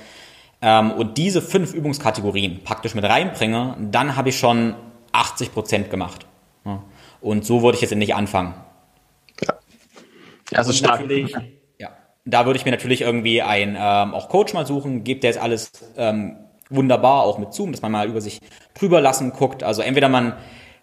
ähm, 0.62 0.92
und 0.92 1.18
diese 1.18 1.42
fünf 1.42 1.74
Übungskategorien 1.74 2.62
praktisch 2.64 2.94
mit 2.94 3.04
reinbringe, 3.04 3.76
dann 3.78 4.16
habe 4.16 4.30
ich 4.30 4.38
schon 4.38 4.74
80 5.12 5.52
Prozent 5.52 5.90
gemacht. 5.90 6.26
Und 7.20 7.44
so 7.44 7.62
würde 7.62 7.76
ich 7.76 7.82
jetzt 7.82 7.92
endlich 7.92 8.14
anfangen. 8.14 8.54
Ja, 9.42 9.54
ja 10.50 10.58
das 10.58 10.68
ist 10.68 10.78
stark. 10.78 11.02
Ja, 11.78 11.90
da 12.24 12.46
würde 12.46 12.58
ich 12.58 12.64
mir 12.64 12.70
natürlich 12.70 13.00
irgendwie 13.00 13.42
einen 13.42 13.76
ähm, 13.78 14.14
auch 14.14 14.28
Coach 14.28 14.52
mal 14.54 14.66
suchen, 14.66 15.04
gibt 15.04 15.24
der 15.24 15.30
jetzt 15.30 15.40
alles 15.40 15.70
ähm, 15.96 16.36
wunderbar, 16.70 17.22
auch 17.22 17.38
mit 17.38 17.52
Zoom, 17.52 17.72
dass 17.72 17.82
man 17.82 17.92
mal 17.92 18.08
über 18.08 18.20
sich 18.20 18.40
drüber 18.78 19.00
lassen 19.00 19.32
guckt. 19.32 19.62
Also 19.62 19.82
entweder 19.82 20.08
man 20.08 20.34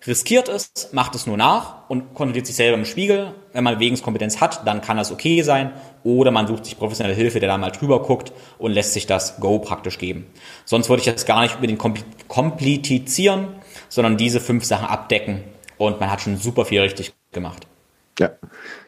riskiert 0.05 0.49
es, 0.49 0.89
macht 0.91 1.15
es 1.15 1.27
nur 1.27 1.37
nach 1.37 1.89
und 1.89 2.13
kontrolliert 2.13 2.45
sich 2.45 2.55
selber 2.55 2.77
im 2.77 2.85
Spiegel. 2.85 3.33
Wenn 3.53 3.63
man 3.63 3.75
Bewegungskompetenz 3.75 4.41
hat, 4.41 4.67
dann 4.67 4.81
kann 4.81 4.97
das 4.97 5.11
okay 5.11 5.41
sein. 5.41 5.71
Oder 6.03 6.31
man 6.31 6.47
sucht 6.47 6.65
sich 6.65 6.77
professionelle 6.77 7.15
Hilfe, 7.15 7.39
der 7.39 7.49
da 7.49 7.57
mal 7.57 7.71
drüber 7.71 8.01
guckt 8.01 8.33
und 8.57 8.71
lässt 8.71 8.93
sich 8.93 9.05
das 9.05 9.39
Go 9.39 9.59
praktisch 9.59 9.97
geben. 9.97 10.25
Sonst 10.65 10.89
würde 10.89 11.01
ich 11.01 11.11
das 11.11 11.25
gar 11.25 11.41
nicht 11.41 11.55
unbedingt 11.55 11.81
komplizieren, 12.27 13.47
sondern 13.89 14.17
diese 14.17 14.39
fünf 14.39 14.65
Sachen 14.65 14.87
abdecken 14.87 15.43
und 15.77 15.99
man 15.99 16.11
hat 16.11 16.21
schon 16.21 16.37
super 16.37 16.65
viel 16.65 16.81
richtig 16.81 17.13
gemacht. 17.31 17.67
Ja, 18.19 18.31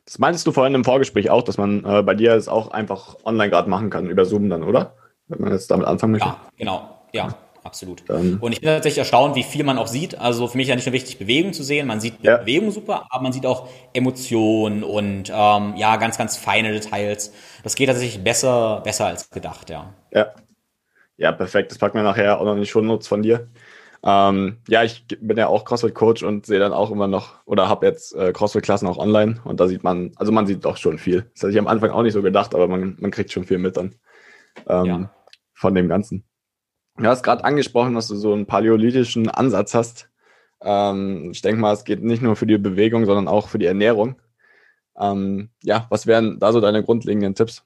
das 0.05 0.19
meintest 0.19 0.45
du 0.45 0.51
vorhin 0.51 0.76
im 0.76 0.84
Vorgespräch 0.84 1.30
auch, 1.30 1.41
dass 1.41 1.57
man 1.57 1.84
äh, 1.84 2.03
bei 2.03 2.13
dir 2.13 2.34
es 2.34 2.47
auch 2.47 2.72
einfach 2.72 3.15
online 3.26 3.49
gerade 3.49 3.69
machen 3.69 3.89
kann, 3.89 4.07
über 4.07 4.26
Zoom 4.26 4.49
dann, 4.49 4.63
oder? 4.63 4.93
Wenn 5.28 5.41
man 5.41 5.51
jetzt 5.51 5.69
damit 5.71 5.88
anfangen 5.88 6.13
möchte. 6.13 6.28
Ja, 6.28 6.41
genau. 6.57 6.99
Ja. 7.13 7.30
absolut. 7.63 8.07
Und 8.09 8.51
ich 8.51 8.61
bin 8.61 8.69
tatsächlich 8.69 8.99
erstaunt, 8.99 9.36
wie 9.36 9.43
viel 9.43 9.63
man 9.63 9.78
auch 9.78 9.88
sieht. 9.88 10.19
Also 10.19 10.47
für 10.47 10.57
mich 10.57 10.67
ist 10.67 10.69
ja 10.69 10.76
nicht 10.76 10.86
nur 10.86 10.93
wichtig, 10.93 11.17
Bewegung 11.17 11.53
zu 11.53 11.63
sehen. 11.63 11.88
Man 11.88 11.99
sieht 11.99 12.15
ja. 12.21 12.38
Bewegung 12.38 12.71
super, 12.71 13.07
aber 13.09 13.23
man 13.23 13.34
sieht 13.34 13.45
auch 13.45 13.67
Emotionen 13.93 14.84
und 14.84 15.32
ähm, 15.34 15.73
ja, 15.76 15.95
ganz, 15.97 16.17
ganz 16.17 16.38
feine 16.38 16.71
Details. 16.71 17.34
Das 17.63 17.76
geht 17.76 17.88
tatsächlich 17.88 18.23
besser, 18.23 18.82
besser 18.84 19.07
als 19.07 19.30
gedacht, 19.30 19.69
ja. 19.69 19.93
Ja. 20.11 20.28
Ja, 21.17 21.32
perfekt. 21.32 21.71
Das 21.71 21.78
packen 21.78 21.97
wir 21.97 22.03
nachher 22.03 22.39
auch 22.39 22.45
noch 22.45 22.53
in 22.53 22.59
die 22.59 22.67
Shownotes 22.67 23.07
von 23.07 23.23
dir. 23.23 23.47
Ähm, 24.03 24.57
ja, 24.67 24.84
ich 24.84 25.05
bin 25.07 25.38
ja 25.38 25.47
auch 25.47 25.65
CrossFit-Coach 25.65 26.21
und 26.23 26.45
sehe 26.45 26.59
dann 26.59 26.73
auch 26.73 26.91
immer 26.91 27.07
noch 27.07 27.39
oder 27.45 27.67
habe 27.69 27.88
jetzt 27.88 28.13
äh, 28.13 28.34
CrossFit-Klassen 28.34 28.88
auch 28.88 28.97
online 28.97 29.41
und 29.45 29.59
da 29.59 29.67
sieht 29.67 29.84
man, 29.84 30.11
also 30.17 30.32
man 30.32 30.45
sieht 30.45 30.63
doch 30.65 30.78
schon 30.78 30.99
viel. 30.99 31.32
Das 31.34 31.43
hatte 31.43 31.53
ich 31.53 31.57
am 31.57 31.67
Anfang 31.67 31.89
auch 31.89 32.03
nicht 32.03 32.13
so 32.13 32.21
gedacht, 32.21 32.53
aber 32.53 32.67
man, 32.67 32.97
man 32.99 33.09
kriegt 33.09 33.32
schon 33.32 33.45
viel 33.45 33.57
mit 33.57 33.78
dann 33.78 33.95
ähm, 34.67 34.86
ja. 34.86 35.09
Von 35.56 35.74
dem 35.74 35.88
Ganzen. 35.89 36.24
Du 36.97 37.08
hast 37.08 37.24
gerade 37.24 37.43
angesprochen, 37.43 37.95
dass 37.95 38.08
du 38.08 38.16
so 38.16 38.34
einen 38.34 38.45
paläolithischen 38.45 39.30
Ansatz 39.30 39.74
hast. 39.74 40.10
Ähm, 40.62 41.32
ich 41.32 41.41
denke 41.41 41.60
mal, 41.60 41.74
es 41.74 41.84
geht 41.84 42.03
nicht 42.03 42.22
nur 42.22 42.36
für 42.36 42.45
die 42.45 42.58
Bewegung, 42.58 43.06
sondern 43.06 43.28
auch 43.28 43.49
für 43.49 43.60
die 43.60 43.66
Ernährung. 43.66 44.16
Ähm, 44.97 45.49
ja, 45.64 45.88
was 45.89 46.08
wären 46.08 46.39
da 46.39 46.53
so 46.53 46.62
deine 46.62 46.84
grundlegenden 46.84 47.36
Tipps? 47.36 47.66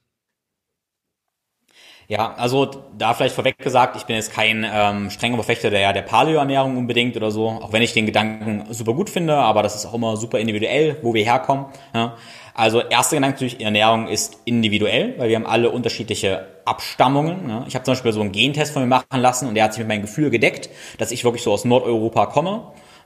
Ja, 2.07 2.33
also 2.33 2.65
da 2.97 3.13
vielleicht 3.13 3.35
vorweg 3.35 3.59
gesagt, 3.59 3.95
ich 3.95 4.03
bin 4.05 4.15
jetzt 4.15 4.33
kein 4.33 4.65
ähm, 4.67 5.11
strenger 5.11 5.35
Verfechter 5.35 5.69
der, 5.69 5.93
der 5.93 6.01
Paleo-Ernährung 6.01 6.75
unbedingt 6.75 7.15
oder 7.15 7.29
so, 7.29 7.47
auch 7.49 7.71
wenn 7.71 7.83
ich 7.83 7.93
den 7.93 8.07
Gedanken 8.07 8.65
super 8.73 8.95
gut 8.95 9.11
finde, 9.11 9.35
aber 9.35 9.61
das 9.61 9.75
ist 9.75 9.85
auch 9.85 9.93
immer 9.93 10.17
super 10.17 10.39
individuell, 10.39 10.97
wo 11.03 11.13
wir 11.13 11.23
herkommen. 11.23 11.67
Ja. 11.93 12.17
Also 12.59 12.81
erster 12.81 13.15
Gedanke 13.15 13.35
natürlich, 13.35 13.61
Ernährung 13.61 14.09
ist 14.09 14.41
individuell, 14.43 15.13
weil 15.17 15.29
wir 15.29 15.37
haben 15.37 15.45
alle 15.45 15.69
unterschiedliche 15.69 16.45
Abstammungen. 16.65 17.49
Ja. 17.49 17.63
Ich 17.69 17.73
habe 17.73 17.85
zum 17.85 17.93
Beispiel 17.93 18.11
so 18.11 18.19
einen 18.19 18.33
Gentest 18.33 18.73
von 18.73 18.81
mir 18.81 18.87
machen 18.89 19.05
lassen 19.21 19.47
und 19.47 19.55
der 19.55 19.63
hat 19.63 19.73
sich 19.73 19.79
mit 19.79 19.87
meinem 19.87 20.01
Gefühl 20.01 20.29
gedeckt, 20.29 20.69
dass 20.97 21.11
ich 21.11 21.23
wirklich 21.23 21.41
so 21.41 21.53
aus 21.53 21.63
Nordeuropa 21.63 22.25
komme. 22.25 22.63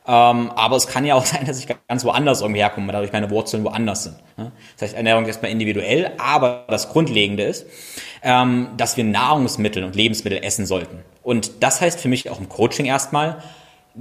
Ähm, 0.08 0.52
aber 0.56 0.76
es 0.76 0.88
kann 0.88 1.06
ja 1.06 1.14
auch 1.14 1.26
sein, 1.28 1.46
dass 1.46 1.60
ich 1.60 1.68
ganz 1.88 2.04
woanders 2.04 2.42
irgendwie 2.42 2.62
herkomme, 2.62 2.92
dadurch 2.92 3.14
meine 3.14 3.30
Wurzeln 3.30 3.64
woanders 3.64 4.06
sind. 4.06 4.16
Ne? 4.38 4.52
Das 4.74 4.88
heißt, 4.88 4.96
Ernährung 4.96 5.22
ist 5.22 5.28
erstmal 5.28 5.52
individuell, 5.52 6.14
aber 6.18 6.66
das 6.68 6.90
Grundlegende 6.90 7.44
ist, 7.44 7.68
ähm, 8.24 8.70
dass 8.78 8.98
wir 8.98 9.04
Nahrungsmittel 9.04 9.84
und 9.84 9.96
Lebensmittel 9.96 10.44
essen 10.44 10.66
sollten. 10.66 11.04
Und 11.22 11.62
das 11.62 11.80
heißt 11.80 12.00
für 12.00 12.08
mich 12.08 12.28
auch 12.32 12.40
im 12.40 12.50
Coaching 12.50 12.88
erstmal, 12.88 13.44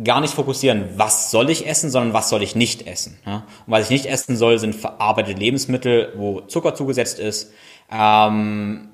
gar 0.05 0.21
nicht 0.21 0.35
fokussieren, 0.35 0.89
was 0.97 1.31
soll 1.31 1.51
ich 1.51 1.67
essen, 1.67 1.91
sondern 1.91 2.15
was 2.15 2.29
soll 2.29 2.43
ich 2.43 2.55
nicht 2.55 2.87
essen. 2.87 3.19
Und 3.67 3.73
was 3.73 3.85
ich 3.85 3.91
nicht 3.91 4.07
essen 4.07 4.37
soll, 4.37 4.59
sind 4.59 4.75
verarbeitete 4.75 5.39
Lebensmittel, 5.39 6.13
wo 6.17 6.41
Zucker 6.43 6.75
zugesetzt 6.75 7.19
ist, 7.19 7.53
ähm, 7.91 8.89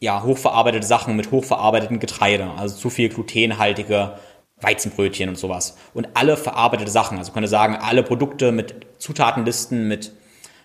ja, 0.00 0.22
hochverarbeitete 0.22 0.86
Sachen 0.86 1.16
mit 1.16 1.30
hochverarbeiteten 1.30 1.98
Getreide, 1.98 2.50
also 2.56 2.76
zu 2.76 2.88
viel 2.88 3.08
glutenhaltige 3.08 4.18
Weizenbrötchen 4.60 5.28
und 5.28 5.36
sowas. 5.36 5.76
Und 5.92 6.08
alle 6.14 6.36
verarbeitete 6.36 6.90
Sachen, 6.90 7.18
also 7.18 7.32
könnte 7.32 7.48
sagen, 7.48 7.76
alle 7.76 8.02
Produkte 8.02 8.52
mit 8.52 8.86
Zutatenlisten 8.98 9.86
mit, 9.86 10.12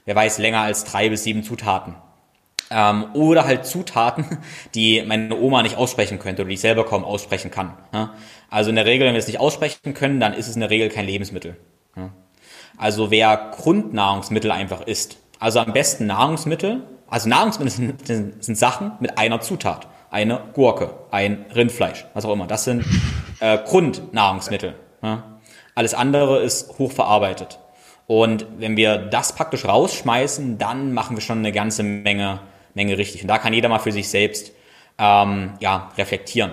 wer 0.05 0.15
weiß, 0.15 0.37
länger 0.37 0.61
als 0.61 0.85
drei 0.85 1.09
bis 1.09 1.23
sieben 1.23 1.43
Zutaten. 1.43 1.95
Ähm, 2.69 3.05
oder 3.13 3.45
halt 3.45 3.65
Zutaten, 3.65 4.39
die 4.75 5.03
meine 5.05 5.35
Oma 5.35 5.61
nicht 5.61 5.77
aussprechen 5.77 6.19
könnte 6.19 6.41
oder 6.41 6.49
die 6.49 6.55
ich 6.55 6.61
selber 6.61 6.85
kaum 6.85 7.03
aussprechen 7.03 7.51
kann. 7.51 7.73
Ja? 7.93 8.13
Also 8.49 8.69
in 8.69 8.75
der 8.75 8.85
Regel, 8.85 9.07
wenn 9.07 9.13
wir 9.13 9.19
es 9.19 9.27
nicht 9.27 9.39
aussprechen 9.39 9.93
können, 9.93 10.19
dann 10.19 10.33
ist 10.33 10.47
es 10.47 10.55
in 10.55 10.61
der 10.61 10.69
Regel 10.69 10.89
kein 10.89 11.05
Lebensmittel. 11.05 11.57
Ja? 11.95 12.11
Also 12.77 13.11
wer 13.11 13.51
Grundnahrungsmittel 13.55 14.51
einfach 14.51 14.81
isst, 14.81 15.17
also 15.39 15.59
am 15.59 15.73
besten 15.73 16.07
Nahrungsmittel, 16.07 16.83
also 17.07 17.29
Nahrungsmittel 17.29 17.71
sind, 18.05 18.41
sind, 18.41 18.57
Sachen 18.57 18.93
mit 18.99 19.17
einer 19.17 19.41
Zutat 19.41 19.87
eine 20.09 20.39
Gurke, 20.53 20.91
ein 21.11 21.45
Rindfleisch, 21.53 22.05
was 22.13 22.25
auch 22.25 22.33
immer. 22.33 22.47
Das 22.47 22.63
sind 22.63 22.85
äh, 23.39 23.57
Grundnahrungsmittel. 23.57 24.75
Ja? 25.01 25.23
Alles 25.75 25.93
andere 25.93 26.41
ist 26.41 26.77
hochverarbeitet. 26.77 27.59
Und 28.05 28.45
wenn 28.57 28.77
wir 28.77 28.97
das 28.97 29.33
praktisch 29.33 29.65
rausschmeißen, 29.65 30.57
dann 30.57 30.93
machen 30.93 31.17
wir 31.17 31.21
schon 31.21 31.39
eine 31.39 31.51
ganze 31.51 31.83
Menge, 31.83 32.41
Menge 32.73 32.97
richtig. 32.97 33.21
Und 33.21 33.27
da 33.27 33.37
kann 33.37 33.53
jeder 33.53 33.69
mal 33.69 33.79
für 33.79 33.91
sich 33.91 34.09
selbst 34.09 34.51
ähm, 34.97 35.53
ja, 35.59 35.91
reflektieren. 35.97 36.51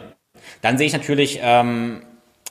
Dann 0.63 0.79
sehe 0.79 0.87
ich 0.87 0.93
natürlich, 0.93 1.41
ähm, 1.43 2.03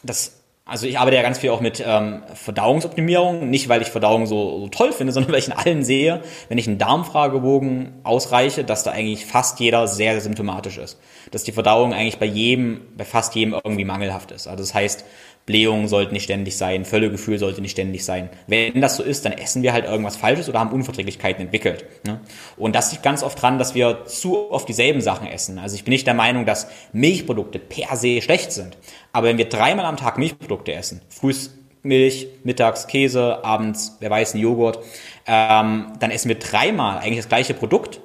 dass 0.04 0.40
also 0.70 0.86
ich 0.86 1.00
arbeite 1.00 1.18
ja 1.18 1.24
ganz 1.24 1.40
viel 1.40 1.50
auch 1.50 1.62
mit 1.62 1.84
ähm, 1.86 2.22
Verdauungsoptimierung, 2.36 3.50
nicht 3.50 3.70
weil 3.70 3.82
ich 3.82 3.90
Verdauung 3.90 4.28
so, 4.28 4.60
so 4.60 4.68
toll 4.68 4.92
finde, 4.92 5.12
sondern 5.14 5.32
weil 5.32 5.40
ich 5.40 5.48
in 5.48 5.54
allen 5.54 5.84
sehe, 5.84 6.22
wenn 6.48 6.58
ich 6.58 6.68
einen 6.68 6.78
Darmfragebogen 6.78 7.94
ausreiche, 8.04 8.64
dass 8.64 8.84
da 8.84 8.92
eigentlich 8.92 9.26
fast 9.26 9.60
jeder 9.60 9.88
sehr, 9.88 10.14
sehr 10.14 10.22
symptomatisch 10.22 10.78
ist. 10.78 11.00
Dass 11.32 11.44
die 11.44 11.52
Verdauung 11.52 11.94
eigentlich 11.94 12.20
bei 12.20 12.28
jedem, 12.28 12.82
bei 12.96 13.04
fast 13.04 13.34
jedem 13.36 13.54
irgendwie 13.54 13.86
mangelhaft 13.86 14.32
ist. 14.32 14.48
Also 14.48 14.64
das 14.64 14.74
heißt, 14.74 15.06
Blähungen 15.46 15.88
sollten 15.88 16.14
nicht 16.14 16.26
ständig 16.26 16.58
sein, 16.58 16.86
Völlegefühl 16.86 17.40
sollte 17.40 17.62
nicht 17.62 17.72
ständig 17.72 18.06
sein. 18.06 18.30
Wenn 18.46 18.82
das 18.82 18.98
so 18.98 19.04
ist, 19.04 19.26
dann 19.26 19.34
essen 19.34 19.64
wir 19.64 19.74
halt 19.74 19.86
irgendwas 19.86 20.16
Falsches 20.16 20.48
oder 20.48 20.60
haben 20.60 20.72
Unverträglichkeiten 20.72 21.42
entwickelt. 21.42 21.86
Ne? 22.06 22.20
Und 22.56 22.76
das 22.76 22.92
liegt 22.92 23.02
ganz 23.02 23.24
oft 23.24 23.42
dran, 23.42 23.58
dass 23.58 23.74
wir 23.74 24.06
zu 24.06 24.52
oft 24.52 24.70
dieselben 24.70 25.02
Sachen 25.02 25.28
essen. 25.28 25.58
Also 25.58 25.76
ich 25.76 25.84
bin 25.84 25.92
nicht 25.92 26.06
der 26.06 26.14
Meinung, 26.14 26.46
dass 26.46 26.68
Milchprodukte 26.94 27.58
per 27.58 27.96
se 27.96 28.22
schlecht 28.22 28.52
sind. 28.52 28.78
Aber 29.12 29.28
wenn 29.28 29.40
wir 29.40 29.50
dreimal 29.50 29.86
am 29.86 29.98
Tag 29.98 30.20
Milchprodukte 30.20 30.74
essen, 30.74 31.02
frühs 31.10 31.58
Milch, 31.82 32.28
mittags 32.44 32.88
Käse, 32.88 33.44
abends, 33.44 33.98
wer 34.00 34.10
weiß, 34.10 34.36
ein 34.36 34.40
Joghurt, 34.40 34.80
ähm, 35.26 35.94
dann 36.00 36.12
essen 36.12 36.30
wir 36.30 36.38
dreimal 36.38 37.00
eigentlich 37.00 37.20
das 37.20 37.30
gleiche 37.30 37.54
Produkt 37.54 38.02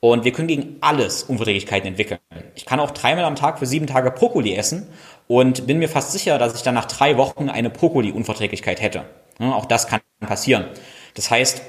und 0.00 0.24
wir 0.24 0.32
können 0.32 0.48
gegen 0.48 0.76
alles 0.82 1.22
Unverträglichkeiten 1.22 1.88
entwickeln. 1.88 2.20
Ich 2.54 2.66
kann 2.66 2.78
auch 2.78 2.90
dreimal 2.90 3.24
am 3.24 3.36
Tag 3.36 3.58
für 3.58 3.64
sieben 3.64 3.86
Tage 3.86 4.10
Brokkoli 4.10 4.54
essen 4.54 4.86
und 5.26 5.66
bin 5.66 5.78
mir 5.78 5.88
fast 5.88 6.12
sicher, 6.12 6.38
dass 6.38 6.54
ich 6.54 6.62
dann 6.62 6.74
nach 6.74 6.86
drei 6.86 7.16
Wochen 7.16 7.48
eine 7.48 7.70
Brokkoli-Unverträglichkeit 7.70 8.80
hätte. 8.80 9.04
Auch 9.38 9.66
das 9.66 9.86
kann 9.88 10.00
passieren. 10.20 10.66
Das 11.14 11.30
heißt, 11.30 11.62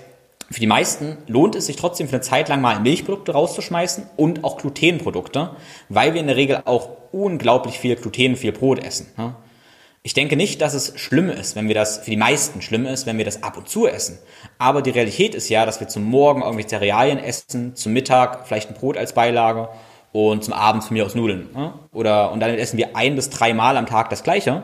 für 0.52 0.60
die 0.60 0.68
meisten 0.68 1.18
lohnt 1.28 1.56
es 1.56 1.66
sich 1.66 1.76
trotzdem 1.76 2.08
für 2.08 2.18
eine 2.18 2.22
Zeit 2.22 2.50
lang 2.50 2.62
mal 2.62 2.80
Milchprodukte 2.80 3.32
rauszuschmeißen 3.32 4.08
und 4.16 4.44
auch 4.44 4.58
Glutenprodukte, 4.58 5.56
weil 5.90 6.14
wir 6.14 6.22
in 6.22 6.28
der 6.28 6.36
Regel 6.36 6.62
auch 6.66 6.90
unglaublich 7.12 7.80
viel 7.80 7.96
Gluten, 7.96 8.36
viel 8.36 8.52
Brot 8.52 8.84
essen. 8.84 9.08
Ich 10.04 10.14
denke 10.14 10.36
nicht, 10.36 10.62
dass 10.62 10.76
es 10.76 10.94
schlimm 11.00 11.32
ist, 11.32 11.56
wenn 11.56 11.68
wir 11.68 11.74
das, 11.74 11.98
für 11.98 12.12
die 12.12 12.18
meisten 12.18 12.62
schlimm 12.62 12.86
ist, 12.86 13.08
wenn 13.08 13.18
wir 13.18 13.26
das 13.26 13.42
ab 13.42 13.58
und 13.58 13.68
zu 13.68 13.88
essen. 13.88 14.20
Aber 14.60 14.84
die 14.84 14.92
Realität 14.92 15.34
ist 15.34 15.50
ja, 15.50 15.66
dass 15.66 15.80
wir 15.80 15.88
zum 15.88 16.04
Morgen 16.04 16.44
irgendwie 16.44 16.68
Cerealien 16.68 17.18
essen, 17.18 17.76
zum 17.76 17.94
Mittag 17.94 18.48
vielleicht 18.48 18.70
ein 18.70 18.76
Brot 18.76 18.98
als 18.98 19.14
Beilage 19.14 19.70
und 20.16 20.46
zum 20.46 20.54
Abend 20.54 20.82
von 20.82 20.94
mir 20.94 21.06
aus 21.06 21.14
Nudeln. 21.14 21.50
Ne? 21.54 21.74
Oder, 21.92 22.32
und 22.32 22.40
dann 22.40 22.52
essen 22.52 22.78
wir 22.78 22.96
ein 22.96 23.16
bis 23.16 23.30
drei 23.30 23.54
Mal 23.54 23.76
am 23.76 23.86
Tag 23.86 24.10
das 24.10 24.24
Gleiche. 24.24 24.64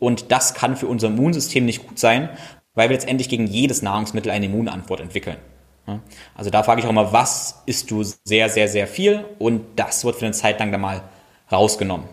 Und 0.00 0.32
das 0.32 0.52
kann 0.52 0.76
für 0.76 0.88
unser 0.88 1.06
Immunsystem 1.06 1.64
nicht 1.64 1.86
gut 1.86 2.00
sein, 2.00 2.28
weil 2.74 2.88
wir 2.88 2.96
letztendlich 2.96 3.28
gegen 3.28 3.46
jedes 3.46 3.82
Nahrungsmittel 3.82 4.32
eine 4.32 4.46
Immunantwort 4.46 5.00
entwickeln. 5.00 5.36
Also 6.36 6.50
da 6.50 6.64
frage 6.64 6.80
ich 6.80 6.86
auch 6.88 6.92
mal, 6.92 7.12
was 7.12 7.62
isst 7.66 7.90
du 7.90 8.02
sehr, 8.02 8.48
sehr, 8.48 8.66
sehr 8.66 8.88
viel? 8.88 9.24
Und 9.38 9.62
das 9.76 10.04
wird 10.04 10.16
für 10.16 10.24
eine 10.24 10.34
Zeit 10.34 10.58
lang 10.58 10.72
dann 10.72 10.80
mal 10.80 11.02
rausgenommen. 11.52 12.08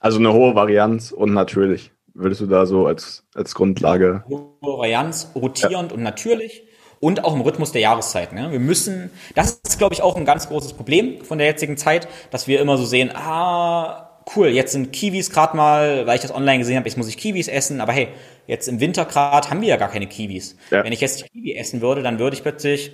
Also 0.00 0.18
eine 0.18 0.32
hohe 0.32 0.54
Varianz 0.54 1.12
und 1.12 1.34
natürlich. 1.34 1.92
Würdest 2.14 2.40
du 2.40 2.46
da 2.46 2.64
so 2.64 2.86
als, 2.86 3.24
als 3.34 3.54
Grundlage. 3.54 4.24
Hohe 4.26 4.52
Varianz, 4.62 5.32
rotierend 5.34 5.90
ja. 5.90 5.96
und 5.96 6.02
natürlich 6.02 6.64
und 7.00 7.24
auch 7.24 7.34
im 7.34 7.40
Rhythmus 7.40 7.72
der 7.72 7.80
Jahreszeiten. 7.80 8.36
Ja. 8.36 8.52
Wir 8.52 8.60
müssen, 8.60 9.10
das 9.34 9.60
ist, 9.66 9.78
glaube 9.78 9.94
ich, 9.94 10.02
auch 10.02 10.16
ein 10.16 10.26
ganz 10.26 10.48
großes 10.48 10.74
Problem 10.74 11.24
von 11.24 11.38
der 11.38 11.46
jetzigen 11.46 11.76
Zeit, 11.76 12.06
dass 12.30 12.46
wir 12.46 12.60
immer 12.60 12.76
so 12.76 12.84
sehen, 12.84 13.10
ah, 13.14 14.10
cool, 14.36 14.48
jetzt 14.48 14.72
sind 14.72 14.92
Kiwis 14.92 15.30
gerade 15.30 15.56
mal, 15.56 16.06
weil 16.06 16.16
ich 16.16 16.22
das 16.22 16.32
online 16.32 16.58
gesehen 16.58 16.76
habe, 16.76 16.86
jetzt 16.88 16.98
muss 16.98 17.08
ich 17.08 17.16
Kiwis 17.16 17.48
essen, 17.48 17.80
aber 17.80 17.92
hey, 17.92 18.08
jetzt 18.46 18.68
im 18.68 18.80
Winter 18.80 19.06
gerade 19.06 19.48
haben 19.50 19.62
wir 19.62 19.68
ja 19.68 19.76
gar 19.76 19.90
keine 19.90 20.06
Kiwis. 20.06 20.56
Ja. 20.70 20.84
Wenn 20.84 20.92
ich 20.92 21.00
jetzt 21.00 21.24
Kiwi 21.32 21.56
essen 21.56 21.80
würde, 21.80 22.02
dann 22.02 22.18
würde 22.18 22.36
ich 22.36 22.42
plötzlich, 22.42 22.92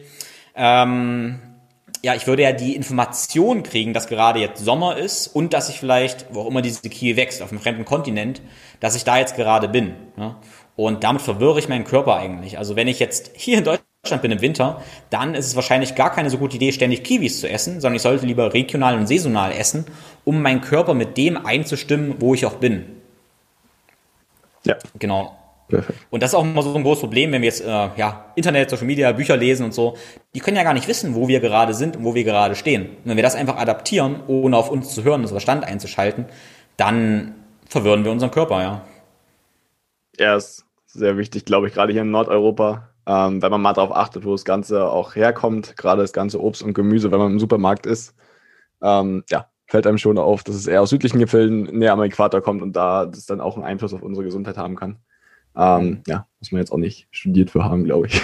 ähm, 0.55 1.41
ja, 2.03 2.15
ich 2.15 2.27
würde 2.29 2.43
ja 2.43 2.53
die 2.53 2.77
Information 2.77 3.65
kriegen, 3.65 3.93
dass 3.93 4.07
gerade 4.07 4.39
jetzt 4.39 4.65
Sommer 4.65 4.97
ist 4.97 5.27
und 5.27 5.53
dass 5.53 5.69
ich 5.69 5.81
vielleicht, 5.81 6.27
wo 6.33 6.43
auch 6.43 6.47
immer 6.47 6.63
diese 6.63 6.89
Kiwi 6.89 7.17
wächst, 7.17 7.43
auf 7.43 7.51
einem 7.51 7.61
fremden 7.61 7.85
Kontinent, 7.85 8.41
dass 8.79 8.95
ich 8.95 9.03
da 9.03 9.19
jetzt 9.19 9.35
gerade 9.35 9.69
bin. 9.69 9.95
Ja? 10.17 10.37
Und 10.77 11.05
damit 11.05 11.23
verwirre 11.23 11.59
ich 11.59 11.69
meinen 11.69 11.85
Körper 11.85 12.17
eigentlich. 12.17 12.59
Also 12.59 12.77
wenn 12.77 12.87
ich 12.87 13.01
jetzt 13.01 13.31
hier 13.35 13.59
in 13.59 13.65
Deutschland 13.65 13.86
Deutschland 14.07 14.23
bin 14.23 14.31
im 14.31 14.41
Winter, 14.41 14.81
dann 15.11 15.35
ist 15.35 15.47
es 15.47 15.57
wahrscheinlich 15.57 15.97
gar 15.97 16.13
keine 16.13 16.31
so 16.31 16.39
gute 16.39 16.57
Idee, 16.57 16.71
ständig 16.71 17.03
Kiwis 17.03 17.41
zu 17.41 17.49
essen, 17.49 17.81
sondern 17.81 17.97
ich 17.97 18.03
sollte 18.03 18.25
lieber 18.25 18.55
regional 18.55 18.97
und 18.97 19.09
saisonal 19.09 19.51
essen, 19.51 19.85
um 20.25 20.41
meinen 20.43 20.61
Körper 20.61 20.95
mit 20.95 21.17
dem 21.17 21.45
einzustimmen, 21.45 22.15
wo 22.21 22.35
ich 22.35 22.47
auch 22.47 22.55
bin. 22.55 22.85
Ja. 24.65 24.77
Genau. 24.99 25.37
Perfekt. 25.69 25.99
Und 26.11 26.23
das 26.23 26.31
ist 26.31 26.35
auch 26.37 26.45
immer 26.45 26.63
so 26.63 26.73
ein 26.77 26.85
großes 26.85 27.01
Problem, 27.01 27.33
wenn 27.33 27.43
wir 27.43 27.49
jetzt 27.49 27.61
äh, 27.61 27.67
ja, 27.67 28.27
Internet, 28.37 28.71
Social 28.71 28.87
Media, 28.87 29.11
Bücher 29.11 29.37
lesen 29.37 29.65
und 29.65 29.75
so. 29.75 29.97
Die 30.33 30.39
können 30.39 30.57
ja 30.57 30.63
gar 30.63 30.75
nicht 30.75 30.87
wissen, 30.87 31.17
wo 31.17 31.27
wir 31.27 31.41
gerade 31.41 31.75
sind 31.75 31.97
und 31.97 32.05
wo 32.05 32.15
wir 32.15 32.23
gerade 32.23 32.55
stehen. 32.55 32.83
Und 32.85 33.07
wenn 33.07 33.17
wir 33.17 33.25
das 33.25 33.35
einfach 33.35 33.57
adaptieren, 33.57 34.21
ohne 34.29 34.57
auf 34.57 34.71
uns 34.71 34.95
zu 34.95 35.03
hören, 35.03 35.23
unseren 35.23 35.41
Verstand 35.41 35.65
einzuschalten, 35.65 36.27
dann 36.77 37.35
verwirren 37.69 38.05
wir 38.05 38.13
unseren 38.13 38.31
Körper, 38.31 38.63
ja. 38.63 38.85
Ja, 40.21 40.37
ist 40.37 40.65
sehr 40.87 41.19
wichtig, 41.19 41.45
glaube 41.45 41.67
ich, 41.67 41.75
gerade 41.75 41.93
hier 41.93 42.03
in 42.03 42.13
Nordeuropa 42.13 42.91
ähm, 43.07 43.41
wenn 43.41 43.51
man 43.51 43.63
mal 43.63 43.73
darauf 43.73 43.95
achtet, 43.95 44.25
wo 44.25 44.33
das 44.33 44.45
Ganze 44.45 44.91
auch 44.91 45.15
herkommt, 45.15 45.77
gerade 45.77 46.03
das 46.03 46.13
ganze 46.13 46.43
Obst 46.43 46.63
und 46.63 46.75
Gemüse, 46.75 47.11
wenn 47.11 47.19
man 47.19 47.33
im 47.33 47.41
Supermarkt 47.41 47.87
ist. 47.87 48.15
Ähm, 48.83 49.25
ja, 49.31 49.49
fällt 49.67 49.87
einem 49.87 49.99
schon 49.99 50.19
auf, 50.19 50.43
dass 50.43 50.57
es 50.57 50.67
eher 50.67 50.83
aus 50.83 50.91
südlichen 50.91 51.19
Gefilden 51.19 51.65
näher 51.79 51.93
am 51.93 52.03
Äquator 52.03 52.41
kommt 52.41 52.63
und 52.63 52.75
da 52.75 53.07
das 53.07 53.27
dann 53.27 53.41
auch 53.41 53.57
einen 53.57 53.65
Einfluss 53.65 53.95
auf 53.95 54.03
unsere 54.03 54.25
Gesundheit 54.25 54.57
haben 54.57 54.77
kann. 54.77 54.99
Ähm, 55.57 56.03
ja, 56.07 56.27
muss 56.41 56.53
man 56.53 56.61
jetzt 56.61 56.71
auch 56.71 56.79
nicht 56.79 57.09
studiert 57.11 57.51
für 57.51 57.65
haben, 57.65 57.85
glaube 57.85 58.09
ich. 58.09 58.21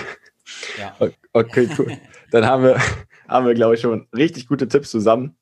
Ja. 0.79 0.95
Okay, 1.35 1.67
cool. 1.79 1.97
Dann 2.31 2.45
haben 2.45 2.63
wir, 2.63 2.77
haben 3.29 3.47
wir, 3.47 3.55
glaube 3.55 3.75
ich, 3.75 3.81
schon 3.81 4.07
richtig 4.15 4.49
gute 4.49 4.69
Tipps 4.69 4.91
zusammen. 4.91 5.35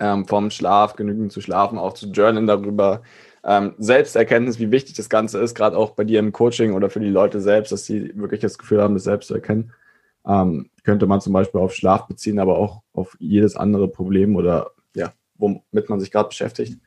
Ähm, 0.00 0.26
vom 0.26 0.50
Schlaf, 0.50 0.96
genügend 0.96 1.30
zu 1.30 1.40
schlafen, 1.40 1.78
auch 1.78 1.94
zu 1.94 2.10
journalen 2.10 2.48
darüber. 2.48 3.02
Ähm, 3.42 3.74
Selbsterkenntnis, 3.78 4.58
wie 4.58 4.70
wichtig 4.70 4.96
das 4.96 5.08
Ganze 5.08 5.38
ist, 5.38 5.54
gerade 5.54 5.76
auch 5.76 5.92
bei 5.92 6.04
dir 6.04 6.18
im 6.18 6.32
Coaching 6.32 6.74
oder 6.74 6.90
für 6.90 7.00
die 7.00 7.08
Leute 7.08 7.40
selbst, 7.40 7.72
dass 7.72 7.86
sie 7.86 8.12
wirklich 8.16 8.40
das 8.40 8.58
Gefühl 8.58 8.82
haben, 8.82 8.94
das 8.94 9.04
selbst 9.04 9.28
zu 9.28 9.34
erkennen. 9.34 9.72
Ähm, 10.26 10.70
könnte 10.84 11.06
man 11.06 11.20
zum 11.20 11.32
Beispiel 11.32 11.60
auf 11.60 11.74
Schlaf 11.74 12.06
beziehen, 12.06 12.38
aber 12.38 12.58
auch 12.58 12.82
auf 12.92 13.16
jedes 13.18 13.56
andere 13.56 13.88
Problem 13.88 14.36
oder 14.36 14.72
ja, 14.94 15.12
womit 15.36 15.88
man 15.88 16.00
sich 16.00 16.10
gerade 16.10 16.28
beschäftigt. 16.28 16.78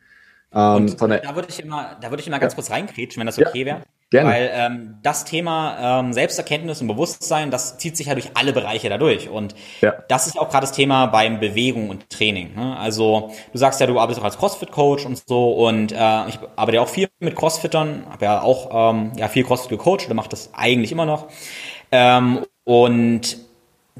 Ähm, 0.51 0.95
da 0.97 1.35
würde 1.35 1.47
ich 1.49 1.59
immer, 1.59 1.97
da 1.99 2.11
würde 2.11 2.21
ich 2.21 2.27
immer 2.27 2.37
ganz 2.37 2.53
ja. 2.53 2.55
kurz 2.55 2.69
reinkretschen, 2.69 3.19
wenn 3.19 3.27
das 3.27 3.39
okay 3.39 3.61
ja. 3.61 3.65
wäre. 3.65 3.83
Gerne. 4.13 4.29
Weil 4.29 4.51
ähm, 4.53 4.99
das 5.01 5.25
Thema 5.25 6.01
ähm, 6.01 6.13
Selbsterkenntnis 6.13 6.81
und 6.81 6.87
Bewusstsein, 6.87 7.49
das 7.49 7.79
zieht 7.79 7.97
sich 7.97 8.05
ja 8.05 8.13
durch 8.13 8.29
alle 8.35 8.53
Bereiche 8.53 8.87
dadurch. 8.87 9.27
Und 9.27 9.55
ja. 9.81 9.91
das 10.07 10.27
ist 10.27 10.37
auch 10.37 10.49
gerade 10.49 10.67
das 10.67 10.71
Thema 10.71 11.07
beim 11.07 11.39
Bewegung 11.39 11.89
und 11.89 12.11
Training. 12.11 12.53
Ne? 12.53 12.77
Also 12.77 13.31
du 13.51 13.57
sagst 13.57 13.81
ja, 13.81 13.87
du 13.87 13.99
arbeitest 13.99 14.21
auch 14.21 14.25
als 14.25 14.37
CrossFit-Coach 14.37 15.07
und 15.07 15.27
so 15.27 15.53
und 15.53 15.93
äh, 15.93 16.27
ich 16.27 16.37
arbeite 16.55 16.75
ja 16.75 16.81
auch 16.83 16.89
viel 16.89 17.09
mit 17.21 17.35
Crossfittern, 17.35 18.05
habe 18.07 18.25
ja 18.25 18.41
auch 18.43 18.91
ähm, 18.91 19.13
ja, 19.17 19.29
viel 19.29 19.43
Crossfit 19.43 19.71
gecoacht 19.71 20.05
oder 20.05 20.13
mache 20.13 20.29
das 20.29 20.51
eigentlich 20.53 20.91
immer 20.91 21.07
noch. 21.07 21.29
Ähm, 21.91 22.45
und 22.65 23.39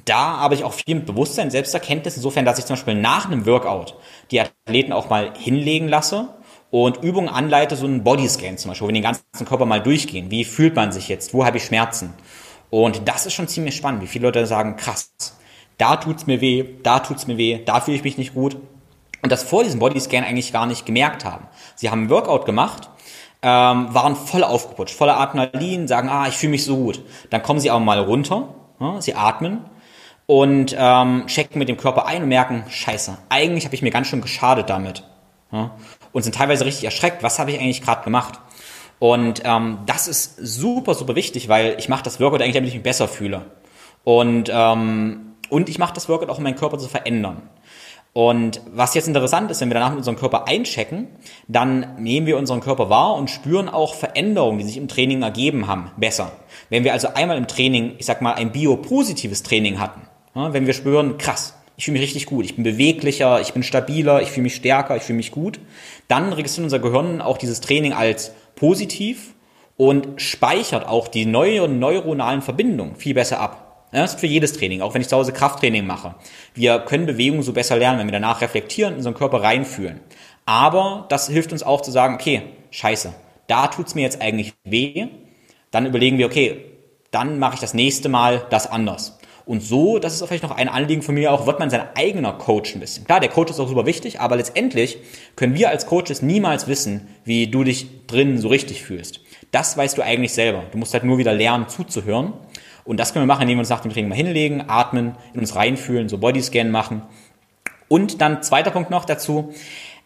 da 0.05 0.37
habe 0.37 0.53
ich 0.53 0.63
auch 0.63 0.73
viel 0.73 0.93
mit 0.93 1.07
Bewusstsein, 1.07 1.49
Selbsterkenntnis, 1.49 2.17
insofern, 2.17 2.45
dass 2.45 2.59
ich 2.59 2.65
zum 2.65 2.75
Beispiel 2.75 2.93
nach 2.93 3.25
einem 3.25 3.47
Workout 3.47 3.95
die 4.29 4.41
Athleten 4.41 4.93
auch 4.93 5.09
mal 5.09 5.33
hinlegen 5.35 5.87
lasse 5.87 6.35
und 6.73 7.03
Übungen 7.03 7.29
anleite, 7.29 7.75
so 7.75 7.85
einen 7.85 8.03
Bodyscan 8.03 8.57
zum 8.57 8.69
Beispiel, 8.69 8.85
wo 8.85 8.89
wir 8.89 8.95
den 8.95 9.03
ganzen 9.03 9.45
Körper 9.45 9.67
mal 9.67 9.79
durchgehen. 9.79 10.31
Wie 10.31 10.43
fühlt 10.43 10.75
man 10.75 10.91
sich 10.91 11.07
jetzt? 11.07 11.31
Wo 11.31 11.45
habe 11.45 11.57
ich 11.57 11.65
Schmerzen? 11.65 12.15
Und 12.71 13.07
das 13.07 13.27
ist 13.27 13.33
schon 13.33 13.47
ziemlich 13.47 13.75
spannend, 13.75 14.01
wie 14.01 14.07
viele 14.07 14.25
Leute 14.25 14.47
sagen, 14.47 14.75
krass, 14.75 15.13
da 15.77 15.97
tut's 15.97 16.25
mir 16.25 16.41
weh, 16.41 16.65
da 16.81 16.97
tut's 16.97 17.27
mir 17.27 17.37
weh, 17.37 17.59
da 17.63 17.79
fühle 17.79 17.97
ich 17.97 18.03
mich 18.03 18.17
nicht 18.17 18.33
gut. 18.33 18.57
Und 19.21 19.31
das 19.31 19.43
vor 19.43 19.63
diesem 19.63 19.79
Bodyscan 19.79 20.23
eigentlich 20.23 20.51
gar 20.51 20.65
nicht 20.65 20.87
gemerkt 20.87 21.25
haben. 21.25 21.45
Sie 21.75 21.91
haben 21.91 21.99
einen 21.99 22.09
Workout 22.09 22.47
gemacht, 22.47 22.89
ähm, 23.43 23.93
waren 23.93 24.15
voll 24.15 24.43
aufgeputscht, 24.43 24.95
voller 24.95 25.19
Adrenalin, 25.19 25.87
sagen, 25.87 26.09
ah, 26.09 26.27
ich 26.27 26.33
fühle 26.33 26.51
mich 26.51 26.65
so 26.65 26.75
gut. 26.75 27.03
Dann 27.29 27.43
kommen 27.43 27.59
sie 27.59 27.69
aber 27.69 27.81
mal 27.81 27.99
runter, 27.99 28.47
ja, 28.79 28.99
sie 28.99 29.13
atmen 29.13 29.63
und 30.25 30.75
ähm, 30.75 31.27
checken 31.27 31.59
mit 31.59 31.69
dem 31.69 31.77
Körper 31.77 32.07
ein 32.07 32.23
und 32.23 32.29
merken, 32.29 32.63
scheiße, 32.67 33.15
eigentlich 33.29 33.65
habe 33.65 33.75
ich 33.75 33.83
mir 33.83 33.91
ganz 33.91 34.07
schön 34.07 34.21
geschadet 34.21 34.71
damit. 34.71 35.03
Ja, 35.51 35.69
und 36.13 36.23
sind 36.23 36.35
teilweise 36.35 36.65
richtig 36.65 36.85
erschreckt, 36.85 37.23
was 37.23 37.39
habe 37.39 37.51
ich 37.51 37.59
eigentlich 37.59 37.81
gerade 37.81 38.03
gemacht? 38.03 38.39
Und 38.99 39.41
ähm, 39.43 39.79
das 39.85 40.07
ist 40.07 40.37
super, 40.37 40.93
super 40.93 41.15
wichtig, 41.15 41.49
weil 41.49 41.75
ich 41.77 41.89
mache 41.89 42.03
das 42.03 42.19
Workout 42.21 42.41
eigentlich, 42.41 42.55
damit 42.55 42.69
ich 42.69 42.75
mich 42.75 42.83
besser 42.83 43.09
fühle. 43.09 43.41
Und, 44.05 44.49
ähm, 44.53 45.33
und 45.49 45.67
ich 45.67 45.77
mache 45.77 45.93
das 45.93 46.07
Workout 46.07 46.29
auch, 46.29 46.37
um 46.37 46.43
meinen 46.43 46.55
Körper 46.55 46.77
zu 46.77 46.87
verändern. 46.87 47.41
Und 48.13 48.61
was 48.71 48.93
jetzt 48.93 49.07
interessant 49.07 49.49
ist, 49.49 49.59
wenn 49.59 49.69
wir 49.69 49.73
danach 49.73 49.89
mit 49.89 49.97
unserem 49.97 50.17
Körper 50.17 50.47
einchecken, 50.47 51.07
dann 51.47 51.95
nehmen 51.97 52.27
wir 52.27 52.37
unseren 52.37 52.59
Körper 52.59 52.89
wahr 52.89 53.15
und 53.15 53.31
spüren 53.31 53.69
auch 53.69 53.95
Veränderungen, 53.95 54.59
die 54.59 54.65
sich 54.65 54.77
im 54.77 54.87
Training 54.87 55.23
ergeben 55.23 55.65
haben, 55.65 55.91
besser. 55.97 56.31
Wenn 56.69 56.83
wir 56.83 56.93
also 56.93 57.07
einmal 57.15 57.37
im 57.37 57.47
Training, 57.47 57.95
ich 57.97 58.05
sag 58.05 58.21
mal, 58.21 58.33
ein 58.35 58.51
biopositives 58.51 59.41
Training 59.41 59.79
hatten, 59.79 60.01
wenn 60.35 60.67
wir 60.67 60.73
spüren, 60.73 61.17
krass, 61.17 61.55
ich 61.75 61.85
fühle 61.85 61.93
mich 61.93 62.03
richtig 62.03 62.25
gut, 62.27 62.45
ich 62.45 62.55
bin 62.55 62.63
beweglicher, 62.63 63.41
ich 63.41 63.53
bin 63.53 63.63
stabiler, 63.63 64.21
ich 64.21 64.29
fühle 64.29 64.43
mich 64.43 64.55
stärker, 64.55 64.95
ich 64.95 65.03
fühle 65.03 65.17
mich 65.17 65.31
gut, 65.31 65.59
dann 66.07 66.33
registriert 66.33 66.65
unser 66.65 66.79
Gehirn 66.79 67.21
auch 67.21 67.37
dieses 67.37 67.61
Training 67.61 67.93
als 67.93 68.33
positiv 68.55 69.33
und 69.77 70.21
speichert 70.21 70.87
auch 70.87 71.07
die 71.07 71.25
neuen 71.25 71.79
neuronalen 71.79 72.41
Verbindungen 72.41 72.95
viel 72.95 73.13
besser 73.13 73.39
ab. 73.39 73.87
das 73.91 74.13
ist 74.13 74.19
für 74.19 74.27
jedes 74.27 74.53
Training, 74.53 74.81
auch 74.81 74.93
wenn 74.93 75.01
ich 75.01 75.07
zu 75.07 75.15
Hause 75.15 75.33
Krafttraining 75.33 75.85
mache. 75.85 76.15
Wir 76.53 76.79
können 76.79 77.05
Bewegungen 77.05 77.43
so 77.43 77.53
besser 77.53 77.77
lernen, 77.77 77.99
wenn 77.99 78.07
wir 78.07 78.13
danach 78.13 78.41
reflektieren, 78.41 78.93
in 78.93 78.97
unseren 78.97 79.13
Körper 79.13 79.41
reinfühlen. 79.41 79.99
Aber 80.45 81.05
das 81.09 81.29
hilft 81.29 81.51
uns 81.51 81.63
auch 81.63 81.81
zu 81.81 81.91
sagen, 81.91 82.15
okay, 82.15 82.43
scheiße, 82.71 83.13
da 83.47 83.67
tut's 83.67 83.95
mir 83.95 84.01
jetzt 84.01 84.21
eigentlich 84.21 84.53
weh. 84.63 85.07
Dann 85.71 85.85
überlegen 85.85 86.17
wir, 86.17 86.27
okay, 86.27 86.65
dann 87.11 87.39
mache 87.39 87.55
ich 87.55 87.59
das 87.59 87.73
nächste 87.73 88.09
Mal 88.09 88.45
das 88.49 88.67
anders. 88.67 89.19
Und 89.45 89.61
so, 89.61 89.99
das 89.99 90.13
ist 90.13 90.25
vielleicht 90.25 90.43
noch 90.43 90.55
ein 90.55 90.69
Anliegen 90.69 91.01
von 91.01 91.15
mir 91.15 91.31
auch, 91.31 91.45
wird 91.45 91.59
man 91.59 91.69
sein 91.69 91.83
eigener 91.95 92.33
Coach 92.33 92.75
ein 92.75 92.79
bisschen. 92.79 93.03
Klar, 93.03 93.19
der 93.19 93.29
Coach 93.29 93.51
ist 93.51 93.59
auch 93.59 93.67
super 93.67 93.85
wichtig, 93.85 94.21
aber 94.21 94.37
letztendlich 94.37 94.97
können 95.35 95.53
wir 95.53 95.69
als 95.69 95.85
Coaches 95.85 96.21
niemals 96.21 96.67
wissen, 96.67 97.09
wie 97.25 97.47
du 97.47 97.65
dich 97.65 98.05
drin 98.07 98.37
so 98.37 98.47
richtig 98.47 98.83
fühlst. 98.83 99.19
Das 99.51 99.75
weißt 99.75 99.97
du 99.97 100.01
eigentlich 100.01 100.33
selber. 100.33 100.63
Du 100.71 100.77
musst 100.77 100.93
halt 100.93 101.03
nur 101.03 101.17
wieder 101.17 101.33
lernen 101.33 101.67
zuzuhören. 101.67 102.33
Und 102.85 102.99
das 102.99 103.13
können 103.13 103.23
wir 103.23 103.33
machen, 103.33 103.43
indem 103.43 103.57
wir 103.57 103.61
uns 103.61 103.69
nach 103.69 103.81
dem 103.81 103.91
Training 103.91 104.09
mal 104.09 104.15
hinlegen, 104.15 104.63
atmen, 104.67 105.15
in 105.33 105.41
uns 105.41 105.55
reinfühlen, 105.55 106.09
so 106.09 106.17
Bodyscan 106.17 106.71
machen. 106.71 107.01
Und 107.89 108.21
dann 108.21 108.43
zweiter 108.43 108.71
Punkt 108.71 108.89
noch 108.89 109.05
dazu, 109.05 109.53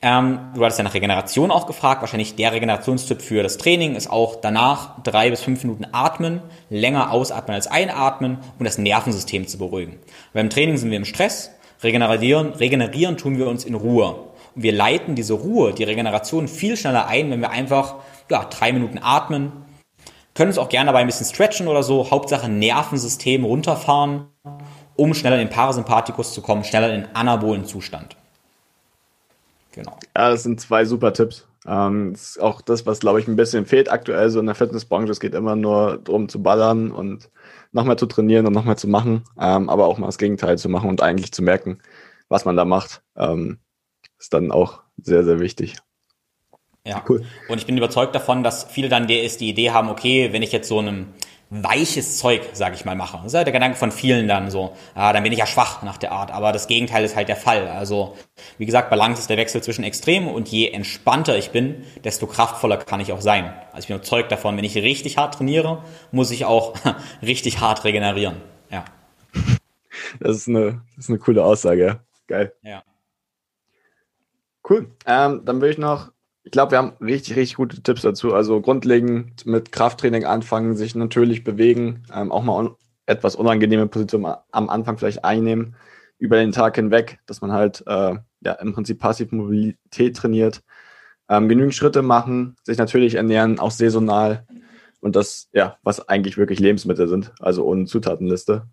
ähm, 0.02 0.40
du 0.54 0.64
hattest 0.64 0.78
ja 0.78 0.84
nach 0.84 0.94
Regeneration 0.94 1.50
auch 1.50 1.66
gefragt. 1.66 2.02
Wahrscheinlich 2.02 2.36
der 2.36 2.52
Regenerationstipp 2.52 3.22
für 3.22 3.42
das 3.42 3.58
Training 3.58 3.96
ist 3.96 4.10
auch 4.10 4.36
danach 4.36 5.02
drei 5.02 5.32
bis 5.32 5.42
fünf 5.42 5.64
Minuten 5.64 5.88
atmen, 5.92 6.42
länger 6.70 7.12
ausatmen 7.12 7.56
als 7.56 7.68
einatmen, 7.68 8.38
um 8.60 8.66
das 8.66 8.78
Nervensystem 8.78 9.48
zu 9.48 9.58
beruhigen. 9.58 9.98
Beim 10.34 10.52
Training 10.52 10.78
sind 10.78 10.92
wir 10.92 10.98
im 10.98 11.06
Stress, 11.06 11.52
regenerieren, 11.82 12.54
regenerieren 12.54 13.18
tun 13.18 13.38
wir 13.40 13.48
uns 13.48 13.66
in 13.66 13.74
Ruhe. 13.74 14.16
Und 14.56 14.64
wir 14.64 14.72
leiten 14.72 15.16
diese 15.16 15.34
Ruhe, 15.34 15.74
die 15.74 15.84
Regeneration 15.84 16.48
viel 16.48 16.78
schneller 16.78 17.08
ein, 17.08 17.32
wenn 17.32 17.42
wir 17.42 17.50
einfach 17.50 17.96
ja, 18.30 18.46
drei 18.46 18.74
Minuten 18.74 19.00
atmen, 19.02 19.52
können 20.36 20.50
uns 20.50 20.60
auch 20.60 20.70
gerne 20.70 20.90
dabei 20.90 21.00
ein 21.00 21.08
bisschen 21.08 21.26
stretchen 21.26 21.68
oder 21.68 21.82
so. 21.82 22.12
Hauptsache 22.12 22.48
Nervensystem 22.48 23.44
runterfahren, 23.44 24.28
um 24.96 25.16
schneller 25.16 25.42
in 25.42 25.48
den 25.48 25.54
Parasympathikus 25.54 26.34
zu 26.34 26.44
kommen, 26.44 26.64
schneller 26.64 26.94
in 26.94 27.02
den 27.02 27.16
anabolen 27.16 27.66
Zustand. 27.66 28.16
Genau. 29.78 30.00
Ja, 30.16 30.32
das 30.32 30.42
sind 30.42 30.60
zwei 30.60 30.86
super 30.86 31.14
Tipps. 31.14 31.48
Ähm, 31.68 32.14
das 32.14 32.32
ist 32.32 32.42
auch 32.42 32.62
das, 32.62 32.88
was, 32.88 33.00
glaube 33.00 33.20
ich, 33.20 33.28
ein 33.28 33.36
bisschen 33.36 33.68
fehlt 33.68 33.92
aktuell 33.92 34.32
so 34.32 34.40
in 34.40 34.48
der 34.48 34.56
Fitnessbranche. 34.56 35.12
Es 35.12 35.20
geht 35.20 35.36
immer 35.36 35.56
nur 35.56 36.00
darum 36.04 36.30
zu 36.30 36.42
ballern 36.42 36.92
und 36.92 37.30
nochmal 37.74 38.00
zu 38.00 38.08
trainieren 38.08 38.48
und 38.48 38.54
nochmal 38.54 38.78
zu 38.78 38.88
machen, 38.88 39.24
ähm, 39.40 39.70
aber 39.70 39.86
auch 39.86 40.00
mal 40.00 40.08
das 40.08 40.18
Gegenteil 40.18 40.58
zu 40.58 40.68
machen 40.68 40.90
und 40.90 41.04
eigentlich 41.04 41.32
zu 41.32 41.44
merken, 41.44 41.78
was 42.28 42.44
man 42.44 42.56
da 42.56 42.66
macht, 42.66 43.04
ähm, 43.16 43.60
ist 44.18 44.34
dann 44.34 44.52
auch 44.52 44.82
sehr, 44.98 45.24
sehr 45.24 45.40
wichtig. 45.40 45.76
Ja, 46.84 47.04
cool. 47.08 47.24
Und 47.48 47.60
ich 47.60 47.68
bin 47.68 47.78
überzeugt 47.78 48.16
davon, 48.16 48.44
dass 48.44 48.64
viele 48.64 48.90
dann 48.90 49.06
die, 49.06 49.28
die 49.38 49.50
Idee 49.50 49.70
haben, 49.70 49.90
okay, 49.90 50.34
wenn 50.34 50.42
ich 50.42 50.52
jetzt 50.52 50.70
so 50.70 50.80
einem 50.80 51.14
weiches 51.50 52.18
Zeug, 52.18 52.42
sage 52.54 52.76
ich 52.76 52.84
mal, 52.84 52.96
mache. 52.96 53.18
Das 53.18 53.28
ist 53.28 53.34
halt 53.34 53.48
der 53.48 53.54
Gedanke 53.54 53.78
von 53.78 53.92
vielen 53.92 54.28
dann 54.28 54.52
so, 54.52 54.76
ah, 54.96 55.14
dann 55.14 55.24
bin 55.24 55.32
ich 55.32 55.40
ja 55.40 55.46
schwach 55.46 55.82
nach 55.82 55.98
der 55.98 56.12
Art. 56.12 56.32
Aber 56.32 56.52
das 56.52 56.68
Gegenteil 56.68 57.06
ist 57.06 57.16
halt 57.16 57.30
der 57.30 57.38
Fall. 57.38 57.68
Also, 57.68 58.18
wie 58.58 58.66
gesagt, 58.66 58.90
Balance 58.90 59.22
ist 59.22 59.30
der 59.30 59.38
Wechsel 59.38 59.62
zwischen 59.64 59.84
Extremen 59.84 60.28
und 60.28 60.50
je 60.50 60.70
entspannter 60.70 61.38
ich 61.38 61.52
bin, 61.52 61.84
desto 62.04 62.28
kraftvoller 62.28 62.78
kann 62.78 63.00
ich 63.00 63.14
auch 63.14 63.22
sein. 63.22 63.54
Also 63.68 63.80
ich 63.80 63.88
bin 63.88 63.96
überzeugt 63.98 64.32
davon, 64.32 64.58
wenn 64.58 64.66
ich 64.66 64.76
richtig 64.76 65.18
hart 65.18 65.36
trainiere, 65.36 65.84
muss 66.12 66.32
ich 66.32 66.46
auch 66.46 66.74
richtig 67.22 67.62
hart 67.62 67.86
regenerieren. 67.86 68.38
Ja. 68.70 68.84
Das 70.20 70.36
ist 70.36 70.48
eine, 70.50 70.82
das 70.96 71.06
ist 71.06 71.10
eine 71.10 71.20
coole 71.20 71.44
Aussage, 71.44 71.86
ja. 71.86 72.00
Geil. 72.28 72.54
Ja. 72.62 72.84
Cool. 74.70 74.92
Ähm, 75.06 75.44
dann 75.46 75.62
will 75.62 75.70
ich 75.70 75.78
noch 75.78 76.12
ich 76.48 76.52
glaube, 76.52 76.72
wir 76.72 76.78
haben 76.78 76.94
richtig, 77.02 77.36
richtig 77.36 77.58
gute 77.58 77.84
Tipps 77.84 78.04
dazu. 78.04 78.34
Also 78.34 78.62
grundlegend 78.62 79.46
mit 79.46 79.74
Krafttraining 79.74 80.24
anfangen, 80.24 80.78
sich 80.78 80.96
natürlich 80.96 81.44
bewegen, 81.44 82.04
ähm, 82.14 82.32
auch 82.32 82.42
mal 82.42 82.54
un 82.54 82.76
etwas 83.06 83.36
unangenehme 83.36 83.88
Positionen 83.88 84.34
am 84.52 84.70
Anfang 84.70 84.98
vielleicht 84.98 85.26
einnehmen, 85.26 85.76
über 86.20 86.38
den 86.38 86.54
Tag 86.54 86.76
hinweg, 86.76 87.20
dass 87.26 87.42
man 87.42 87.52
halt 87.52 87.84
äh, 87.86 88.16
ja 88.42 88.54
im 88.54 88.74
Prinzip 88.74 89.00
passiv 89.00 89.32
Mobilität 89.34 90.16
trainiert, 90.16 90.62
ähm, 91.30 91.50
genügend 91.50 91.76
Schritte 91.76 92.02
machen, 92.02 92.56
sich 92.64 92.78
natürlich 92.78 93.16
ernähren, 93.16 93.60
auch 93.60 93.72
saisonal 93.72 94.46
und 95.02 95.18
das, 95.18 95.50
ja, 95.52 95.78
was 95.84 96.08
eigentlich 96.08 96.38
wirklich 96.38 96.60
Lebensmittel 96.60 97.10
sind, 97.10 97.34
also 97.40 97.66
ohne 97.66 97.86
Zutatenliste. 97.86 98.68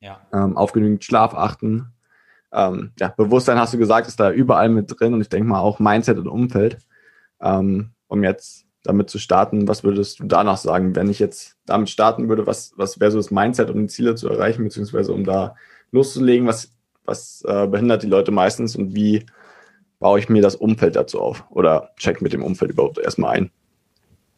Ja. 0.00 0.20
Ähm, 0.32 0.56
auf 0.56 0.72
genügend 0.72 1.04
Schlaf 1.04 1.34
achten. 1.34 1.92
Ähm, 2.52 2.92
ja, 2.98 3.08
Bewusstsein 3.08 3.58
hast 3.58 3.74
du 3.74 3.78
gesagt, 3.78 4.08
ist 4.08 4.20
da 4.20 4.30
überall 4.30 4.70
mit 4.70 4.94
drin 4.98 5.14
und 5.14 5.20
ich 5.20 5.28
denke 5.28 5.48
mal 5.48 5.60
auch 5.60 5.78
Mindset 5.78 6.18
und 6.18 6.28
Umfeld 6.28 6.78
ähm, 7.40 7.90
um 8.08 8.22
jetzt 8.22 8.66
damit 8.82 9.08
zu 9.08 9.18
starten, 9.18 9.66
was 9.66 9.82
würdest 9.82 10.20
du 10.20 10.24
danach 10.24 10.58
sagen, 10.58 10.94
wenn 10.94 11.08
ich 11.08 11.18
jetzt 11.18 11.56
damit 11.66 11.88
starten 11.88 12.28
würde, 12.28 12.46
was, 12.46 12.74
was 12.76 13.00
wäre 13.00 13.10
so 13.10 13.18
das 13.18 13.30
Mindset, 13.30 13.70
um 13.70 13.80
die 13.80 13.86
Ziele 13.86 14.14
zu 14.14 14.28
erreichen, 14.28 14.64
beziehungsweise 14.64 15.12
um 15.12 15.24
da 15.24 15.56
loszulegen, 15.90 16.46
was, 16.46 16.70
was 17.04 17.42
äh, 17.46 17.66
behindert 17.66 18.02
die 18.02 18.08
Leute 18.08 18.30
meistens 18.30 18.76
und 18.76 18.94
wie 18.94 19.24
baue 19.98 20.18
ich 20.18 20.28
mir 20.28 20.42
das 20.42 20.54
Umfeld 20.54 20.96
dazu 20.96 21.20
auf 21.20 21.44
oder 21.50 21.92
check 21.96 22.20
mit 22.20 22.34
dem 22.34 22.42
Umfeld 22.42 22.72
überhaupt 22.72 22.98
erstmal 22.98 23.36
ein? 23.36 23.50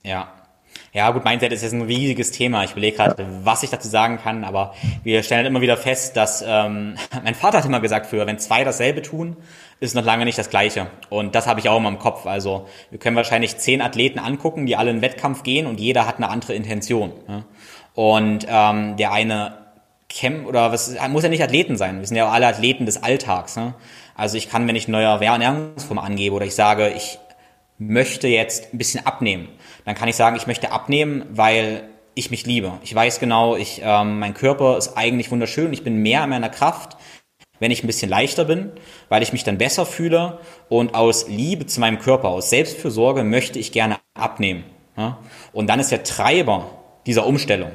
Ja. 0.04 0.32
Ja, 0.96 1.10
gut, 1.10 1.26
Mindset 1.26 1.52
ist 1.52 1.60
jetzt 1.60 1.74
ein 1.74 1.82
riesiges 1.82 2.30
Thema. 2.30 2.64
Ich 2.64 2.72
überlege 2.72 2.96
gerade, 2.96 3.22
ja. 3.22 3.28
was 3.44 3.62
ich 3.62 3.68
dazu 3.68 3.86
sagen 3.86 4.16
kann, 4.16 4.44
aber 4.44 4.72
wir 5.04 5.22
stellen 5.22 5.44
immer 5.44 5.60
wieder 5.60 5.76
fest, 5.76 6.16
dass 6.16 6.42
ähm, 6.46 6.94
mein 7.22 7.34
Vater 7.34 7.58
hat 7.58 7.66
immer 7.66 7.80
gesagt 7.80 8.06
früher, 8.06 8.26
wenn 8.26 8.38
zwei 8.38 8.64
dasselbe 8.64 9.02
tun, 9.02 9.36
ist 9.78 9.94
noch 9.94 10.06
lange 10.06 10.24
nicht 10.24 10.38
das 10.38 10.48
Gleiche. 10.48 10.86
Und 11.10 11.34
das 11.34 11.46
habe 11.46 11.60
ich 11.60 11.68
auch 11.68 11.76
immer 11.76 11.90
im 11.90 11.98
Kopf. 11.98 12.24
Also 12.24 12.66
wir 12.88 12.98
können 12.98 13.14
wahrscheinlich 13.14 13.58
zehn 13.58 13.82
Athleten 13.82 14.18
angucken, 14.18 14.64
die 14.64 14.74
alle 14.74 14.90
in 14.90 15.02
Wettkampf 15.02 15.42
gehen 15.42 15.66
und 15.66 15.80
jeder 15.80 16.06
hat 16.06 16.16
eine 16.16 16.30
andere 16.30 16.54
Intention. 16.54 17.12
Ja? 17.28 17.44
Und 17.94 18.46
ähm, 18.48 18.96
der 18.96 19.12
eine 19.12 19.58
Camp 20.08 20.46
oder 20.46 20.72
was 20.72 20.96
muss 21.10 21.24
ja 21.24 21.28
nicht 21.28 21.42
Athleten 21.42 21.76
sein. 21.76 22.00
Wir 22.00 22.06
sind 22.06 22.16
ja 22.16 22.26
auch 22.26 22.32
alle 22.32 22.46
Athleten 22.46 22.86
des 22.86 23.02
Alltags. 23.02 23.56
Ne? 23.56 23.74
Also 24.14 24.38
ich 24.38 24.48
kann, 24.48 24.66
wenn 24.66 24.76
ich 24.76 24.88
eine 24.88 24.96
neue 24.96 25.22
Ernährungsform 25.26 25.98
angebe 25.98 26.34
oder 26.34 26.46
ich 26.46 26.54
sage, 26.54 26.88
ich 26.88 27.18
möchte 27.76 28.28
jetzt 28.28 28.72
ein 28.72 28.78
bisschen 28.78 29.04
abnehmen, 29.04 29.48
dann 29.86 29.94
kann 29.94 30.08
ich 30.08 30.16
sagen, 30.16 30.36
ich 30.36 30.46
möchte 30.46 30.72
abnehmen, 30.72 31.24
weil 31.30 31.88
ich 32.14 32.30
mich 32.30 32.44
liebe. 32.44 32.72
Ich 32.82 32.94
weiß 32.94 33.20
genau, 33.20 33.56
ich, 33.56 33.80
ähm, 33.82 34.18
mein 34.18 34.34
Körper 34.34 34.76
ist 34.76 34.96
eigentlich 34.96 35.30
wunderschön. 35.30 35.72
Ich 35.72 35.84
bin 35.84 36.02
mehr 36.02 36.24
in 36.24 36.30
meiner 36.30 36.50
Kraft, 36.50 36.96
wenn 37.60 37.70
ich 37.70 37.82
ein 37.82 37.86
bisschen 37.86 38.10
leichter 38.10 38.44
bin, 38.44 38.72
weil 39.08 39.22
ich 39.22 39.32
mich 39.32 39.44
dann 39.44 39.58
besser 39.58 39.86
fühle 39.86 40.40
und 40.68 40.94
aus 40.94 41.28
Liebe 41.28 41.66
zu 41.66 41.80
meinem 41.80 41.98
Körper, 41.98 42.28
aus 42.28 42.50
Selbstfürsorge 42.50 43.24
möchte 43.24 43.58
ich 43.58 43.72
gerne 43.72 43.98
abnehmen. 44.12 44.64
Ja? 44.96 45.18
Und 45.52 45.68
dann 45.68 45.80
ist 45.80 45.92
der 45.92 46.02
Treiber 46.02 46.70
dieser 47.06 47.24
Umstellung 47.24 47.70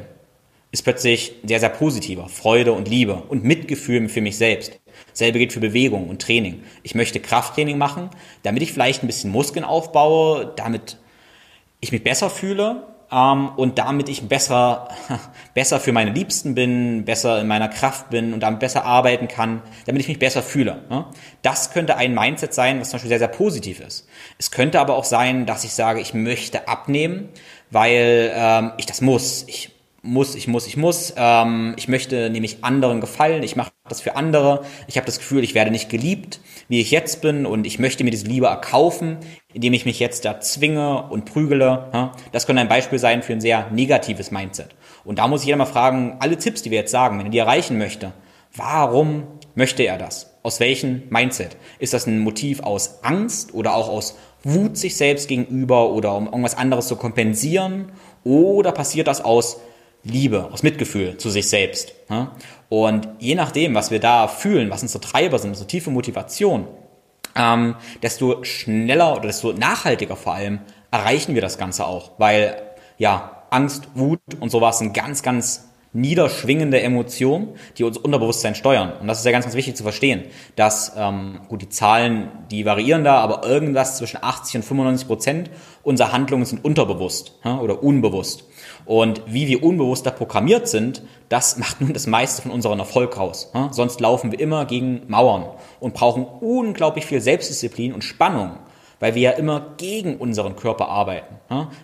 ist 0.71 0.83
plötzlich 0.83 1.33
sehr, 1.43 1.59
sehr 1.59 1.69
positiver. 1.69 2.29
Freude 2.29 2.71
und 2.71 2.87
Liebe 2.87 3.15
und 3.27 3.43
Mitgefühl 3.43 4.07
für 4.07 4.21
mich 4.21 4.37
selbst. 4.37 4.79
Selbe 5.13 5.39
gilt 5.39 5.51
für 5.51 5.59
Bewegung 5.59 6.07
und 6.09 6.21
Training. 6.21 6.63
Ich 6.83 6.95
möchte 6.95 7.19
Krafttraining 7.19 7.77
machen, 7.77 8.09
damit 8.43 8.63
ich 8.63 8.71
vielleicht 8.71 9.03
ein 9.03 9.07
bisschen 9.07 9.31
Muskeln 9.31 9.65
aufbaue, 9.65 10.53
damit 10.55 10.97
ich 11.81 11.91
mich 11.91 12.03
besser 12.03 12.29
fühle 12.29 12.83
ähm, 13.11 13.49
und 13.57 13.77
damit 13.77 14.07
ich 14.07 14.27
besser, 14.27 14.87
besser 15.53 15.79
für 15.79 15.91
meine 15.91 16.11
Liebsten 16.11 16.55
bin, 16.55 17.03
besser 17.03 17.41
in 17.41 17.47
meiner 17.47 17.67
Kraft 17.67 18.09
bin 18.09 18.33
und 18.33 18.39
damit 18.39 18.61
besser 18.61 18.85
arbeiten 18.85 19.27
kann, 19.27 19.61
damit 19.85 20.01
ich 20.01 20.07
mich 20.07 20.19
besser 20.19 20.41
fühle. 20.41 20.83
Ne? 20.89 21.05
Das 21.41 21.71
könnte 21.71 21.97
ein 21.97 22.13
Mindset 22.13 22.53
sein, 22.53 22.79
was 22.79 22.89
zum 22.89 22.97
Beispiel 22.97 23.09
sehr, 23.09 23.19
sehr 23.19 23.27
positiv 23.27 23.81
ist. 23.81 24.07
Es 24.37 24.51
könnte 24.51 24.79
aber 24.79 24.95
auch 24.95 25.03
sein, 25.03 25.45
dass 25.45 25.63
ich 25.63 25.73
sage, 25.73 25.99
ich 25.99 26.13
möchte 26.13 26.67
abnehmen, 26.67 27.29
weil 27.69 28.31
ähm, 28.33 28.71
ich 28.77 28.85
das 28.85 29.01
muss. 29.01 29.43
Ich 29.47 29.70
muss, 30.03 30.35
ich 30.35 30.47
muss, 30.47 30.67
ich 30.67 30.77
muss. 30.77 31.13
Ähm, 31.15 31.73
ich 31.77 31.87
möchte 31.87 32.29
nämlich 32.29 32.63
anderen 32.63 33.01
gefallen. 33.01 33.43
Ich 33.43 33.55
mache 33.55 33.71
das 33.87 34.01
für 34.01 34.15
andere. 34.15 34.63
Ich 34.87 34.97
habe 34.97 35.05
das 35.05 35.19
Gefühl, 35.19 35.43
ich 35.43 35.53
werde 35.53 35.71
nicht 35.71 35.89
geliebt, 35.89 36.39
wie 36.67 36.81
ich 36.81 36.91
jetzt 36.91 37.21
bin, 37.21 37.45
und 37.45 37.67
ich 37.67 37.79
möchte 37.79 38.03
mir 38.03 38.11
diese 38.11 38.25
Liebe 38.25 38.47
erkaufen, 38.47 39.17
indem 39.53 39.73
ich 39.73 39.85
mich 39.85 39.99
jetzt 39.99 40.25
da 40.25 40.39
zwinge 40.39 41.03
und 41.03 41.25
prügele. 41.25 42.13
Das 42.31 42.47
könnte 42.47 42.61
ein 42.61 42.69
Beispiel 42.69 42.99
sein 42.99 43.21
für 43.21 43.33
ein 43.33 43.41
sehr 43.41 43.69
negatives 43.71 44.31
Mindset. 44.31 44.69
Und 45.03 45.19
da 45.19 45.27
muss 45.27 45.41
ich 45.41 45.47
jeder 45.47 45.57
mal 45.57 45.65
fragen, 45.65 46.17
alle 46.19 46.37
Tipps, 46.37 46.61
die 46.61 46.71
wir 46.71 46.79
jetzt 46.79 46.91
sagen, 46.91 47.19
wenn 47.19 47.27
er 47.27 47.31
die 47.31 47.37
erreichen 47.37 47.77
möchte, 47.77 48.13
warum 48.55 49.23
möchte 49.55 49.83
er 49.83 49.97
das? 49.97 50.37
Aus 50.43 50.59
welchem 50.59 51.03
Mindset? 51.09 51.57
Ist 51.77 51.93
das 51.93 52.07
ein 52.07 52.19
Motiv 52.19 52.61
aus 52.61 53.03
Angst 53.03 53.53
oder 53.53 53.75
auch 53.75 53.89
aus 53.89 54.17
Wut 54.43 54.75
sich 54.75 54.95
selbst 54.97 55.27
gegenüber 55.27 55.91
oder 55.91 56.15
um 56.15 56.25
irgendwas 56.25 56.57
anderes 56.57 56.87
zu 56.87 56.95
kompensieren? 56.95 57.91
Oder 58.23 58.71
passiert 58.71 59.07
das 59.07 59.23
aus 59.23 59.59
Liebe, 60.03 60.49
aus 60.51 60.63
Mitgefühl 60.63 61.17
zu 61.17 61.29
sich 61.29 61.49
selbst. 61.49 61.93
Und 62.69 63.07
je 63.19 63.35
nachdem, 63.35 63.75
was 63.75 63.91
wir 63.91 63.99
da 63.99 64.27
fühlen, 64.27 64.69
was 64.69 64.81
unsere 64.81 65.01
Treiber 65.01 65.39
sind, 65.39 65.51
unsere 65.51 65.67
tiefe 65.67 65.91
Motivation, 65.91 66.67
ähm, 67.35 67.75
desto 68.01 68.43
schneller 68.43 69.13
oder 69.13 69.27
desto 69.27 69.53
nachhaltiger 69.53 70.15
vor 70.15 70.33
allem 70.33 70.59
erreichen 70.89 71.35
wir 71.35 71.41
das 71.41 71.57
Ganze 71.57 71.85
auch. 71.85 72.11
Weil 72.17 72.61
ja, 72.97 73.43
Angst, 73.49 73.89
Wut 73.95 74.21
und 74.39 74.49
sowas 74.49 74.79
sind 74.79 74.93
ganz, 74.93 75.23
ganz 75.23 75.70
niederschwingende 75.93 76.81
Emotionen, 76.81 77.49
die 77.77 77.83
uns 77.83 77.97
Unterbewusstsein 77.97 78.55
steuern. 78.55 78.93
Und 79.01 79.07
das 79.07 79.19
ist 79.19 79.25
ja 79.25 79.31
ganz, 79.31 79.45
ganz 79.45 79.55
wichtig 79.55 79.75
zu 79.75 79.83
verstehen, 79.83 80.23
dass, 80.55 80.93
ähm, 80.97 81.41
gut, 81.49 81.61
die 81.61 81.69
Zahlen, 81.69 82.29
die 82.49 82.65
variieren 82.65 83.03
da, 83.03 83.17
aber 83.17 83.45
irgendwas 83.45 83.97
zwischen 83.97 84.23
80 84.23 84.57
und 84.57 84.63
95 84.63 85.07
Prozent 85.07 85.49
unserer 85.83 86.13
Handlungen 86.13 86.45
sind 86.45 86.63
unterbewusst 86.63 87.37
ja, 87.43 87.59
oder 87.59 87.83
unbewusst. 87.83 88.45
Und 88.85 89.21
wie 89.27 89.47
wir 89.47 89.63
unbewusst 89.63 90.05
da 90.05 90.11
programmiert 90.11 90.67
sind, 90.67 91.03
das 91.29 91.57
macht 91.57 91.81
nun 91.81 91.93
das 91.93 92.07
meiste 92.07 92.41
von 92.41 92.51
unserem 92.51 92.79
Erfolg 92.79 93.17
aus. 93.17 93.51
Ja? 93.53 93.69
Sonst 93.71 93.99
laufen 93.99 94.31
wir 94.31 94.39
immer 94.39 94.65
gegen 94.65 95.03
Mauern 95.07 95.45
und 95.79 95.93
brauchen 95.93 96.25
unglaublich 96.25 97.05
viel 97.05 97.19
Selbstdisziplin 97.19 97.93
und 97.93 98.03
Spannung, 98.03 98.51
weil 99.01 99.15
wir 99.15 99.21
ja 99.21 99.31
immer 99.31 99.73
gegen 99.77 100.17
unseren 100.17 100.55
Körper 100.55 100.87
arbeiten. 100.87 101.35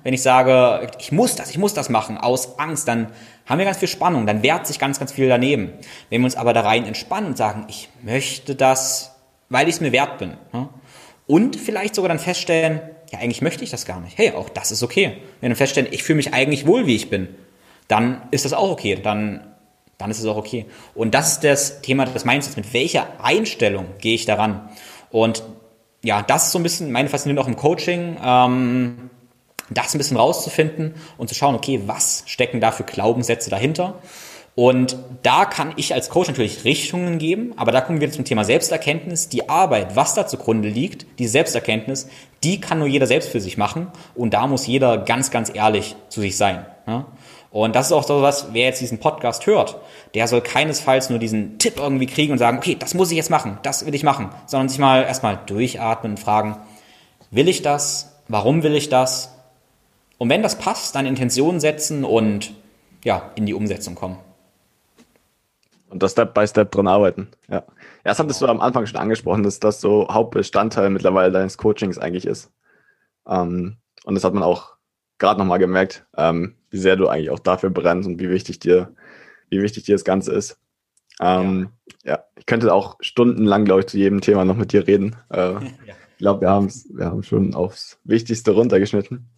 Wenn 0.03 0.13
ich 0.13 0.21
sage, 0.21 0.89
ich 0.99 1.11
muss 1.11 1.35
das, 1.35 1.49
ich 1.49 1.57
muss 1.57 1.73
das 1.73 1.89
machen, 1.89 2.17
aus 2.17 2.57
Angst, 2.57 2.87
dann 2.87 3.07
haben 3.47 3.59
wir 3.59 3.65
ganz 3.65 3.77
viel 3.77 3.87
Spannung, 3.87 4.27
dann 4.27 4.43
wehrt 4.43 4.67
sich 4.67 4.77
ganz, 4.77 4.99
ganz 4.99 5.11
viel 5.11 5.29
daneben. 5.29 5.73
Wenn 6.09 6.21
wir 6.21 6.25
uns 6.25 6.35
aber 6.35 6.53
da 6.53 6.61
rein 6.61 6.85
entspannen 6.85 7.29
und 7.29 7.37
sagen, 7.37 7.65
ich 7.69 7.89
möchte 8.03 8.55
das, 8.55 9.15
weil 9.49 9.67
ich 9.67 9.75
es 9.75 9.81
mir 9.81 9.91
wert 9.91 10.17
bin. 10.17 10.33
Ja? 10.53 10.69
Und 11.25 11.55
vielleicht 11.55 11.95
sogar 11.95 12.09
dann 12.09 12.19
feststellen, 12.19 12.81
ja, 13.11 13.19
eigentlich 13.19 13.41
möchte 13.41 13.63
ich 13.63 13.69
das 13.69 13.85
gar 13.85 14.01
nicht. 14.01 14.17
Hey, 14.17 14.31
auch 14.31 14.49
das 14.49 14.71
ist 14.71 14.83
okay. 14.83 15.17
Wenn 15.39 15.49
wir 15.49 15.55
feststellen, 15.55 15.89
ich 15.91 16.03
fühle 16.03 16.17
mich 16.17 16.33
eigentlich 16.33 16.67
wohl, 16.67 16.87
wie 16.87 16.95
ich 16.95 17.09
bin, 17.09 17.29
dann 17.87 18.21
ist 18.31 18.45
das 18.45 18.53
auch 18.53 18.69
okay. 18.69 18.99
Dann, 19.01 19.53
dann 19.97 20.11
ist 20.11 20.19
es 20.19 20.25
auch 20.25 20.35
okay. 20.35 20.65
Und 20.93 21.13
das 21.13 21.33
ist 21.33 21.43
das 21.43 21.81
Thema 21.81 22.05
des 22.05 22.25
Mindsets. 22.25 22.57
Mit 22.57 22.73
welcher 22.73 23.07
Einstellung 23.21 23.85
gehe 23.99 24.15
ich 24.15 24.25
daran? 24.25 24.69
Und 25.09 25.43
ja, 26.03 26.21
das 26.21 26.47
ist 26.47 26.51
so 26.51 26.59
ein 26.59 26.63
bisschen 26.63 26.91
meine 26.91 27.09
Faszination 27.09 27.43
auch 27.43 27.47
im 27.47 27.55
Coaching, 27.55 28.17
ähm, 28.23 29.09
das 29.69 29.93
ein 29.93 29.97
bisschen 29.97 30.17
rauszufinden 30.17 30.95
und 31.17 31.27
zu 31.27 31.35
schauen, 31.35 31.55
okay, 31.55 31.81
was 31.85 32.23
stecken 32.25 32.61
da 32.61 32.71
für 32.71 32.83
Glaubenssätze 32.83 33.49
dahinter? 33.49 33.95
Und 34.57 34.97
da 35.21 35.45
kann 35.45 35.73
ich 35.75 35.93
als 35.93 36.09
Coach 36.09 36.29
natürlich 36.29 36.65
Richtungen 36.65 37.19
geben, 37.19 37.53
aber 37.57 37.71
da 37.71 37.79
kommen 37.79 38.01
wir 38.01 38.11
zum 38.11 38.25
Thema 38.25 38.43
Selbsterkenntnis. 38.43 39.29
Die 39.29 39.49
Arbeit, 39.49 39.95
was 39.95 40.15
da 40.15 40.25
zugrunde 40.25 40.67
liegt, 40.67 41.05
die 41.19 41.27
Selbsterkenntnis, 41.27 42.09
die 42.43 42.59
kann 42.59 42.79
nur 42.79 42.87
jeder 42.87 43.05
selbst 43.05 43.29
für 43.29 43.39
sich 43.39 43.57
machen 43.59 43.91
und 44.15 44.33
da 44.33 44.47
muss 44.47 44.65
jeder 44.65 44.97
ganz, 44.97 45.29
ganz 45.29 45.51
ehrlich 45.53 45.95
zu 46.09 46.21
sich 46.21 46.37
sein. 46.37 46.65
Ja? 46.87 47.05
Und 47.51 47.75
das 47.75 47.87
ist 47.87 47.91
auch 47.91 48.03
so 48.03 48.23
was, 48.23 48.47
wer 48.53 48.65
jetzt 48.65 48.81
diesen 48.81 48.99
Podcast 48.99 49.45
hört, 49.45 49.77
der 50.15 50.27
soll 50.27 50.41
keinesfalls 50.41 51.11
nur 51.11 51.19
diesen 51.19 51.59
Tipp 51.59 51.77
irgendwie 51.77 52.07
kriegen 52.07 52.31
und 52.31 52.39
sagen, 52.39 52.57
okay, 52.57 52.75
das 52.79 52.95
muss 52.95 53.11
ich 53.11 53.17
jetzt 53.17 53.29
machen, 53.29 53.59
das 53.61 53.85
will 53.85 53.93
ich 53.93 54.03
machen, 54.03 54.29
sondern 54.47 54.69
sich 54.69 54.79
mal 54.79 55.03
erstmal 55.03 55.39
durchatmen 55.45 56.13
und 56.13 56.19
fragen, 56.19 56.57
will 57.29 57.47
ich 57.47 57.61
das? 57.61 58.17
Warum 58.27 58.63
will 58.63 58.73
ich 58.75 58.89
das? 58.89 59.36
Und 60.17 60.29
wenn 60.29 60.43
das 60.43 60.57
passt, 60.57 60.95
dann 60.95 61.05
Intentionen 61.05 61.59
setzen 61.59 62.03
und 62.03 62.53
ja, 63.03 63.31
in 63.35 63.45
die 63.45 63.53
Umsetzung 63.53 63.95
kommen. 63.95 64.17
Und 65.89 66.03
das 66.03 66.11
Step 66.11 66.33
by 66.33 66.45
Step 66.47 66.71
dran 66.71 66.87
arbeiten. 66.87 67.29
Ja. 67.49 67.63
das 68.03 68.19
hattest 68.19 68.41
du 68.41 68.47
am 68.47 68.59
Anfang 68.59 68.85
schon 68.85 68.99
angesprochen, 68.99 69.43
dass 69.43 69.59
das 69.59 69.79
so 69.79 70.07
Hauptbestandteil 70.09 70.89
mittlerweile 70.89 71.31
deines 71.31 71.57
Coachings 71.57 71.97
eigentlich 71.97 72.25
ist. 72.25 72.51
Ähm, 73.27 73.77
und 74.03 74.15
das 74.15 74.23
hat 74.23 74.33
man 74.33 74.43
auch 74.43 74.75
gerade 75.17 75.39
nochmal 75.39 75.59
gemerkt, 75.59 76.05
ähm, 76.17 76.55
wie 76.69 76.77
sehr 76.77 76.95
du 76.95 77.07
eigentlich 77.07 77.29
auch 77.29 77.39
dafür 77.39 77.69
brennst 77.69 78.07
und 78.07 78.19
wie 78.19 78.29
wichtig 78.29 78.59
dir, 78.59 78.93
wie 79.49 79.61
wichtig 79.61 79.85
dir 79.85 79.95
das 79.95 80.03
Ganze 80.03 80.33
ist. 80.33 80.59
Ähm, 81.19 81.69
ja. 82.03 82.13
ja. 82.13 82.23
ich 82.37 82.45
könnte 82.45 82.73
auch 82.73 82.97
stundenlang, 82.99 83.65
glaube 83.65 83.81
ich, 83.81 83.87
zu 83.87 83.97
jedem 83.97 84.21
Thema 84.21 84.45
noch 84.45 84.57
mit 84.57 84.73
dir 84.73 84.85
reden. 84.87 85.15
Äh, 85.29 85.37
ja. 85.85 85.95
Ich 86.11 86.19
glaube, 86.19 86.41
wir, 86.41 86.67
wir 86.89 87.05
haben 87.05 87.23
schon 87.23 87.53
aufs 87.53 87.99
Wichtigste 88.03 88.51
runtergeschnitten. 88.51 89.29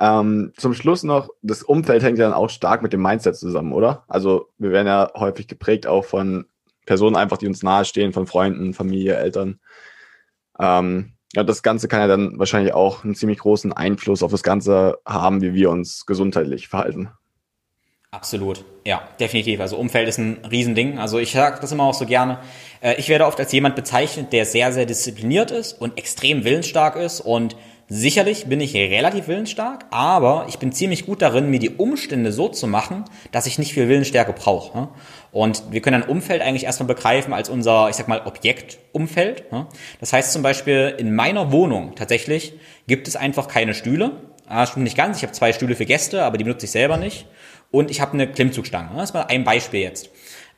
Ähm, 0.00 0.52
zum 0.56 0.74
Schluss 0.74 1.04
noch, 1.04 1.28
das 1.42 1.62
Umfeld 1.62 2.02
hängt 2.02 2.18
ja 2.18 2.24
dann 2.24 2.34
auch 2.34 2.50
stark 2.50 2.82
mit 2.82 2.92
dem 2.92 3.02
Mindset 3.02 3.36
zusammen, 3.36 3.72
oder? 3.72 4.04
Also 4.08 4.48
wir 4.58 4.70
werden 4.70 4.88
ja 4.88 5.10
häufig 5.14 5.46
geprägt 5.46 5.86
auch 5.86 6.04
von 6.04 6.46
Personen 6.84 7.16
einfach, 7.16 7.38
die 7.38 7.46
uns 7.46 7.62
nahestehen, 7.62 8.12
von 8.12 8.26
Freunden, 8.26 8.74
Familie, 8.74 9.16
Eltern. 9.16 9.60
Ähm, 10.58 11.14
ja, 11.34 11.42
das 11.42 11.62
Ganze 11.62 11.88
kann 11.88 12.00
ja 12.00 12.06
dann 12.06 12.38
wahrscheinlich 12.38 12.74
auch 12.74 13.04
einen 13.04 13.14
ziemlich 13.14 13.38
großen 13.38 13.72
Einfluss 13.72 14.22
auf 14.22 14.30
das 14.30 14.42
Ganze 14.42 14.98
haben, 15.06 15.42
wie 15.42 15.54
wir 15.54 15.70
uns 15.70 16.06
gesundheitlich 16.06 16.68
verhalten. 16.68 17.10
Absolut, 18.12 18.64
ja, 18.84 19.02
definitiv. 19.18 19.58
Also 19.58 19.76
Umfeld 19.76 20.08
ist 20.08 20.18
ein 20.18 20.38
Riesending. 20.48 21.00
Also 21.00 21.18
ich 21.18 21.32
sage 21.32 21.58
das 21.60 21.72
immer 21.72 21.82
auch 21.82 21.94
so 21.94 22.06
gerne. 22.06 22.38
Äh, 22.80 22.94
ich 22.98 23.08
werde 23.08 23.26
oft 23.26 23.40
als 23.40 23.50
jemand 23.50 23.74
bezeichnet, 23.74 24.32
der 24.32 24.44
sehr, 24.44 24.72
sehr 24.72 24.86
diszipliniert 24.86 25.50
ist 25.50 25.72
und 25.72 25.98
extrem 25.98 26.44
willensstark 26.44 26.94
ist 26.94 27.20
und 27.20 27.56
Sicherlich 27.88 28.46
bin 28.46 28.62
ich 28.62 28.74
relativ 28.74 29.28
willensstark, 29.28 29.84
aber 29.90 30.46
ich 30.48 30.58
bin 30.58 30.72
ziemlich 30.72 31.04
gut 31.04 31.20
darin, 31.20 31.50
mir 31.50 31.58
die 31.58 31.68
Umstände 31.68 32.32
so 32.32 32.48
zu 32.48 32.66
machen, 32.66 33.04
dass 33.30 33.46
ich 33.46 33.58
nicht 33.58 33.74
viel 33.74 33.88
Willensstärke 33.88 34.32
brauche. 34.32 34.88
Und 35.32 35.64
wir 35.70 35.82
können 35.82 36.02
ein 36.02 36.08
Umfeld 36.08 36.40
eigentlich 36.40 36.64
erstmal 36.64 36.86
begreifen 36.86 37.34
als 37.34 37.50
unser, 37.50 37.90
ich 37.90 37.96
sag 37.96 38.08
mal, 38.08 38.22
Objektumfeld. 38.24 39.44
Das 40.00 40.14
heißt 40.14 40.32
zum 40.32 40.42
Beispiel, 40.42 40.94
in 40.96 41.14
meiner 41.14 41.52
Wohnung 41.52 41.94
tatsächlich 41.94 42.54
gibt 42.86 43.06
es 43.06 43.16
einfach 43.16 43.48
keine 43.48 43.74
Stühle. 43.74 44.12
Das 44.48 44.70
stimmt 44.70 44.84
nicht 44.84 44.96
ganz. 44.96 45.18
Ich 45.18 45.22
habe 45.22 45.32
zwei 45.32 45.52
Stühle 45.52 45.74
für 45.74 45.84
Gäste, 45.84 46.22
aber 46.22 46.38
die 46.38 46.44
benutze 46.44 46.64
ich 46.64 46.72
selber 46.72 46.96
nicht. 46.96 47.26
Und 47.70 47.90
ich 47.90 48.00
habe 48.00 48.14
eine 48.14 48.30
Klimmzugstange. 48.30 48.90
Das 48.96 49.10
ist 49.10 49.14
mal 49.14 49.26
ein 49.28 49.44
Beispiel 49.44 49.80
jetzt. 49.80 50.08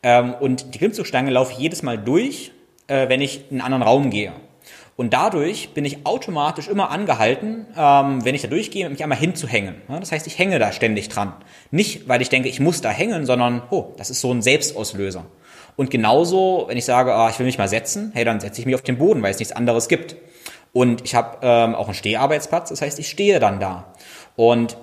Ähm, 0.03 0.35
und 0.35 0.75
die 0.75 0.79
Klimmzugstange 0.79 1.31
laufe 1.33 1.53
ich 1.53 1.59
jedes 1.59 1.83
Mal 1.83 1.99
durch, 1.99 2.53
äh, 2.87 3.09
wenn 3.09 3.21
ich 3.21 3.51
in 3.51 3.61
einen 3.61 3.73
anderen 3.73 3.83
Raum 3.83 4.11
gehe. 4.11 4.33
Und 4.97 5.13
dadurch 5.13 5.75
bin 5.75 5.85
ich 5.85 6.07
automatisch 6.07 6.69
immer 6.69 6.91
angehalten, 6.91 7.67
ähm, 7.77 8.25
wenn 8.25 8.35
ich 8.35 8.43
da 8.43 8.49
durchgehe, 8.49 8.89
mich 8.89 9.03
einmal 9.03 9.19
hinzuhängen. 9.19 9.83
Das 9.89 10.11
heißt, 10.11 10.27
ich 10.27 10.39
hänge 10.39 10.59
da 10.59 10.73
ständig 10.73 11.11
dran. 11.11 11.35
Nicht, 11.71 12.09
weil 12.09 12.23
ich 12.23 12.31
denke, 12.31 12.49
ich 12.49 12.61
muss 12.61 12.81
da 12.81 12.91
hängen, 12.91 13.27
sondern, 13.27 13.63
oh, 13.71 13.93
das 13.99 14.09
ist 14.09 14.23
so 14.23 14.33
ein 14.33 14.41
Selbstauslöser. 14.41 15.27
Und 15.77 15.91
genauso, 15.91 16.65
wenn 16.69 16.79
ich 16.79 16.87
sage, 16.87 17.15
ah, 17.15 17.29
ich 17.29 17.39
will 17.39 17.45
mich 17.45 17.59
mal 17.59 17.69
setzen, 17.69 18.11
hey, 18.15 18.25
dann 18.25 18.41
setze 18.41 18.61
ich 18.61 18.67
mich 18.67 18.75
auf 18.75 18.83
den 18.83 18.97
Boden, 18.97 19.23
weil 19.23 19.31
es 19.31 19.39
nichts 19.39 19.55
anderes 19.55 19.89
gibt. 19.89 20.17
Und 20.73 21.05
ich 21.05 21.15
habe 21.15 21.39
ähm, 21.43 21.75
auch 21.75 21.87
einen 21.87 21.95
Steharbeitsplatz, 21.95 22.71
das 22.71 22.81
heißt, 22.81 22.99
ich 22.99 23.11
stehe 23.11 23.39
dann 23.39 23.61
da. 23.61 23.93
Und 24.35 24.79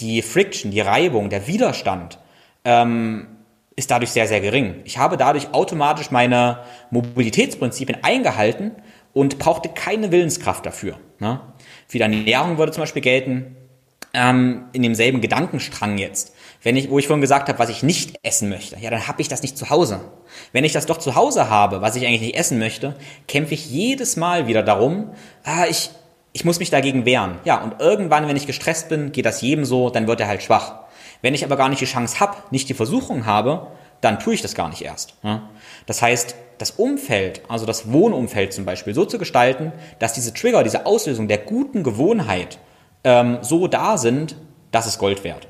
die 0.00 0.20
Friction, 0.20 0.70
die 0.70 0.80
Reibung, 0.80 1.30
der 1.30 1.46
Widerstand 1.46 2.18
ähm, 2.64 3.28
ist 3.76 3.90
dadurch 3.90 4.10
sehr, 4.10 4.28
sehr 4.28 4.40
gering. 4.40 4.82
Ich 4.84 4.98
habe 4.98 5.16
dadurch 5.16 5.52
automatisch 5.52 6.10
meine 6.10 6.60
Mobilitätsprinzipien 6.90 8.04
eingehalten 8.04 8.72
und 9.14 9.38
brauchte 9.38 9.70
keine 9.70 10.12
Willenskraft 10.12 10.66
dafür. 10.66 10.98
Ne? 11.20 11.40
Für 11.88 11.98
die 11.98 12.02
Ernährung 12.02 12.58
würde 12.58 12.72
zum 12.72 12.82
Beispiel 12.82 13.02
gelten, 13.02 13.56
ähm, 14.12 14.66
in 14.72 14.82
demselben 14.82 15.20
Gedankenstrang 15.20 15.98
jetzt. 15.98 16.34
Wenn 16.62 16.76
ich, 16.76 16.88
wo 16.88 16.98
ich 16.98 17.06
vorhin 17.06 17.20
gesagt 17.20 17.48
habe, 17.48 17.58
was 17.58 17.68
ich 17.68 17.82
nicht 17.82 18.18
essen 18.22 18.48
möchte, 18.48 18.78
ja, 18.78 18.90
dann 18.90 19.06
habe 19.06 19.20
ich 19.20 19.28
das 19.28 19.42
nicht 19.42 19.58
zu 19.58 19.70
Hause. 19.70 20.00
Wenn 20.52 20.64
ich 20.64 20.72
das 20.72 20.86
doch 20.86 20.98
zu 20.98 21.14
Hause 21.14 21.50
habe, 21.50 21.82
was 21.82 21.96
ich 21.96 22.06
eigentlich 22.06 22.22
nicht 22.22 22.36
essen 22.36 22.58
möchte, 22.58 22.96
kämpfe 23.28 23.54
ich 23.54 23.70
jedes 23.70 24.16
Mal 24.16 24.46
wieder 24.46 24.62
darum, 24.62 25.10
ah, 25.42 25.66
ich, 25.68 25.90
ich 26.32 26.44
muss 26.44 26.60
mich 26.60 26.70
dagegen 26.70 27.04
wehren. 27.04 27.38
Ja, 27.44 27.62
und 27.62 27.80
irgendwann, 27.80 28.28
wenn 28.28 28.36
ich 28.36 28.46
gestresst 28.46 28.88
bin, 28.88 29.12
geht 29.12 29.26
das 29.26 29.42
jedem 29.42 29.64
so, 29.64 29.90
dann 29.90 30.06
wird 30.06 30.20
er 30.20 30.28
halt 30.28 30.42
schwach. 30.42 30.84
Wenn 31.20 31.34
ich 31.34 31.44
aber 31.44 31.56
gar 31.56 31.68
nicht 31.68 31.80
die 31.80 31.86
Chance 31.86 32.20
habe, 32.20 32.36
nicht 32.50 32.68
die 32.68 32.74
Versuchung 32.74 33.26
habe, 33.26 33.68
dann 34.04 34.20
tue 34.20 34.34
ich 34.34 34.42
das 34.42 34.54
gar 34.54 34.68
nicht 34.68 34.82
erst. 34.82 35.14
Das 35.86 36.02
heißt, 36.02 36.36
das 36.58 36.72
Umfeld, 36.72 37.42
also 37.48 37.66
das 37.66 37.90
Wohnumfeld 37.90 38.52
zum 38.52 38.64
Beispiel, 38.64 38.94
so 38.94 39.04
zu 39.04 39.18
gestalten, 39.18 39.72
dass 39.98 40.12
diese 40.12 40.32
Trigger, 40.34 40.62
diese 40.62 40.86
Auslösung 40.86 41.26
der 41.26 41.38
guten 41.38 41.82
Gewohnheit 41.82 42.58
ähm, 43.02 43.38
so 43.40 43.66
da 43.66 43.98
sind, 43.98 44.36
das 44.70 44.86
ist 44.86 44.98
Gold 44.98 45.24
wert. 45.24 45.48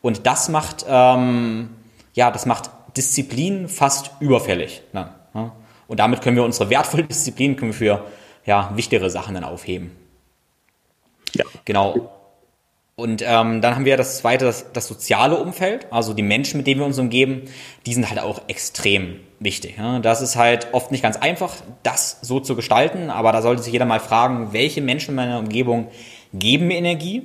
Und 0.00 0.26
das 0.26 0.48
macht, 0.48 0.84
ähm, 0.88 1.70
ja, 2.14 2.30
das 2.30 2.46
macht 2.46 2.70
Disziplin 2.96 3.68
fast 3.68 4.12
überfällig. 4.20 4.82
Ne? 4.92 5.08
Und 5.88 6.00
damit 6.00 6.22
können 6.22 6.36
wir 6.36 6.44
unsere 6.44 6.70
wertvolle 6.70 7.04
Disziplin 7.08 7.56
können 7.56 7.72
wir 7.72 7.98
für 7.98 8.06
ja, 8.44 8.70
wichtigere 8.74 9.10
Sachen 9.10 9.34
dann 9.34 9.44
aufheben. 9.44 9.96
Ja. 11.34 11.44
Genau. 11.64 12.10
Und 13.02 13.20
ähm, 13.26 13.60
dann 13.60 13.74
haben 13.74 13.84
wir 13.84 13.96
das 13.96 14.18
zweite, 14.18 14.44
das, 14.44 14.66
das 14.72 14.86
soziale 14.86 15.36
Umfeld, 15.36 15.88
also 15.90 16.14
die 16.14 16.22
Menschen, 16.22 16.58
mit 16.58 16.68
denen 16.68 16.80
wir 16.80 16.86
uns 16.86 17.00
umgeben, 17.00 17.42
die 17.84 17.94
sind 17.94 18.08
halt 18.08 18.20
auch 18.20 18.42
extrem 18.46 19.16
wichtig. 19.40 19.74
Ja? 19.76 19.98
Das 19.98 20.22
ist 20.22 20.36
halt 20.36 20.68
oft 20.70 20.92
nicht 20.92 21.02
ganz 21.02 21.16
einfach, 21.16 21.52
das 21.82 22.18
so 22.22 22.38
zu 22.38 22.54
gestalten, 22.54 23.10
aber 23.10 23.32
da 23.32 23.42
sollte 23.42 23.60
sich 23.60 23.72
jeder 23.72 23.86
mal 23.86 23.98
fragen, 23.98 24.52
welche 24.52 24.82
Menschen 24.82 25.10
in 25.10 25.14
meiner 25.16 25.40
Umgebung 25.40 25.88
geben 26.32 26.68
mir 26.68 26.76
Energie, 26.76 27.22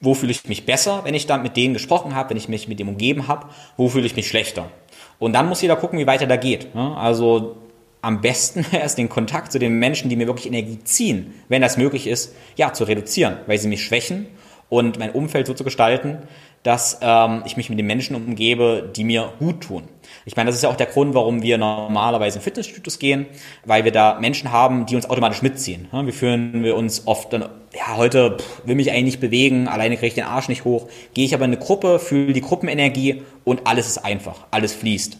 wo 0.00 0.14
fühle 0.14 0.32
ich 0.32 0.48
mich 0.48 0.64
besser, 0.64 1.02
wenn 1.04 1.12
ich 1.12 1.26
dann 1.26 1.42
mit 1.42 1.58
denen 1.58 1.74
gesprochen 1.74 2.14
habe, 2.14 2.30
wenn 2.30 2.38
ich 2.38 2.48
mich 2.48 2.66
mit 2.66 2.80
dem 2.80 2.88
umgeben 2.88 3.28
habe, 3.28 3.48
wo 3.76 3.90
fühle 3.90 4.06
ich 4.06 4.16
mich 4.16 4.28
schlechter. 4.28 4.70
Und 5.18 5.34
dann 5.34 5.46
muss 5.46 5.60
jeder 5.60 5.76
gucken, 5.76 5.98
wie 5.98 6.06
weiter 6.06 6.26
da 6.26 6.36
geht. 6.36 6.68
Ja? 6.74 6.94
Also 6.94 7.58
am 8.00 8.22
besten 8.22 8.64
erst 8.72 8.96
den 8.96 9.10
Kontakt 9.10 9.52
zu 9.52 9.58
den 9.58 9.78
Menschen, 9.78 10.08
die 10.08 10.16
mir 10.16 10.26
wirklich 10.26 10.46
Energie 10.46 10.78
ziehen, 10.84 11.34
wenn 11.50 11.60
das 11.60 11.76
möglich 11.76 12.06
ist, 12.06 12.34
ja, 12.56 12.72
zu 12.72 12.84
reduzieren, 12.84 13.36
weil 13.46 13.58
sie 13.58 13.68
mich 13.68 13.84
schwächen 13.84 14.26
und 14.68 14.98
mein 14.98 15.10
Umfeld 15.12 15.46
so 15.46 15.54
zu 15.54 15.64
gestalten, 15.64 16.18
dass 16.62 16.98
ähm, 17.02 17.42
ich 17.46 17.56
mich 17.56 17.70
mit 17.70 17.78
den 17.78 17.86
Menschen 17.86 18.16
umgebe, 18.16 18.90
die 18.94 19.04
mir 19.04 19.32
gut 19.38 19.62
tun. 19.62 19.84
Ich 20.24 20.36
meine, 20.36 20.48
das 20.48 20.56
ist 20.56 20.62
ja 20.62 20.68
auch 20.68 20.76
der 20.76 20.86
Grund, 20.86 21.14
warum 21.14 21.42
wir 21.42 21.56
normalerweise 21.56 22.38
in 22.38 22.42
Fitnessstudios 22.42 22.98
gehen, 22.98 23.26
weil 23.64 23.84
wir 23.84 23.92
da 23.92 24.18
Menschen 24.20 24.50
haben, 24.52 24.84
die 24.84 24.96
uns 24.96 25.08
automatisch 25.08 25.40
mitziehen. 25.40 25.88
Wir 25.92 26.12
fühlen 26.12 26.64
wir 26.64 26.76
uns 26.76 27.06
oft 27.06 27.32
dann, 27.32 27.48
ja, 27.74 27.96
heute 27.96 28.36
pff, 28.38 28.66
will 28.66 28.74
mich 28.74 28.90
eigentlich 28.90 29.04
nicht 29.04 29.20
bewegen, 29.20 29.68
alleine 29.68 29.96
kriege 29.96 30.08
ich 30.08 30.14
den 30.14 30.24
Arsch 30.24 30.48
nicht 30.48 30.64
hoch, 30.64 30.88
gehe 31.14 31.24
ich 31.24 31.34
aber 31.34 31.44
in 31.44 31.52
eine 31.52 31.60
Gruppe, 31.60 31.98
fühle 31.98 32.32
die 32.32 32.40
Gruppenenergie 32.40 33.22
und 33.44 33.66
alles 33.66 33.86
ist 33.86 33.98
einfach, 33.98 34.46
alles 34.50 34.74
fließt. 34.74 35.16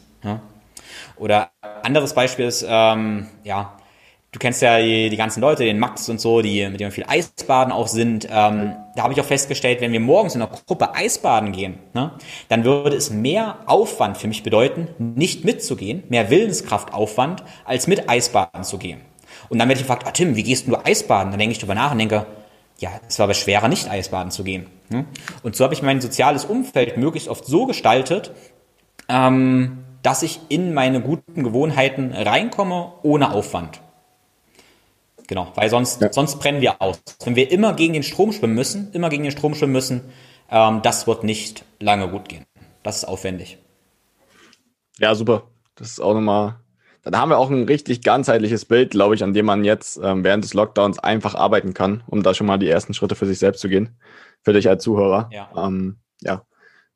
Oder 1.16 1.50
anderes 1.82 2.14
Beispiel 2.14 2.46
ist, 2.46 2.66
ähm, 2.68 3.26
ja, 3.44 3.77
du 4.38 4.40
kennst 4.40 4.62
ja 4.62 4.78
die, 4.78 5.10
die, 5.10 5.16
ganzen 5.16 5.40
Leute, 5.40 5.64
den 5.64 5.80
Max 5.80 6.08
und 6.08 6.20
so, 6.20 6.42
die 6.42 6.68
mit 6.68 6.78
dem 6.78 6.92
viel 6.92 7.04
Eisbaden 7.08 7.72
auch 7.72 7.88
sind. 7.88 8.28
Ähm, 8.30 8.76
da 8.94 9.02
habe 9.02 9.12
ich 9.12 9.20
auch 9.20 9.24
festgestellt, 9.24 9.80
wenn 9.80 9.90
wir 9.90 9.98
morgens 9.98 10.36
in 10.36 10.42
einer 10.42 10.50
Gruppe 10.66 10.94
Eisbaden 10.94 11.50
gehen, 11.50 11.80
ne, 11.92 12.12
dann 12.48 12.62
würde 12.62 12.96
es 12.96 13.10
mehr 13.10 13.58
Aufwand 13.66 14.16
für 14.16 14.28
mich 14.28 14.44
bedeuten, 14.44 14.86
nicht 14.98 15.44
mitzugehen, 15.44 16.04
mehr 16.08 16.30
Willenskraftaufwand, 16.30 17.42
als 17.64 17.88
mit 17.88 18.08
Eisbaden 18.08 18.62
zu 18.62 18.78
gehen. 18.78 19.00
Und 19.48 19.58
dann 19.58 19.68
werde 19.68 19.80
ich 19.80 19.86
gefragt, 19.86 20.04
ah, 20.06 20.12
Tim, 20.12 20.36
wie 20.36 20.44
gehst 20.44 20.68
du 20.68 20.76
Eisbaden? 20.76 21.32
Dann 21.32 21.40
denke 21.40 21.52
ich 21.52 21.58
darüber 21.58 21.74
nach 21.74 21.90
und 21.90 21.98
denke, 21.98 22.26
ja, 22.78 22.90
es 23.08 23.18
war 23.18 23.24
aber 23.24 23.34
schwerer, 23.34 23.66
nicht 23.66 23.90
Eisbaden 23.90 24.30
zu 24.30 24.44
gehen. 24.44 24.66
Ne? 24.88 25.04
Und 25.42 25.56
so 25.56 25.64
habe 25.64 25.74
ich 25.74 25.82
mein 25.82 26.00
soziales 26.00 26.44
Umfeld 26.44 26.96
möglichst 26.96 27.28
oft 27.28 27.44
so 27.44 27.66
gestaltet, 27.66 28.30
ähm, 29.08 29.78
dass 30.04 30.22
ich 30.22 30.38
in 30.48 30.74
meine 30.74 31.00
guten 31.00 31.42
Gewohnheiten 31.42 32.12
reinkomme, 32.12 32.92
ohne 33.02 33.32
Aufwand. 33.32 33.80
Genau, 35.28 35.52
weil 35.54 35.68
sonst, 35.68 36.00
ja. 36.00 36.12
sonst 36.12 36.40
brennen 36.40 36.62
wir 36.62 36.80
aus. 36.80 37.00
Wenn 37.22 37.36
wir 37.36 37.52
immer 37.52 37.74
gegen 37.74 37.92
den 37.92 38.02
Strom 38.02 38.32
schwimmen 38.32 38.54
müssen, 38.54 38.90
immer 38.92 39.10
gegen 39.10 39.22
den 39.22 39.30
Strom 39.30 39.54
schwimmen 39.54 39.74
müssen, 39.74 40.00
ähm, 40.50 40.80
das 40.82 41.06
wird 41.06 41.22
nicht 41.22 41.64
lange 41.78 42.08
gut 42.08 42.28
gehen. 42.28 42.46
Das 42.82 42.96
ist 42.96 43.04
aufwendig. 43.04 43.58
Ja, 44.98 45.14
super. 45.14 45.50
Das 45.76 45.88
ist 45.88 46.00
auch 46.00 46.14
nochmal. 46.14 46.56
Dann 47.02 47.16
haben 47.16 47.28
wir 47.28 47.38
auch 47.38 47.50
ein 47.50 47.64
richtig 47.64 48.02
ganzheitliches 48.02 48.64
Bild, 48.64 48.90
glaube 48.90 49.14
ich, 49.14 49.22
an 49.22 49.34
dem 49.34 49.46
man 49.46 49.64
jetzt 49.64 50.00
ähm, 50.02 50.24
während 50.24 50.44
des 50.44 50.54
Lockdowns 50.54 50.98
einfach 50.98 51.34
arbeiten 51.34 51.74
kann, 51.74 52.02
um 52.06 52.22
da 52.22 52.34
schon 52.34 52.46
mal 52.46 52.58
die 52.58 52.68
ersten 52.68 52.94
Schritte 52.94 53.14
für 53.14 53.26
sich 53.26 53.38
selbst 53.38 53.60
zu 53.60 53.68
gehen. 53.68 53.98
Für 54.42 54.54
dich 54.54 54.68
als 54.68 54.82
Zuhörer. 54.82 55.28
Ja. 55.30 55.50
Ähm, 55.56 55.98
ja. 56.22 56.44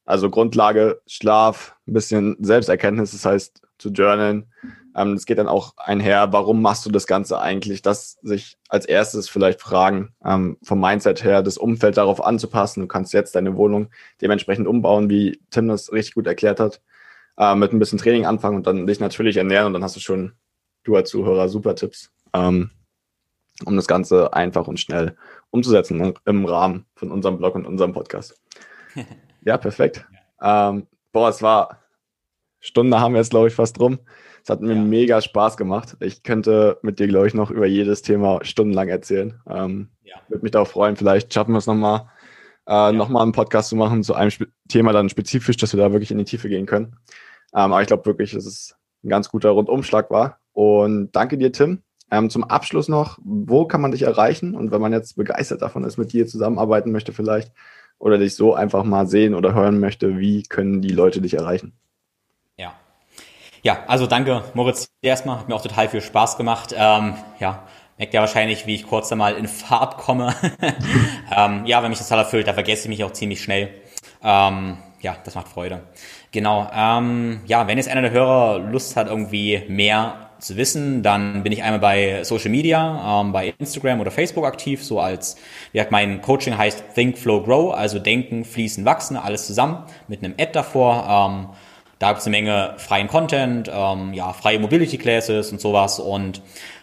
Also 0.05 0.31
Grundlage, 0.31 1.01
Schlaf, 1.07 1.77
ein 1.87 1.93
bisschen 1.93 2.37
Selbsterkenntnis, 2.41 3.13
das 3.13 3.25
heißt 3.25 3.63
zu 3.79 3.91
journalen, 3.91 4.53
ähm, 4.95 5.15
es 5.15 5.27
geht 5.27 5.39
dann 5.39 5.49
auch 5.49 5.75
einher, 5.77 6.33
warum 6.33 6.61
machst 6.61 6.85
du 6.85 6.91
das 6.91 7.07
Ganze 7.07 7.41
eigentlich? 7.41 7.83
Das 7.83 8.19
sich 8.23 8.59
als 8.69 8.85
erstes 8.85 9.29
vielleicht 9.29 9.61
fragen, 9.61 10.15
ähm, 10.25 10.59
vom 10.63 10.81
Mindset 10.81 11.25
her, 11.25 11.43
das 11.43 11.59
Umfeld 11.59 11.97
darauf 11.97 12.25
anzupassen. 12.25 12.81
Du 12.81 12.87
kannst 12.87 13.13
jetzt 13.13 13.35
deine 13.35 13.57
Wohnung 13.57 13.89
dementsprechend 14.21 14.67
umbauen, 14.67 15.09
wie 15.09 15.41
Tim 15.51 15.69
das 15.69 15.93
richtig 15.93 16.15
gut 16.15 16.27
erklärt 16.27 16.61
hat, 16.61 16.81
äh, 17.39 17.55
mit 17.55 17.73
ein 17.73 17.79
bisschen 17.79 17.99
Training 17.99 18.27
anfangen 18.27 18.57
und 18.57 18.67
dann 18.67 18.87
dich 18.87 19.01
natürlich 19.01 19.37
ernähren 19.37 19.67
und 19.67 19.73
dann 19.73 19.85
hast 19.85 19.97
du 19.97 20.01
schon, 20.01 20.33
du 20.85 20.97
als 20.97 21.11
Zuhörer, 21.11 21.49
super 21.49 21.75
Tipps, 21.75 22.11
ähm, 22.35 22.71
um 23.65 23.77
das 23.77 23.87
Ganze 23.87 24.33
einfach 24.35 24.67
und 24.67 24.81
schnell 24.81 25.17
umzusetzen 25.51 26.15
im 26.25 26.45
Rahmen 26.45 26.87
von 26.95 27.11
unserem 27.11 27.39
Blog 27.39 27.55
und 27.55 27.67
unserem 27.67 27.93
Podcast. 27.93 28.41
ja, 29.45 29.57
perfekt. 29.57 30.07
Ähm, 30.43 30.87
boah, 31.13 31.29
es 31.29 31.41
war 31.41 31.83
Stunde 32.63 33.01
haben 33.01 33.13
wir 33.13 33.21
jetzt, 33.21 33.31
glaube 33.31 33.49
ich, 33.49 33.55
fast 33.55 33.79
rum. 33.81 33.99
Es 34.43 34.51
hat 34.51 34.61
mir 34.61 34.75
ja. 34.75 34.81
mega 34.81 35.21
Spaß 35.21 35.57
gemacht. 35.57 35.97
Ich 36.01 36.23
könnte 36.23 36.79
mit 36.83 36.99
dir, 36.99 37.07
glaube 37.07 37.29
ich, 37.29 37.35
noch 37.35 37.51
über 37.51 37.67
jedes 37.67 38.03
Thema 38.03 38.41
stundenlang 38.43 38.89
erzählen. 38.89 39.41
Ähm, 39.49 39.91
ja. 40.03 40.17
Würde 40.29 40.43
mich 40.43 40.51
darauf 40.51 40.71
freuen. 40.71 40.97
Vielleicht 40.97 41.33
schaffen 41.33 41.53
wir 41.53 41.59
es 41.59 41.67
nochmal, 41.67 42.09
äh, 42.67 42.73
ja. 42.73 42.93
nochmal 42.93 43.23
einen 43.23 43.33
Podcast 43.33 43.69
zu 43.69 43.77
machen 43.77 44.03
zu 44.03 44.15
einem 44.15 44.31
Spe 44.31 44.49
Thema 44.69 44.93
dann 44.93 45.09
spezifisch, 45.09 45.59
dass 45.59 45.75
wir 45.75 45.81
da 45.83 45.93
wirklich 45.93 46.11
in 46.11 46.19
die 46.19 46.25
Tiefe 46.25 46.49
gehen 46.49 46.67
können. 46.67 46.97
Ähm, 47.55 47.73
aber 47.73 47.83
ich 47.83 47.87
glaube 47.87 48.07
wirklich, 48.07 48.33
dass 48.33 48.47
es 48.47 48.75
ein 49.05 49.11
ganz 49.11 49.29
guter 49.29 49.51
Rundumschlag 49.51 50.11
war. 50.11 50.39
Und 50.53 51.13
danke 51.13 51.39
dir, 51.39 51.53
Tim. 51.53 51.83
Ähm, 52.11 52.29
zum 52.29 52.45
Abschluss 52.45 52.89
noch, 52.89 53.19
wo 53.23 53.67
kann 53.67 53.81
man 53.81 53.93
dich 53.93 54.03
erreichen? 54.03 54.55
Und 54.55 54.71
wenn 54.71 54.81
man 54.81 54.93
jetzt 54.93 55.17
begeistert 55.17 55.63
davon 55.63 55.85
ist, 55.85 55.99
mit 55.99 56.13
dir 56.13 56.27
zusammenarbeiten 56.27 56.91
möchte 56.91 57.13
vielleicht 57.13 57.53
oder 57.99 58.19
dich 58.19 58.35
so 58.35 58.55
einfach 58.55 58.85
mal 58.85 59.07
sehen 59.07 59.35
oder 59.35 59.55
hören 59.55 59.79
möchte, 59.79 60.19
wie 60.19 60.43
können 60.43 60.83
die 60.83 60.91
Leute 60.91 61.21
dich 61.21 61.35
erreichen? 61.35 61.75
Ja, 63.65 63.85
also 63.87 64.09
danke 64.09 64.43
Moritz 64.55 64.89
erstmal, 65.03 65.39
hat 65.39 65.49
mir 65.49 65.55
auch 65.55 65.63
total 65.63 65.89
viel 65.89 66.01
Spaß 66.01 66.37
gemacht. 66.37 66.75
Ähm, 66.77 67.15
ja, 67.39 67.63
merkt 67.97 68.13
ja 68.13 68.21
wahrscheinlich, 68.21 68.67
wie 68.67 68.75
ich 68.75 68.89
kurz 68.89 69.13
einmal 69.13 69.37
in 69.37 69.47
Fahrt 69.47 69.99
komme. 69.99 70.35
ähm, 71.37 71.65
ja, 71.65 71.81
wenn 71.81 71.91
mich 71.91 71.99
das 71.99 72.09
total 72.09 72.25
erfüllt, 72.25 72.49
da 72.49 72.55
vergesse 72.55 72.83
ich 72.83 72.89
mich 72.89 73.05
auch 73.05 73.13
ziemlich 73.13 73.41
schnell. 73.41 73.69
Ähm, 74.21 74.79
ja, 75.01 75.17
das 75.25 75.37
macht 75.37 75.47
Freude. 75.47 75.85
Genau. 76.33 76.69
Ähm, 76.75 77.43
ja, 77.47 77.69
wenn 77.69 77.79
jetzt 77.79 77.89
einer 77.89 78.03
der 78.03 78.11
Hörer 78.11 78.59
Lust 78.59 78.97
hat, 78.97 79.07
irgendwie 79.07 79.63
mehr 79.69 80.31
zu 80.41 80.57
wissen, 80.57 81.05
dann 81.05 81.45
bin 81.45 81.53
ich 81.53 81.63
einmal 81.63 81.79
bei 81.79 82.25
Social 82.25 82.51
Media, 82.51 83.21
ähm, 83.21 83.31
bei 83.31 83.55
Instagram 83.59 84.01
oder 84.01 84.11
Facebook 84.11 84.45
aktiv, 84.45 84.83
so 84.83 84.99
als, 84.99 85.37
wie 85.71 85.79
gesagt, 85.79 85.93
mein 85.93 86.21
Coaching 86.21 86.59
heißt 86.59 86.95
Think, 86.97 87.17
Flow, 87.17 87.41
Grow, 87.41 87.73
also 87.73 88.01
denken, 88.01 88.45
fließen, 88.45 88.85
wachsen, 88.85 89.17
alles 89.17 89.47
zusammen 89.47 89.85
mit 90.09 90.25
einem 90.25 90.35
Ad 90.37 90.51
davor. 90.53 91.07
Ähm, 91.09 91.49
da 92.03 92.09
gibt 92.09 92.19
es 92.19 92.27
eine 92.27 92.37
Menge 92.37 92.75
freien 92.79 93.07
Content, 93.07 93.71
ähm, 93.73 94.13
ja, 94.13 94.33
freie 94.33 94.59
Mobility 94.59 94.99
Classes 94.99 95.53
und 95.53 95.61
sowas. 95.61 96.01
Und 96.01 96.43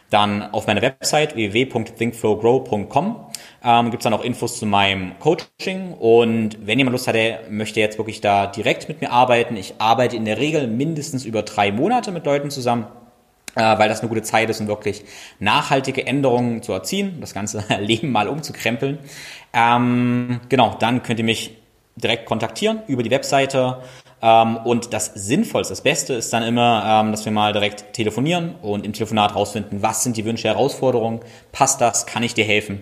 dann 0.09 0.53
auf 0.53 0.65
meiner 0.65 0.81
Website 0.81 1.35
www.thinkflowgrow.com 1.35 3.25
ähm, 3.61 3.91
gibt 3.91 4.05
dann 4.05 4.13
auch 4.13 4.23
Infos 4.23 4.57
zu 4.57 4.65
meinem 4.65 5.19
Coaching. 5.19 5.91
Und 5.91 6.65
wenn 6.65 6.77
jemand 6.77 6.93
Lust 6.93 7.09
hat, 7.09 7.15
der 7.15 7.41
möchte 7.49 7.81
jetzt 7.81 7.97
wirklich 7.97 8.21
da 8.21 8.47
direkt 8.47 8.87
mit 8.87 9.01
mir 9.01 9.11
arbeiten. 9.11 9.57
Ich 9.57 9.73
arbeite 9.79 10.15
in 10.15 10.23
der 10.23 10.37
Regel 10.37 10.67
mindestens 10.67 11.25
über 11.25 11.41
drei 11.41 11.73
Monate 11.73 12.13
mit 12.13 12.25
Leuten 12.25 12.49
zusammen. 12.49 12.87
äh, 13.55 13.77
weil 13.77 13.89
das 13.89 13.99
eine 13.99 14.07
gute 14.07 14.21
Zeit 14.21 14.49
ist, 14.49 14.61
um 14.61 14.67
wirklich 14.67 15.03
nachhaltige 15.39 16.07
Änderungen 16.07 16.61
zu 16.63 16.71
erzielen, 16.71 17.17
das 17.19 17.33
ganze 17.33 17.65
Leben 17.81 18.09
mal 18.13 18.29
umzukrempeln. 18.29 18.99
Ähm, 19.51 20.39
genau, 20.47 20.77
dann 20.79 21.03
könnt 21.03 21.19
ihr 21.19 21.25
mich 21.25 21.57
direkt 21.97 22.25
kontaktieren 22.25 22.83
über 22.87 23.03
die 23.03 23.11
Webseite. 23.11 23.79
Ähm, 24.21 24.57
und 24.57 24.93
das 24.93 25.11
Sinnvollste, 25.15 25.71
das 25.71 25.81
Beste 25.81 26.13
ist 26.13 26.33
dann 26.33 26.43
immer, 26.43 26.83
ähm, 26.85 27.11
dass 27.11 27.25
wir 27.25 27.31
mal 27.31 27.53
direkt 27.53 27.93
telefonieren 27.93 28.55
und 28.61 28.85
im 28.85 28.93
Telefonat 28.93 29.35
rausfinden, 29.35 29.81
was 29.81 30.03
sind 30.03 30.17
die 30.17 30.25
Wünsche, 30.25 30.47
Herausforderungen, 30.47 31.21
passt 31.51 31.81
das, 31.81 32.05
kann 32.05 32.23
ich 32.23 32.33
dir 32.33 32.45
helfen? 32.45 32.81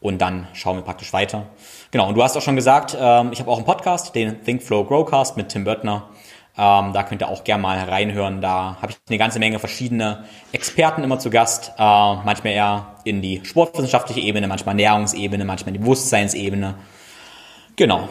Und 0.00 0.22
dann 0.22 0.48
schauen 0.54 0.76
wir 0.76 0.82
praktisch 0.82 1.12
weiter. 1.12 1.46
Genau, 1.90 2.08
und 2.08 2.14
du 2.14 2.22
hast 2.22 2.36
auch 2.36 2.42
schon 2.42 2.56
gesagt, 2.56 2.96
ähm, 2.98 3.30
ich 3.32 3.40
habe 3.40 3.50
auch 3.50 3.56
einen 3.56 3.66
Podcast, 3.66 4.14
den 4.14 4.42
Think 4.44 4.62
Flow 4.62 4.84
Growcast 4.84 5.36
mit 5.36 5.48
Tim 5.48 5.64
Böttner. 5.64 6.08
Da 6.56 7.04
könnt 7.08 7.22
ihr 7.22 7.28
auch 7.28 7.44
gerne 7.44 7.62
mal 7.62 7.78
reinhören. 7.78 8.42
Da 8.42 8.76
habe 8.82 8.92
ich 8.92 8.98
eine 9.08 9.16
ganze 9.16 9.38
Menge 9.38 9.58
verschiedene 9.58 10.24
Experten 10.52 11.02
immer 11.02 11.18
zu 11.18 11.30
Gast. 11.30 11.72
Äh, 11.78 11.82
manchmal 11.82 12.52
eher 12.52 12.96
in 13.04 13.22
die 13.22 13.40
sportwissenschaftliche 13.44 14.20
Ebene, 14.20 14.46
manchmal 14.46 14.74
Ernährungsebene, 14.74 15.46
manchmal 15.46 15.68
in 15.68 15.74
die 15.74 15.78
Bewusstseinsebene. 15.78 16.74
Genau. 17.76 18.10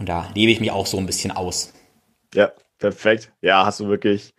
Und 0.00 0.08
da 0.08 0.28
lebe 0.34 0.50
ich 0.50 0.60
mich 0.60 0.70
auch 0.70 0.86
so 0.86 0.96
ein 0.96 1.04
bisschen 1.04 1.30
aus. 1.30 1.74
Ja, 2.34 2.50
perfekt. 2.78 3.32
Ja, 3.42 3.66
hast 3.66 3.80
du 3.80 3.88
wirklich 3.88 4.34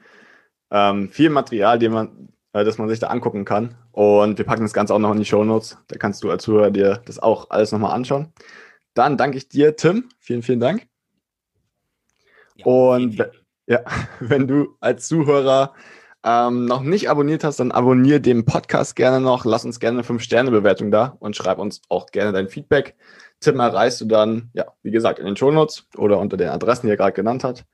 ähm, 0.72 1.09
viel 1.09 1.30
Material, 1.30 1.78
den 1.78 1.91
man, 1.91 2.30
äh, 2.53 2.66
das 2.66 2.80
man 2.80 2.89
sich 2.89 2.99
da 2.99 3.07
angucken 3.07 3.45
kann. 3.45 3.76
Und 3.91 4.39
wir 4.39 4.45
packen 4.45 4.64
das 4.64 4.74
Ganze 4.74 4.95
auch 4.95 4.99
noch 4.99 5.12
in 5.12 5.20
die 5.20 5.26
Show 5.26 5.43
Notes. 5.43 5.78
Da 5.88 5.97
kannst 5.97 6.24
du 6.24 6.32
als 6.32 6.43
Zuhörer 6.43 6.72
dir 6.72 7.03
das 7.05 7.20
auch 7.20 7.51
alles 7.51 7.72
nochmal 7.72 7.93
anschauen. 7.93 8.34
Dann 8.95 9.18
danke 9.18 9.38
ich 9.38 9.49
dir, 9.49 9.76
Tim. 9.76 10.09
Vielen, 10.20 10.41
vielen 10.41 10.59
Dank. 10.59 10.88
Ja, 12.55 12.66
und 12.66 13.14
vielen, 13.14 13.32
vielen. 13.32 13.45
ja, 13.68 13.84
wenn 14.20 14.47
du 14.47 14.76
als 14.80 15.07
Zuhörer 15.07 15.76
ähm, 16.24 16.66
noch 16.66 16.82
nicht 16.82 17.07
abonniert 17.07 17.43
hast, 17.43 17.59
dann 17.59 17.72
abonniere 17.72 18.20
den 18.20 18.45
Podcast 18.45 18.95
gerne 18.95 19.22
noch. 19.22 19.45
Lass 19.45 19.64
uns 19.64 19.80
gerne 19.80 19.99
eine 19.99 20.07
5-Sterne-Bewertung 20.07 20.89
da 20.89 21.18
und 21.20 21.36
schreib 21.36 21.59
uns 21.59 21.82
auch 21.88 22.07
gerne 22.07 22.32
dein 22.32 22.49
Feedback. 22.49 22.95
Tim 23.41 23.59
erreichst 23.59 23.99
du 23.99 24.05
dann, 24.05 24.51
ja, 24.53 24.65
wie 24.83 24.91
gesagt, 24.91 25.17
in 25.17 25.25
den 25.25 25.35
Shownotes 25.35 25.87
oder 25.97 26.19
unter 26.19 26.37
den 26.37 26.49
Adressen, 26.49 26.85
die 26.85 26.93
er 26.93 26.97
gerade 26.97 27.13
genannt 27.13 27.43
hat. 27.43 27.65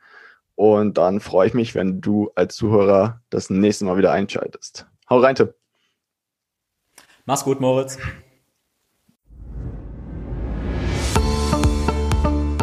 Und 0.55 0.97
dann 0.97 1.19
freue 1.19 1.47
ich 1.47 1.53
mich, 1.53 1.75
wenn 1.75 1.99
du 1.99 2.31
als 2.35 2.55
Zuhörer 2.55 3.21
das 3.29 3.49
nächste 3.49 3.83
Mal 3.83 3.97
wieder 3.97 4.11
einschaltest. 4.13 4.87
Hau 5.09 5.19
rein, 5.19 5.35
Tim. 5.35 5.49
Mach's 7.25 7.43
gut, 7.43 7.59
Moritz. 7.59 7.97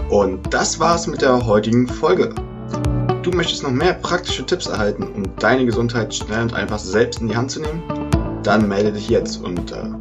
Und 0.09 0.55
das 0.55 0.81
war's 0.81 1.07
mit 1.07 1.21
der 1.21 1.45
heutigen 1.45 1.87
Folge. 1.87 2.35
Du 3.23 3.31
möchtest 3.33 3.63
noch 3.63 3.71
mehr 3.71 3.95
praktische 3.95 4.47
Tipps 4.47 4.67
erhalten, 4.67 5.13
um 5.13 5.37
deine 5.37 5.67
Gesundheit 5.67 6.15
schnell 6.15 6.43
und 6.43 6.55
einfach 6.55 6.79
selbst 6.79 7.21
in 7.21 7.29
die 7.29 7.37
Hand 7.37 7.51
zu 7.51 7.61
nehmen? 7.61 7.83
Dann 8.43 8.67
melde 8.67 8.93
dich 8.93 9.11
jetzt 9.11 9.43
unter 9.43 10.01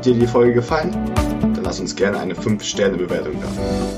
Hat 0.00 0.06
dir 0.06 0.14
die 0.14 0.26
Folge 0.26 0.54
gefallen? 0.54 0.96
Dann 1.42 1.62
lass 1.62 1.78
uns 1.78 1.94
gerne 1.94 2.18
eine 2.18 2.32
5-Sterne-Bewertung 2.32 3.34
da, 3.38 3.48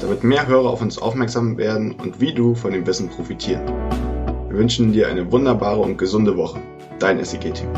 damit 0.00 0.24
mehr 0.24 0.48
Hörer 0.48 0.68
auf 0.68 0.82
uns 0.82 0.98
aufmerksam 0.98 1.56
werden 1.56 1.92
und 1.92 2.20
wie 2.20 2.34
du 2.34 2.56
von 2.56 2.72
dem 2.72 2.84
Wissen 2.88 3.08
profitieren. 3.08 3.64
Wir 4.48 4.58
wünschen 4.58 4.92
dir 4.92 5.06
eine 5.06 5.30
wunderbare 5.30 5.78
und 5.78 5.98
gesunde 5.98 6.36
Woche. 6.36 6.58
Dein 6.98 7.24
SEG-Team. 7.24 7.68